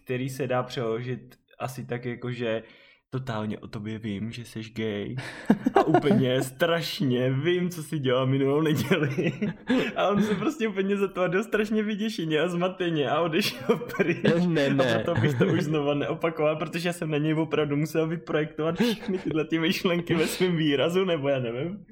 který 0.02 0.28
se 0.28 0.46
dá 0.46 0.62
přeložit 0.62 1.36
asi 1.58 1.86
tak 1.86 2.04
jakože 2.04 2.62
totálně 3.10 3.58
o 3.58 3.68
tobě 3.68 3.98
vím, 3.98 4.30
že 4.30 4.44
jsi 4.44 4.60
gay 4.72 5.16
a 5.74 5.84
úplně 5.84 6.42
strašně 6.42 7.32
vím, 7.32 7.70
co 7.70 7.82
si 7.82 7.98
dělal 7.98 8.26
minulou 8.26 8.60
neděli. 8.60 9.32
A 9.96 10.08
on 10.08 10.22
se 10.22 10.34
prostě 10.34 10.68
úplně 10.68 10.96
zatvářil 10.96 11.44
strašně 11.44 11.82
vyděšeně 11.82 12.40
a 12.40 12.48
zmateně 12.48 13.10
a 13.10 13.20
odešel 13.20 13.76
pryč. 13.96 14.46
Ne, 14.46 14.70
ne. 14.70 14.94
A 14.94 15.02
proto 15.02 15.20
bych 15.20 15.38
to 15.38 15.46
už 15.46 15.62
znova 15.62 15.94
neopakoval, 15.94 16.56
protože 16.56 16.92
jsem 16.92 17.10
na 17.10 17.18
něj 17.18 17.34
opravdu 17.34 17.76
musel 17.76 18.06
vyprojektovat 18.06 18.80
všechny 18.80 19.18
tyhle 19.18 19.44
ty 19.44 19.58
myšlenky 19.58 20.14
ve 20.14 20.26
svém 20.26 20.56
výrazu, 20.56 21.04
nebo 21.04 21.28
já 21.28 21.38
nevím. 21.38 21.84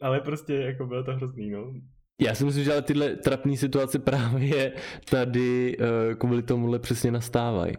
Ale 0.00 0.20
prostě 0.20 0.54
jako 0.54 0.86
bylo 0.86 1.04
to 1.04 1.12
hrozný, 1.12 1.50
no. 1.50 1.72
Já 2.20 2.34
si 2.34 2.44
myslím, 2.44 2.64
že 2.64 2.72
ale 2.72 2.82
tyhle 2.82 3.16
trapné 3.16 3.56
situace 3.56 3.98
právě 3.98 4.72
tady 5.10 5.76
uh, 5.78 6.14
kvůli 6.14 6.42
tomuhle 6.42 6.78
přesně 6.78 7.10
nastávají. 7.10 7.74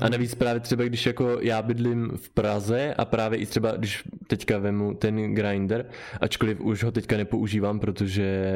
A 0.00 0.08
navíc 0.08 0.34
právě 0.34 0.60
třeba, 0.60 0.84
když 0.84 1.06
jako 1.06 1.38
já 1.40 1.62
bydlím 1.62 2.10
v 2.16 2.30
Praze 2.30 2.94
a 2.94 3.04
právě 3.04 3.38
i 3.38 3.46
třeba, 3.46 3.72
když 3.72 4.02
teďka 4.28 4.58
vemu 4.58 4.94
ten 4.94 5.34
grinder, 5.34 5.86
ačkoliv 6.20 6.60
už 6.60 6.84
ho 6.84 6.92
teďka 6.92 7.16
nepoužívám, 7.16 7.80
protože 7.80 8.54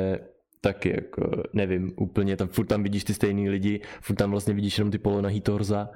taky 0.61 0.91
jako 0.91 1.43
nevím 1.53 1.93
úplně, 1.97 2.37
tam 2.37 2.49
furt 2.49 2.67
tam 2.67 2.83
vidíš 2.83 3.05
ty 3.05 3.15
stejný 3.15 3.51
lidi, 3.51 3.81
furt 4.01 4.17
tam 4.17 4.31
vlastně 4.31 4.55
vidíš 4.55 4.79
jenom 4.79 4.91
ty 4.91 4.99
polonahý 4.99 5.41
torza 5.41 5.89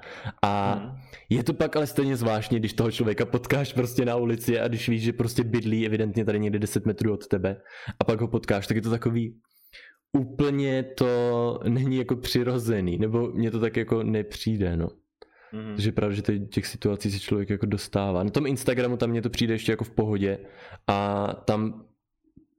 a 0.42 0.74
mm. 0.74 0.98
je 1.30 1.44
to 1.44 1.54
pak 1.54 1.76
ale 1.76 1.86
stejně 1.86 2.16
zvláštní, 2.16 2.58
když 2.58 2.72
toho 2.72 2.90
člověka 2.90 3.26
potkáš 3.26 3.72
prostě 3.72 4.04
na 4.04 4.16
ulici 4.16 4.60
a 4.60 4.68
když 4.68 4.88
víš, 4.88 5.02
že 5.02 5.12
prostě 5.12 5.44
bydlí 5.44 5.86
evidentně 5.86 6.24
tady 6.24 6.40
někde 6.40 6.58
10 6.58 6.86
metrů 6.86 7.12
od 7.12 7.26
tebe 7.26 7.56
a 8.00 8.04
pak 8.04 8.20
ho 8.20 8.28
potkáš, 8.28 8.66
tak 8.66 8.76
je 8.76 8.82
to 8.82 8.90
takový 8.90 9.40
úplně 10.18 10.82
to 10.82 11.60
není 11.68 11.96
jako 11.96 12.16
přirozený, 12.16 12.98
nebo 12.98 13.30
mně 13.32 13.50
to 13.50 13.60
tak 13.60 13.76
jako 13.76 14.02
nepřijde, 14.02 14.76
no. 14.76 14.88
Mm. 15.52 15.74
Takže 15.74 15.92
právě, 15.92 16.16
že 16.16 16.22
těch 16.38 16.66
situací 16.66 17.10
se 17.10 17.18
člověk 17.18 17.50
jako 17.50 17.66
dostává. 17.66 18.22
Na 18.22 18.30
tom 18.30 18.46
Instagramu 18.46 18.96
tam 18.96 19.10
mně 19.10 19.22
to 19.22 19.30
přijde 19.30 19.54
ještě 19.54 19.72
jako 19.72 19.84
v 19.84 19.90
pohodě 19.90 20.38
a 20.86 21.28
tam 21.44 21.84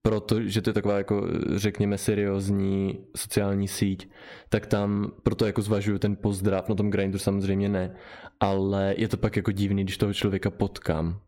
protože 0.06 0.62
to 0.62 0.70
je 0.70 0.74
taková 0.74 0.98
jako 0.98 1.28
řekněme 1.56 1.98
seriózní 1.98 3.00
sociální 3.16 3.68
síť, 3.68 4.10
tak 4.50 4.66
tam 4.66 5.12
proto 5.24 5.46
jako 5.46 5.62
zvažuju 5.62 6.00
ten 6.00 6.16
pozdrav, 6.16 6.70
na 6.70 6.76
tom 6.76 6.90
grindu 6.90 7.20
samozřejmě 7.20 7.70
ne, 7.70 7.96
ale 8.40 8.96
je 8.98 9.08
to 9.08 9.18
pak 9.18 9.36
jako 9.36 9.52
divný, 9.52 9.84
když 9.84 9.98
toho 9.98 10.14
člověka 10.14 10.50
potkám. 10.50 11.20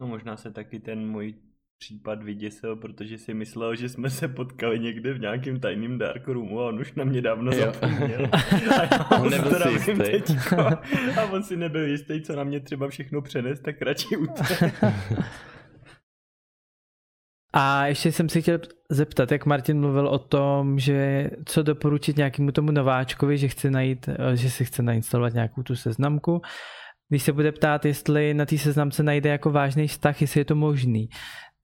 No 0.00 0.06
možná 0.06 0.36
se 0.36 0.50
taky 0.50 0.80
ten 0.80 1.08
můj 1.08 1.34
případ 1.78 2.22
vyděsil, 2.22 2.76
protože 2.76 3.18
si 3.18 3.34
myslel, 3.34 3.76
že 3.76 3.88
jsme 3.88 4.10
se 4.10 4.28
potkali 4.28 4.78
někde 4.78 5.12
v 5.12 5.20
nějakém 5.20 5.60
tajným 5.60 5.98
dark 5.98 6.28
roomu 6.28 6.60
a 6.60 6.68
on 6.68 6.80
už 6.80 6.94
na 6.94 7.04
mě 7.04 7.22
dávno 7.22 7.52
jo. 7.52 7.72
zapomněl. 7.72 8.28
A 8.80 8.82
já 8.94 9.20
on 9.22 9.30
nebyl 9.30 9.60
si 9.60 9.68
jistý. 9.68 9.94
Teďko, 9.96 10.56
a 11.20 11.24
on 11.32 11.42
si 11.42 11.56
nebyl 11.56 11.86
jistý, 11.86 12.22
co 12.22 12.36
na 12.36 12.44
mě 12.44 12.60
třeba 12.60 12.88
všechno 12.88 13.22
přenes, 13.22 13.60
tak 13.60 13.82
radši 13.82 14.16
utek. 14.16 14.74
A 17.52 17.86
ještě 17.86 18.12
jsem 18.12 18.28
si 18.28 18.42
chtěl 18.42 18.58
zeptat, 18.90 19.32
jak 19.32 19.46
Martin 19.46 19.80
mluvil 19.80 20.08
o 20.08 20.18
tom, 20.18 20.78
že 20.78 21.30
co 21.44 21.62
doporučit 21.62 22.16
nějakému 22.16 22.52
tomu 22.52 22.70
nováčkovi, 22.70 23.38
že 23.38 23.48
chce 23.48 23.70
najít, 23.70 24.08
že 24.34 24.50
si 24.50 24.64
chce 24.64 24.82
nainstalovat 24.82 25.34
nějakou 25.34 25.62
tu 25.62 25.76
seznamku. 25.76 26.42
Když 27.08 27.22
se 27.22 27.32
bude 27.32 27.52
ptát, 27.52 27.84
jestli 27.84 28.34
na 28.34 28.46
té 28.46 28.58
seznamce 28.58 29.02
najde 29.02 29.30
jako 29.30 29.50
vážný 29.50 29.88
vztah, 29.88 30.20
jestli 30.20 30.40
je 30.40 30.44
to 30.44 30.54
možný, 30.54 31.08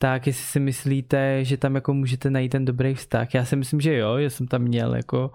tak 0.03 0.26
jestli 0.26 0.44
si 0.44 0.61
myslíte, 0.61 1.44
že 1.44 1.57
tam 1.57 1.74
jako 1.74 1.94
můžete 1.94 2.30
najít 2.30 2.53
ten 2.53 2.64
dobrý 2.64 2.94
vztah. 2.94 3.34
Já 3.34 3.44
si 3.44 3.57
myslím, 3.57 3.80
že 3.80 3.96
jo, 3.96 4.16
já 4.16 4.30
jsem 4.30 4.46
tam 4.46 4.62
měl 4.62 4.94
jako 4.94 5.30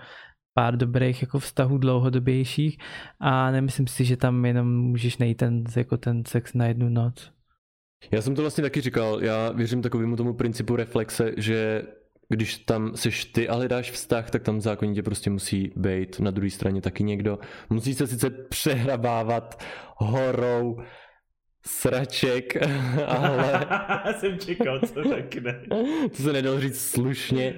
pár 0.53 0.78
dobrých 0.78 1.22
jako 1.22 1.39
vztahů 1.39 1.78
dlouhodobějších 1.78 2.78
a 3.20 3.51
nemyslím 3.51 3.88
si, 3.88 4.05
že 4.05 4.18
tam 4.18 4.45
jenom 4.45 4.78
můžeš 4.78 5.18
najít 5.18 5.38
ten, 5.38 5.63
jako 5.76 5.97
ten 5.97 6.26
sex 6.26 6.53
na 6.53 6.65
jednu 6.65 6.89
noc. 6.89 7.32
Já 8.11 8.22
jsem 8.22 8.36
to 8.36 8.41
vlastně 8.41 8.61
taky 8.61 8.82
říkal, 8.82 9.24
já 9.24 9.51
věřím 9.51 9.82
takovému 9.82 10.15
tomu 10.15 10.34
principu 10.34 10.76
reflexe, 10.76 11.32
že 11.38 11.84
když 12.30 12.57
tam 12.57 12.95
seš 12.95 13.26
ty 13.26 13.49
a 13.49 13.55
hledáš 13.55 13.91
vztah, 13.91 14.30
tak 14.30 14.43
tam 14.43 14.61
zákonitě 14.61 15.03
prostě 15.03 15.30
musí 15.30 15.72
být 15.76 16.20
na 16.20 16.32
druhé 16.32 16.49
straně 16.49 16.82
taky 16.82 17.03
někdo. 17.03 17.39
Musí 17.70 17.93
se 17.93 18.07
sice 18.07 18.30
přehrabávat 18.30 19.63
horou 19.95 20.78
sraček, 21.68 22.57
ale... 23.07 23.65
jsem 24.20 24.39
čekal, 24.39 24.80
co 24.80 25.03
řekne. 25.03 25.61
to 26.18 26.24
se 26.24 26.34
nedalo 26.34 26.59
říct 26.59 26.82
slušně. 26.82 27.53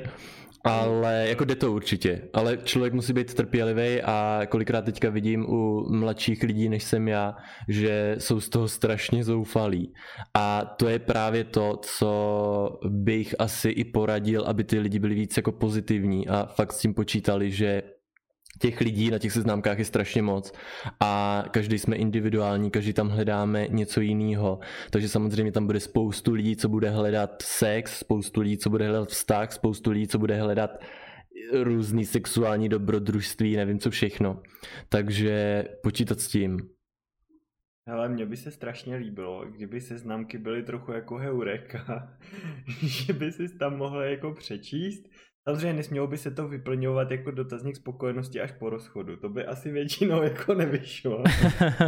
Ale 0.64 1.26
jako 1.30 1.46
jde 1.46 1.56
to 1.56 1.72
určitě, 1.72 2.22
ale 2.34 2.58
člověk 2.58 2.94
musí 2.94 3.14
být 3.14 3.34
trpělivý 3.34 4.02
a 4.02 4.42
kolikrát 4.50 4.86
teďka 4.86 5.10
vidím 5.10 5.46
u 5.50 5.86
mladších 5.90 6.44
lidí, 6.44 6.70
než 6.70 6.84
jsem 6.84 7.08
já, 7.08 7.36
že 7.68 8.16
jsou 8.20 8.40
z 8.40 8.50
toho 8.50 8.68
strašně 8.68 9.24
zoufalí. 9.24 9.94
A 10.34 10.66
to 10.66 10.90
je 10.90 11.00
právě 11.00 11.44
to, 11.44 11.80
co 11.82 12.80
bych 12.90 13.36
asi 13.40 13.70
i 13.70 13.86
poradil, 13.86 14.44
aby 14.44 14.64
ty 14.64 14.80
lidi 14.80 15.00
byli 15.00 15.16
víc 15.16 15.38
jako 15.38 15.52
pozitivní 15.52 16.28
a 16.28 16.46
fakt 16.46 16.74
s 16.74 16.80
tím 16.80 16.94
počítali, 16.94 17.52
že 17.52 17.82
těch 18.60 18.82
lidí 18.82 19.12
na 19.12 19.20
těch 19.20 19.32
seznámkách 19.32 19.80
je 19.80 19.86
strašně 19.86 20.22
moc 20.22 20.54
a 21.00 21.44
každý 21.52 21.80
jsme 21.80 21.96
individuální, 21.96 22.72
každý 22.72 22.94
tam 22.94 23.10
hledáme 23.10 23.68
něco 23.68 24.02
jiného. 24.02 24.60
Takže 24.90 25.10
samozřejmě 25.10 25.52
tam 25.52 25.66
bude 25.66 25.80
spoustu 25.80 26.34
lidí, 26.34 26.56
co 26.56 26.70
bude 26.70 26.90
hledat 26.90 27.42
sex, 27.42 28.00
spoustu 28.00 28.42
lidí, 28.42 28.58
co 28.58 28.70
bude 28.70 28.88
hledat 28.88 29.10
vztah, 29.10 29.52
spoustu 29.52 29.92
lidí, 29.92 30.08
co 30.08 30.20
bude 30.20 30.42
hledat 30.42 30.72
různý 31.54 32.06
sexuální 32.06 32.70
dobrodružství, 32.70 33.56
nevím 33.56 33.80
co 33.80 33.90
všechno. 33.90 34.42
Takže 34.90 35.66
počítat 35.84 36.20
s 36.20 36.28
tím. 36.28 36.60
Ale 37.88 38.10
mně 38.10 38.26
by 38.26 38.38
se 38.38 38.52
strašně 38.52 38.96
líbilo, 38.96 39.46
kdyby 39.46 39.82
seznamky 39.82 40.38
byly 40.38 40.64
trochu 40.64 40.92
jako 40.92 41.18
heureka, 41.18 42.18
že 42.82 43.14
by 43.14 43.32
si 43.32 43.58
tam 43.58 43.78
mohl 43.78 44.02
jako 44.02 44.34
přečíst 44.34 45.10
Samozřejmě 45.44 45.74
nesmělo 45.74 46.08
by 46.08 46.18
se 46.18 46.32
to 46.32 46.48
vyplňovat 46.48 47.12
jako 47.12 47.32
dotazník 47.32 47.76
spokojenosti 47.76 48.42
až 48.42 48.52
po 48.52 48.70
rozchodu. 48.70 49.18
To 49.18 49.30
by 49.30 49.46
asi 49.46 49.72
většinou 49.72 50.24
jako 50.24 50.54
nevyšlo. 50.54 51.24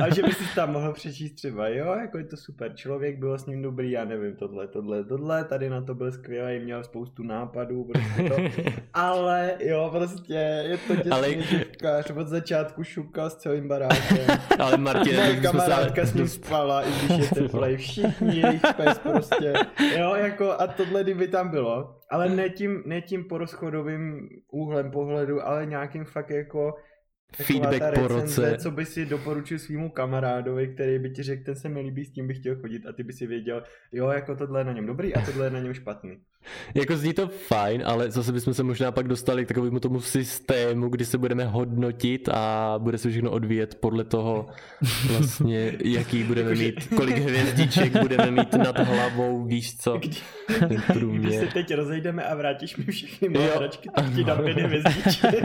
A 0.04 0.14
že 0.14 0.24
by 0.24 0.32
si 0.32 0.56
tam 0.56 0.72
mohl 0.72 0.94
přečíst 0.94 1.34
třeba, 1.34 1.68
jo, 1.68 1.96
jako 2.02 2.18
je 2.18 2.24
to 2.24 2.38
super 2.38 2.76
člověk, 2.76 3.20
bylo 3.20 3.38
s 3.38 3.46
ním 3.46 3.62
dobrý, 3.62 3.92
já 3.92 4.06
nevím, 4.06 4.36
tohle, 4.36 4.68
tohle, 4.68 5.04
tohle, 5.04 5.44
tady 5.44 5.70
na 5.70 5.82
to 5.82 5.96
byl 5.96 6.12
skvělý, 6.12 6.60
měl 6.60 6.84
spoustu 6.84 7.24
nápadů, 7.24 7.84
prostě 7.84 8.30
to. 8.30 8.36
Ale 8.94 9.56
jo, 9.60 9.90
prostě 9.92 10.34
je 10.70 10.78
to 10.88 10.96
děsný 10.96 11.12
Ale... 11.12 11.42
živkář, 11.42 12.10
od 12.12 12.28
začátku 12.28 12.84
šukal 12.84 13.30
s 13.30 13.36
celým 13.36 13.68
barákem. 13.68 14.38
Ale 14.60 14.78
Martin, 14.78 15.16
Moje 15.16 15.42
kamarádka 15.42 16.06
s 16.06 16.14
ním 16.14 16.28
spala, 16.28 16.82
i 16.82 16.92
když 16.92 17.18
je 17.18 17.28
teplej, 17.42 17.78
všichni 17.78 18.40
jejich 18.40 18.62
pes 18.78 19.00
prostě. 19.00 19.54
Jo, 19.98 20.16
jako 20.16 20.52
a 20.52 20.68
tohle 20.68 21.04
kdyby 21.04 21.28
tam 21.28 21.50
bylo, 21.50 22.01
ale 22.12 22.30
ne 22.30 22.50
tím, 22.50 22.84
ne 22.86 23.02
tím 23.02 23.24
porozchodovým 23.24 24.30
úhlem 24.52 24.92
pohledu, 24.92 25.48
ale 25.48 25.66
nějakým 25.66 26.06
fakt 26.06 26.30
jako 26.30 26.76
feedback 27.36 27.74
recenze, 27.74 28.02
po 28.02 28.08
roce. 28.08 28.58
Co 28.58 28.72
by 28.72 28.86
si 28.86 29.06
doporučil 29.06 29.60
svýmu 29.60 29.90
kamarádovi, 29.90 30.68
který 30.68 31.00
by 31.00 31.10
ti 31.10 31.24
řekl, 31.24 31.44
ten 31.44 31.56
se 31.56 31.70
mi 31.70 31.82
líbí, 31.82 32.06
s 32.06 32.12
tím 32.12 32.28
bych 32.28 32.38
chtěl 32.38 32.56
chodit 32.56 32.86
a 32.86 32.94
ty 32.94 33.04
by 33.04 33.14
si 33.14 33.28
věděl, 33.28 33.64
jo, 33.92 34.08
jako 34.08 34.36
tohle 34.36 34.60
je 34.60 34.64
na 34.64 34.74
něm 34.74 34.86
dobrý 34.86 35.16
a 35.16 35.26
tohle 35.26 35.46
je 35.46 35.50
na 35.50 35.60
něm 35.60 35.74
špatný. 35.74 36.22
Jako 36.76 36.98
zní 36.98 37.14
to 37.14 37.28
fajn, 37.28 37.84
ale 37.86 38.12
zase 38.12 38.32
bychom 38.32 38.54
se 38.54 38.64
možná 38.64 38.92
pak 38.92 39.08
dostali 39.08 39.46
k 39.46 39.48
takovému 39.48 39.80
tomu 39.80 40.02
systému, 40.02 40.90
kdy 40.90 41.06
se 41.06 41.18
budeme 41.18 41.46
hodnotit 41.46 42.30
a 42.30 42.76
bude 42.78 42.98
se 42.98 43.10
všechno 43.10 43.32
odvíjet 43.32 43.76
podle 43.76 44.04
toho 44.04 44.46
vlastně, 45.08 45.74
jaký 45.84 46.24
budeme 46.24 46.56
mít, 46.56 46.88
kolik 46.96 47.18
hvězdiček 47.18 48.02
budeme 48.02 48.32
mít 48.32 48.54
nad 48.54 48.80
hlavou, 48.80 49.46
víš 49.46 49.78
co, 49.78 49.98
kdy, 49.98 50.18
Když 51.12 51.36
se 51.36 51.46
teď 51.46 51.74
rozejdeme 51.74 52.24
a 52.24 52.36
vrátíš 52.36 52.78
mi 52.78 52.84
všechny 52.84 53.30
moje 53.30 53.52
hračky, 53.56 53.90
tak 53.96 54.06
ti 54.16 54.24
dám 54.24 54.44
pět 54.44 54.58
hvězdiček. 54.58 55.36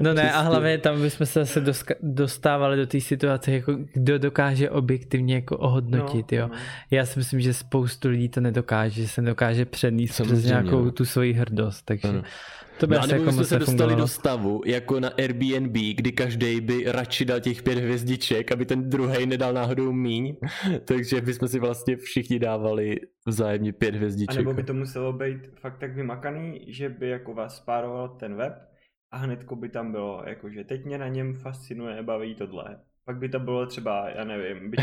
no 0.00 0.14
ne, 0.14 0.32
a 0.32 0.40
hlavně 0.40 0.78
tam 0.78 1.02
bychom 1.02 1.26
se 1.26 1.44
zase 1.44 1.64
dostávali 2.02 2.76
do 2.76 2.86
té 2.86 3.00
situace, 3.00 3.52
jako 3.52 3.76
kdo 3.92 4.18
dokáže 4.18 4.70
objektivně 4.70 5.34
jako 5.34 5.58
ohodnotit, 5.58 6.32
no, 6.32 6.38
jo. 6.38 6.48
No. 6.48 6.54
Já 6.90 7.06
si 7.06 7.18
myslím, 7.18 7.40
že 7.40 7.54
spoustu 7.54 8.08
lidí 8.08 8.28
to 8.28 8.40
nedokáže, 8.40 9.02
že 9.02 9.08
se 9.08 9.22
dokáže 9.42 9.64
přenést 9.64 10.20
přes 10.22 10.44
nějakou 10.44 10.84
no. 10.84 10.92
tu 10.92 11.04
svoji 11.04 11.32
hrdost, 11.32 11.84
takže 11.84 12.08
ano. 12.08 12.22
to 12.80 12.86
by 12.86 12.94
no, 12.94 13.00
asi 13.00 13.12
jako 13.12 13.32
jsme 13.32 13.44
se 13.44 13.58
dostali 13.58 13.96
do 13.96 14.08
stavu, 14.08 14.62
jako 14.66 15.00
na 15.00 15.08
Airbnb, 15.08 15.76
kdy 15.94 16.12
každý 16.12 16.60
by 16.60 16.84
radši 16.86 17.24
dal 17.24 17.40
těch 17.40 17.62
pět 17.62 17.78
hvězdiček, 17.78 18.52
aby 18.52 18.66
ten 18.66 18.90
druhý 18.90 19.26
nedal 19.26 19.52
náhodou 19.52 19.92
míň, 19.92 20.36
takže 20.84 21.20
bychom 21.20 21.48
si 21.48 21.58
vlastně 21.58 21.96
všichni 21.96 22.38
dávali 22.38 23.00
vzájemně 23.26 23.72
pět 23.72 23.94
hvězdiček. 23.94 24.36
A 24.36 24.38
nebo 24.38 24.54
by 24.54 24.62
to 24.62 24.74
muselo 24.74 25.12
být 25.12 25.38
fakt 25.60 25.78
tak 25.78 25.94
vymakaný, 25.94 26.64
že 26.68 26.88
by 26.88 27.08
jako 27.08 27.34
vás 27.34 27.56
spároval 27.56 28.08
ten 28.08 28.34
web 28.34 28.52
a 29.10 29.16
hnedko 29.16 29.56
by 29.56 29.68
tam 29.68 29.92
bylo, 29.92 30.22
jakože 30.26 30.64
teď 30.64 30.84
mě 30.84 30.98
na 30.98 31.08
něm 31.08 31.34
fascinuje, 31.34 32.02
baví 32.02 32.34
tohle. 32.34 32.78
Pak 33.04 33.16
by 33.16 33.28
to 33.28 33.38
bylo 33.38 33.66
třeba, 33.66 34.08
já 34.16 34.24
nevím, 34.24 34.70
by 34.70 34.76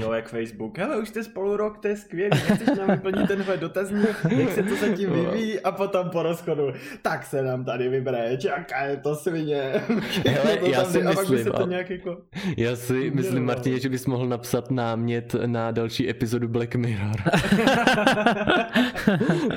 to 0.00 0.12
jak 0.14 0.28
Facebook. 0.28 0.78
Hele, 0.78 0.98
už 0.98 1.08
jste 1.08 1.24
spolu 1.24 1.56
rok, 1.56 1.78
to 1.78 1.88
je 1.88 1.96
skvělé, 1.96 2.30
nechceš 2.48 2.78
nám 2.78 2.90
vyplnit 2.90 3.28
tenhle 3.28 3.56
dotazník, 3.56 4.16
jak 4.36 4.50
se 4.50 4.62
to 4.62 4.76
zatím 4.76 5.10
vyvíjí 5.10 5.60
a 5.60 5.72
potom 5.72 6.10
po 6.10 6.22
rozchodu, 6.22 6.72
tak 7.02 7.24
se 7.24 7.42
nám 7.42 7.64
tady 7.64 7.88
vybere, 7.88 8.38
jaká 8.44 8.84
je 8.84 8.96
to 8.96 9.14
svině. 9.14 9.60
Hele, 10.26 10.56
to 10.56 10.66
já 10.66 10.84
si 10.84 11.02
myslím, 11.02 11.44
to 11.44 11.66
nějak 11.66 11.90
jako... 11.90 12.22
já 12.56 12.76
si 12.76 13.10
myslím, 13.10 13.44
Martině, 13.44 13.80
že 13.80 13.88
bys 13.88 14.06
mohl 14.06 14.26
napsat 14.26 14.70
námět 14.70 15.34
na 15.46 15.70
další 15.70 16.10
epizodu 16.10 16.48
Black 16.48 16.74
Mirror. 16.74 17.16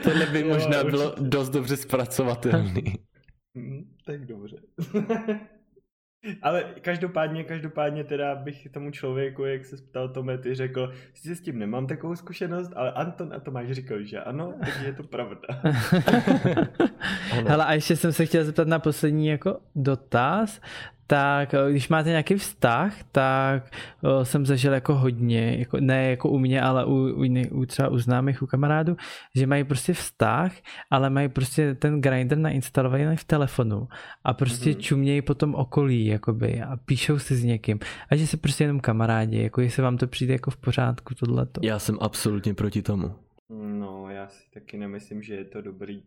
Tohle 0.04 0.26
by 0.26 0.42
jo, 0.42 0.48
možná 0.48 0.78
určitě. 0.78 0.92
bylo 0.92 1.16
dost 1.20 1.50
dobře 1.50 1.78
zpracovatelný. 1.78 2.84
Mm, 3.54 3.84
tak 4.06 4.26
dobře. 4.26 4.58
Ale 6.42 6.64
každopádně, 6.82 7.44
každopádně 7.44 8.04
teda 8.04 8.36
bych 8.36 8.68
tomu 8.74 8.92
člověku, 8.92 9.46
jak 9.46 9.66
se 9.66 9.78
ptal 9.78 10.10
Tomety, 10.10 10.56
řekl, 10.56 10.92
si 11.14 11.36
s 11.36 11.42
tím 11.42 11.60
nemám 11.60 11.88
takovou 11.88 12.16
zkušenost, 12.16 12.72
ale 12.76 12.92
Anton 12.92 13.34
a 13.34 13.40
Tomáš 13.40 13.72
říkal, 13.72 14.04
že 14.04 14.20
ano, 14.20 14.54
takže 14.60 14.86
je 14.86 14.94
to 14.94 15.04
pravda. 15.04 15.48
Hele, 17.48 17.66
a 17.66 17.74
ještě 17.74 17.96
jsem 17.96 18.14
se 18.14 18.26
chtěl 18.26 18.44
zeptat 18.44 18.68
na 18.68 18.80
poslední 18.80 19.28
jako 19.28 19.60
dotaz, 19.76 20.62
tak 21.08 21.54
eh, 21.54 21.72
když 21.72 21.90
máte 21.90 22.10
nějaký 22.10 22.36
vztah, 22.36 23.04
tak 23.12 23.72
eh, 24.04 24.26
jsem 24.26 24.46
zažil 24.46 24.74
jako 24.74 24.96
hodně, 24.96 25.58
jako, 25.60 25.78
ne 25.80 26.10
jako 26.10 26.30
u 26.30 26.40
mě, 26.40 26.62
ale 26.62 26.86
u, 26.86 26.94
u, 26.94 27.26
u 27.52 27.66
třeba 27.66 27.90
u 27.90 27.98
známých, 27.98 28.42
u 28.42 28.48
kamarádů, 28.48 28.98
že 29.36 29.48
mají 29.48 29.64
prostě 29.64 29.94
vztah, 29.94 30.52
ale 30.90 31.10
mají 31.10 31.30
prostě 31.30 31.76
ten 31.76 32.02
grinder 32.02 32.38
nainstalovaný 32.38 33.18
v 33.18 33.24
telefonu 33.24 33.88
a 34.24 34.34
prostě 34.34 34.70
mm-hmm. 34.70 34.80
čumějí 34.80 35.22
potom 35.22 35.56
okolí, 35.56 36.06
jakoby, 36.06 36.62
a 36.62 36.78
píšou 36.78 37.20
si 37.20 37.36
s 37.36 37.44
někým. 37.44 37.80
A 38.10 38.16
že 38.16 38.28
se 38.28 38.38
prostě 38.38 38.64
jenom 38.64 38.80
kamarádi, 38.80 39.44
jako 39.44 39.62
jestli 39.62 39.84
vám 39.84 39.98
to 39.98 40.08
přijde 40.08 40.34
jako 40.34 40.52
v 40.52 40.58
pořádku 40.58 41.16
tohleto. 41.16 41.62
Já 41.64 41.80
jsem 41.80 41.98
absolutně 42.02 42.54
proti 42.54 42.82
tomu. 42.82 43.16
No, 43.50 44.10
já 44.10 44.28
si 44.28 44.44
taky 44.54 44.78
nemyslím, 44.78 45.22
že 45.22 45.34
je 45.34 45.46
to 45.46 45.62
dobrý. 45.62 46.04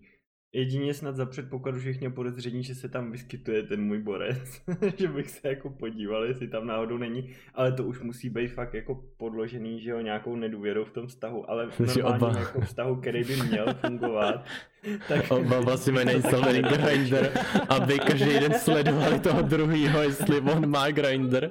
Jedině 0.53 0.94
snad 0.94 1.16
za 1.16 1.26
předpokladu, 1.26 1.78
že 1.78 1.92
měl 1.92 2.11
podezření, 2.11 2.62
že 2.62 2.74
se 2.74 2.88
tam 2.88 3.12
vyskytuje 3.12 3.62
ten 3.62 3.82
můj 3.82 3.99
borec, 3.99 4.62
že 4.96 5.09
bych 5.09 5.30
se 5.30 5.49
jako 5.49 5.70
podíval, 5.70 6.24
jestli 6.24 6.49
tam 6.49 6.66
náhodou 6.66 6.96
není, 6.96 7.30
ale 7.55 7.72
to 7.72 7.84
už 7.84 8.01
musí 8.01 8.30
být 8.30 8.49
fakt 8.49 8.74
jako 8.74 9.05
podložený, 9.16 9.80
že 9.80 9.90
jo, 9.90 10.01
nějakou 10.01 10.36
nedůvěrou 10.36 10.84
v 10.84 10.90
tom 10.90 11.07
vztahu, 11.07 11.51
ale 11.51 11.66
v 11.70 11.96
normálním 11.96 12.38
jako 12.38 12.61
vztahu, 12.61 12.96
který 12.96 13.24
by 13.24 13.36
měl 13.36 13.74
fungovat. 13.74 14.44
Tak... 15.09 15.30
Oba 15.30 15.61
vlastně 15.61 15.92
mají 15.92 16.07
nainstalovaný 16.07 16.62
grinder, 16.62 17.32
aby 17.68 17.99
každý 17.99 18.40
den 18.40 18.55
sledovali 18.55 19.20
toho 19.20 19.42
druhýho, 19.42 20.03
jestli 20.03 20.40
on 20.40 20.70
má 20.70 20.90
grinder. 20.90 21.51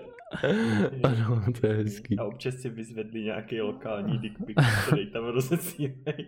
Ano, 1.03 1.43
to 1.61 1.67
je 1.67 1.73
hezký. 1.73 2.19
A 2.19 2.23
občas 2.23 2.55
si 2.55 2.69
vyzvedli 2.69 3.23
nějaký 3.23 3.61
lokální 3.61 4.17
dickpic, 4.17 4.57
který 4.87 5.11
tam 5.11 5.25
rozesílají. 5.25 6.27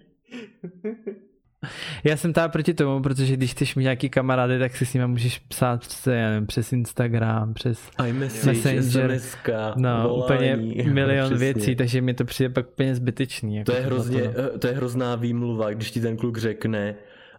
Já 2.04 2.18
jsem 2.18 2.34
tady 2.34 2.52
proti 2.52 2.74
tomu, 2.74 3.02
protože 3.02 3.34
když 3.34 3.52
chceš 3.52 3.76
mít 3.76 3.84
nějaký 3.84 4.10
kamarády, 4.10 4.60
tak 4.60 4.78
si 4.78 4.86
s 4.86 4.94
nimi 4.94 5.08
můžeš 5.08 5.40
psát 5.40 5.82
přes, 5.82 6.08
já 6.08 6.30
nevím, 6.30 6.48
přes 6.48 6.74
Instagram, 6.74 7.54
přes 7.54 7.90
iMessage, 8.08 8.54
Messenger, 8.54 9.20
SMS, 9.20 9.36
no, 9.76 10.10
volání, 10.10 10.72
úplně 10.72 10.84
milion 10.94 11.30
přesně. 11.30 11.54
věcí, 11.54 11.76
takže 11.76 12.02
mi 12.02 12.14
to 12.14 12.26
přijde 12.26 12.50
pak 12.50 12.70
úplně 12.70 12.96
zbytečný. 12.96 13.56
Jako 13.56 13.72
to, 13.72 13.78
je 13.78 13.84
hrozně, 13.84 14.22
to. 14.30 14.60
to 14.60 14.68
je 14.68 14.74
hrozná 14.74 15.16
výmluva, 15.16 15.72
když 15.72 15.92
ti 15.92 16.02
ten 16.02 16.18
kluk 16.18 16.38
řekne, 16.38 16.96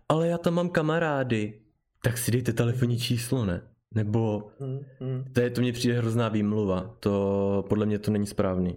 ale 0.09 0.29
já 0.29 0.39
tam 0.39 0.55
mám 0.55 0.69
kamarády, 0.69 1.55
tak 2.03 2.19
si 2.19 2.31
dejte 2.31 2.53
telefonní 2.53 2.99
číslo, 2.99 3.45
ne? 3.45 3.63
Nebo 3.95 4.51
hmm, 4.61 4.81
hmm. 5.01 5.25
to, 5.33 5.41
je, 5.41 5.51
to 5.51 5.61
mě 5.61 5.73
přijde 5.73 5.99
hrozná 5.99 6.29
výmluva, 6.29 6.97
to 7.01 7.65
podle 7.69 7.87
mě 7.87 7.99
to 7.99 8.11
není 8.11 8.27
správný. 8.27 8.77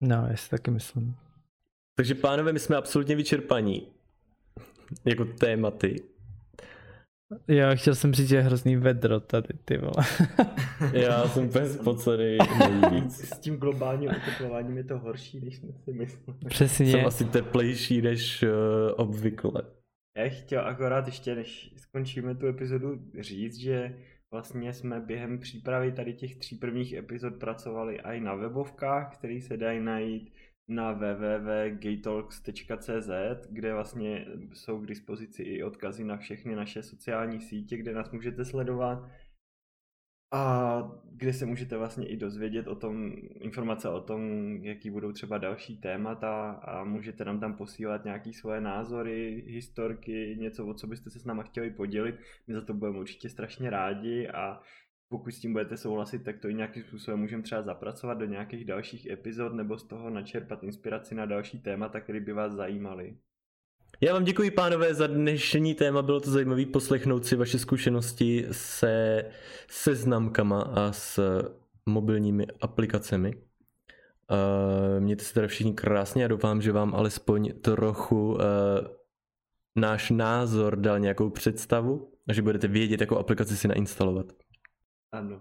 No, 0.00 0.26
já 0.30 0.36
si 0.36 0.50
taky 0.50 0.70
myslím. 0.70 1.14
Takže 1.96 2.14
pánové, 2.14 2.52
my 2.52 2.58
jsme 2.58 2.76
absolutně 2.76 3.16
vyčerpaní 3.16 3.93
jako 5.04 5.24
tématy. 5.24 5.96
Jo, 7.48 7.66
chtěl 7.74 7.94
jsem 7.94 8.14
říct, 8.14 8.28
že 8.28 8.36
je 8.36 8.42
hrozný 8.42 8.76
vedro 8.76 9.20
tady, 9.20 9.48
ty 9.64 9.78
vole. 9.78 10.06
Já 10.92 11.28
jsem 11.28 11.44
úplně 11.44 11.66
spocený 11.66 12.38
S 13.08 13.38
tím 13.38 13.56
globálním 13.56 14.10
oteplováním 14.10 14.76
je 14.76 14.84
to 14.84 14.98
horší, 14.98 15.40
než 15.40 15.56
jsme 15.56 15.72
si 15.84 15.92
mysleli. 15.92 16.38
Přesně. 16.48 16.86
Jsem 16.86 17.06
asi 17.06 17.24
teplejší 17.24 18.02
než 18.02 18.42
uh, 18.42 18.48
obvykle. 18.96 19.62
Já 20.18 20.28
chtěl 20.28 20.66
akorát 20.66 21.06
ještě, 21.06 21.34
než 21.34 21.74
skončíme 21.76 22.34
tu 22.34 22.46
epizodu, 22.46 23.00
říct, 23.20 23.56
že 23.56 23.96
vlastně 24.32 24.72
jsme 24.72 25.00
během 25.00 25.38
přípravy 25.38 25.92
tady 25.92 26.14
těch 26.14 26.36
tří 26.36 26.56
prvních 26.56 26.92
epizod 26.92 27.36
pracovali 27.36 28.00
i 28.00 28.20
na 28.20 28.34
webovkách, 28.34 29.16
které 29.18 29.40
se 29.40 29.56
dají 29.56 29.80
najít 29.80 30.32
na 30.68 30.92
www.gatalks.cz, 30.92 33.10
kde 33.50 33.74
vlastně 33.74 34.26
jsou 34.52 34.80
k 34.80 34.86
dispozici 34.86 35.42
i 35.42 35.64
odkazy 35.64 36.04
na 36.04 36.16
všechny 36.16 36.56
naše 36.56 36.82
sociální 36.82 37.40
sítě, 37.40 37.76
kde 37.76 37.94
nás 37.94 38.10
můžete 38.10 38.44
sledovat 38.44 39.10
a 40.34 40.82
kde 41.12 41.32
se 41.32 41.46
můžete 41.46 41.76
vlastně 41.76 42.08
i 42.08 42.16
dozvědět 42.16 42.66
o 42.66 42.74
tom, 42.74 43.12
informace 43.40 43.88
o 43.88 44.00
tom, 44.00 44.22
jaký 44.64 44.90
budou 44.90 45.12
třeba 45.12 45.38
další 45.38 45.76
témata 45.76 46.50
a 46.50 46.84
můžete 46.84 47.24
nám 47.24 47.40
tam 47.40 47.56
posílat 47.56 48.04
nějaké 48.04 48.32
svoje 48.32 48.60
názory, 48.60 49.44
historky, 49.46 50.36
něco, 50.40 50.66
o 50.66 50.74
co 50.74 50.86
byste 50.86 51.10
se 51.10 51.20
s 51.20 51.24
náma 51.24 51.42
chtěli 51.42 51.70
podělit. 51.70 52.14
My 52.46 52.54
za 52.54 52.60
to 52.60 52.74
budeme 52.74 52.98
určitě 52.98 53.28
strašně 53.28 53.70
rádi 53.70 54.28
a 54.28 54.60
pokud 55.08 55.30
s 55.30 55.40
tím 55.40 55.52
budete 55.52 55.76
souhlasit, 55.76 56.24
tak 56.24 56.38
to 56.38 56.48
i 56.48 56.54
nějakým 56.54 56.82
způsobem 56.82 57.20
můžeme 57.20 57.42
třeba 57.42 57.62
zapracovat 57.62 58.14
do 58.14 58.24
nějakých 58.24 58.64
dalších 58.64 59.06
epizod 59.06 59.54
nebo 59.54 59.78
z 59.78 59.84
toho 59.84 60.10
načerpat 60.10 60.62
inspiraci 60.62 61.14
na 61.14 61.26
další 61.26 61.58
témata, 61.58 62.00
které 62.00 62.20
by 62.20 62.32
vás 62.32 62.52
zajímaly. 62.52 63.16
Já 64.00 64.12
vám 64.12 64.24
děkuji, 64.24 64.50
pánové, 64.50 64.94
za 64.94 65.06
dnešní 65.06 65.74
téma. 65.74 66.02
Bylo 66.02 66.20
to 66.20 66.30
zajímavé 66.30 66.66
poslechnout 66.66 67.26
si 67.26 67.36
vaše 67.36 67.58
zkušenosti 67.58 68.46
se 68.50 69.24
seznamkama 69.68 70.62
a 70.62 70.92
s 70.92 71.20
mobilními 71.86 72.46
aplikacemi. 72.60 73.34
Uh, 73.34 75.00
mějte 75.00 75.24
se 75.24 75.34
teda 75.34 75.46
všichni 75.46 75.72
krásně 75.74 76.24
a 76.24 76.28
doufám, 76.28 76.62
že 76.62 76.72
vám 76.72 76.94
alespoň 76.94 77.52
trochu 77.60 78.32
uh, 78.32 78.40
náš 79.76 80.10
názor 80.10 80.76
dal 80.76 80.98
nějakou 80.98 81.30
představu 81.30 82.12
a 82.28 82.32
že 82.32 82.42
budete 82.42 82.68
vědět, 82.68 83.00
jakou 83.00 83.16
aplikaci 83.16 83.56
si 83.56 83.68
nainstalovat. 83.68 84.26
Ano. 85.14 85.40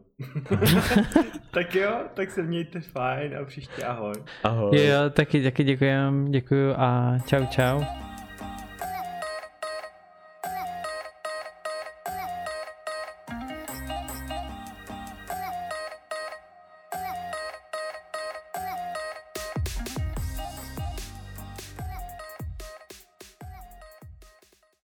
tak 1.51 1.75
jo, 1.75 1.91
tak 2.13 2.31
se 2.31 2.43
mějte 2.43 2.81
fajn 2.81 3.37
a 3.37 3.45
příště 3.45 3.83
ahoj. 3.83 4.13
Ahoj. 4.43 4.85
Jo, 4.85 5.09
taky, 5.09 5.43
taky 5.43 5.63
děkujem, 5.63 6.31
děkuju 6.31 6.73
a 6.77 7.17
čau 7.25 7.45
čau. 7.45 7.83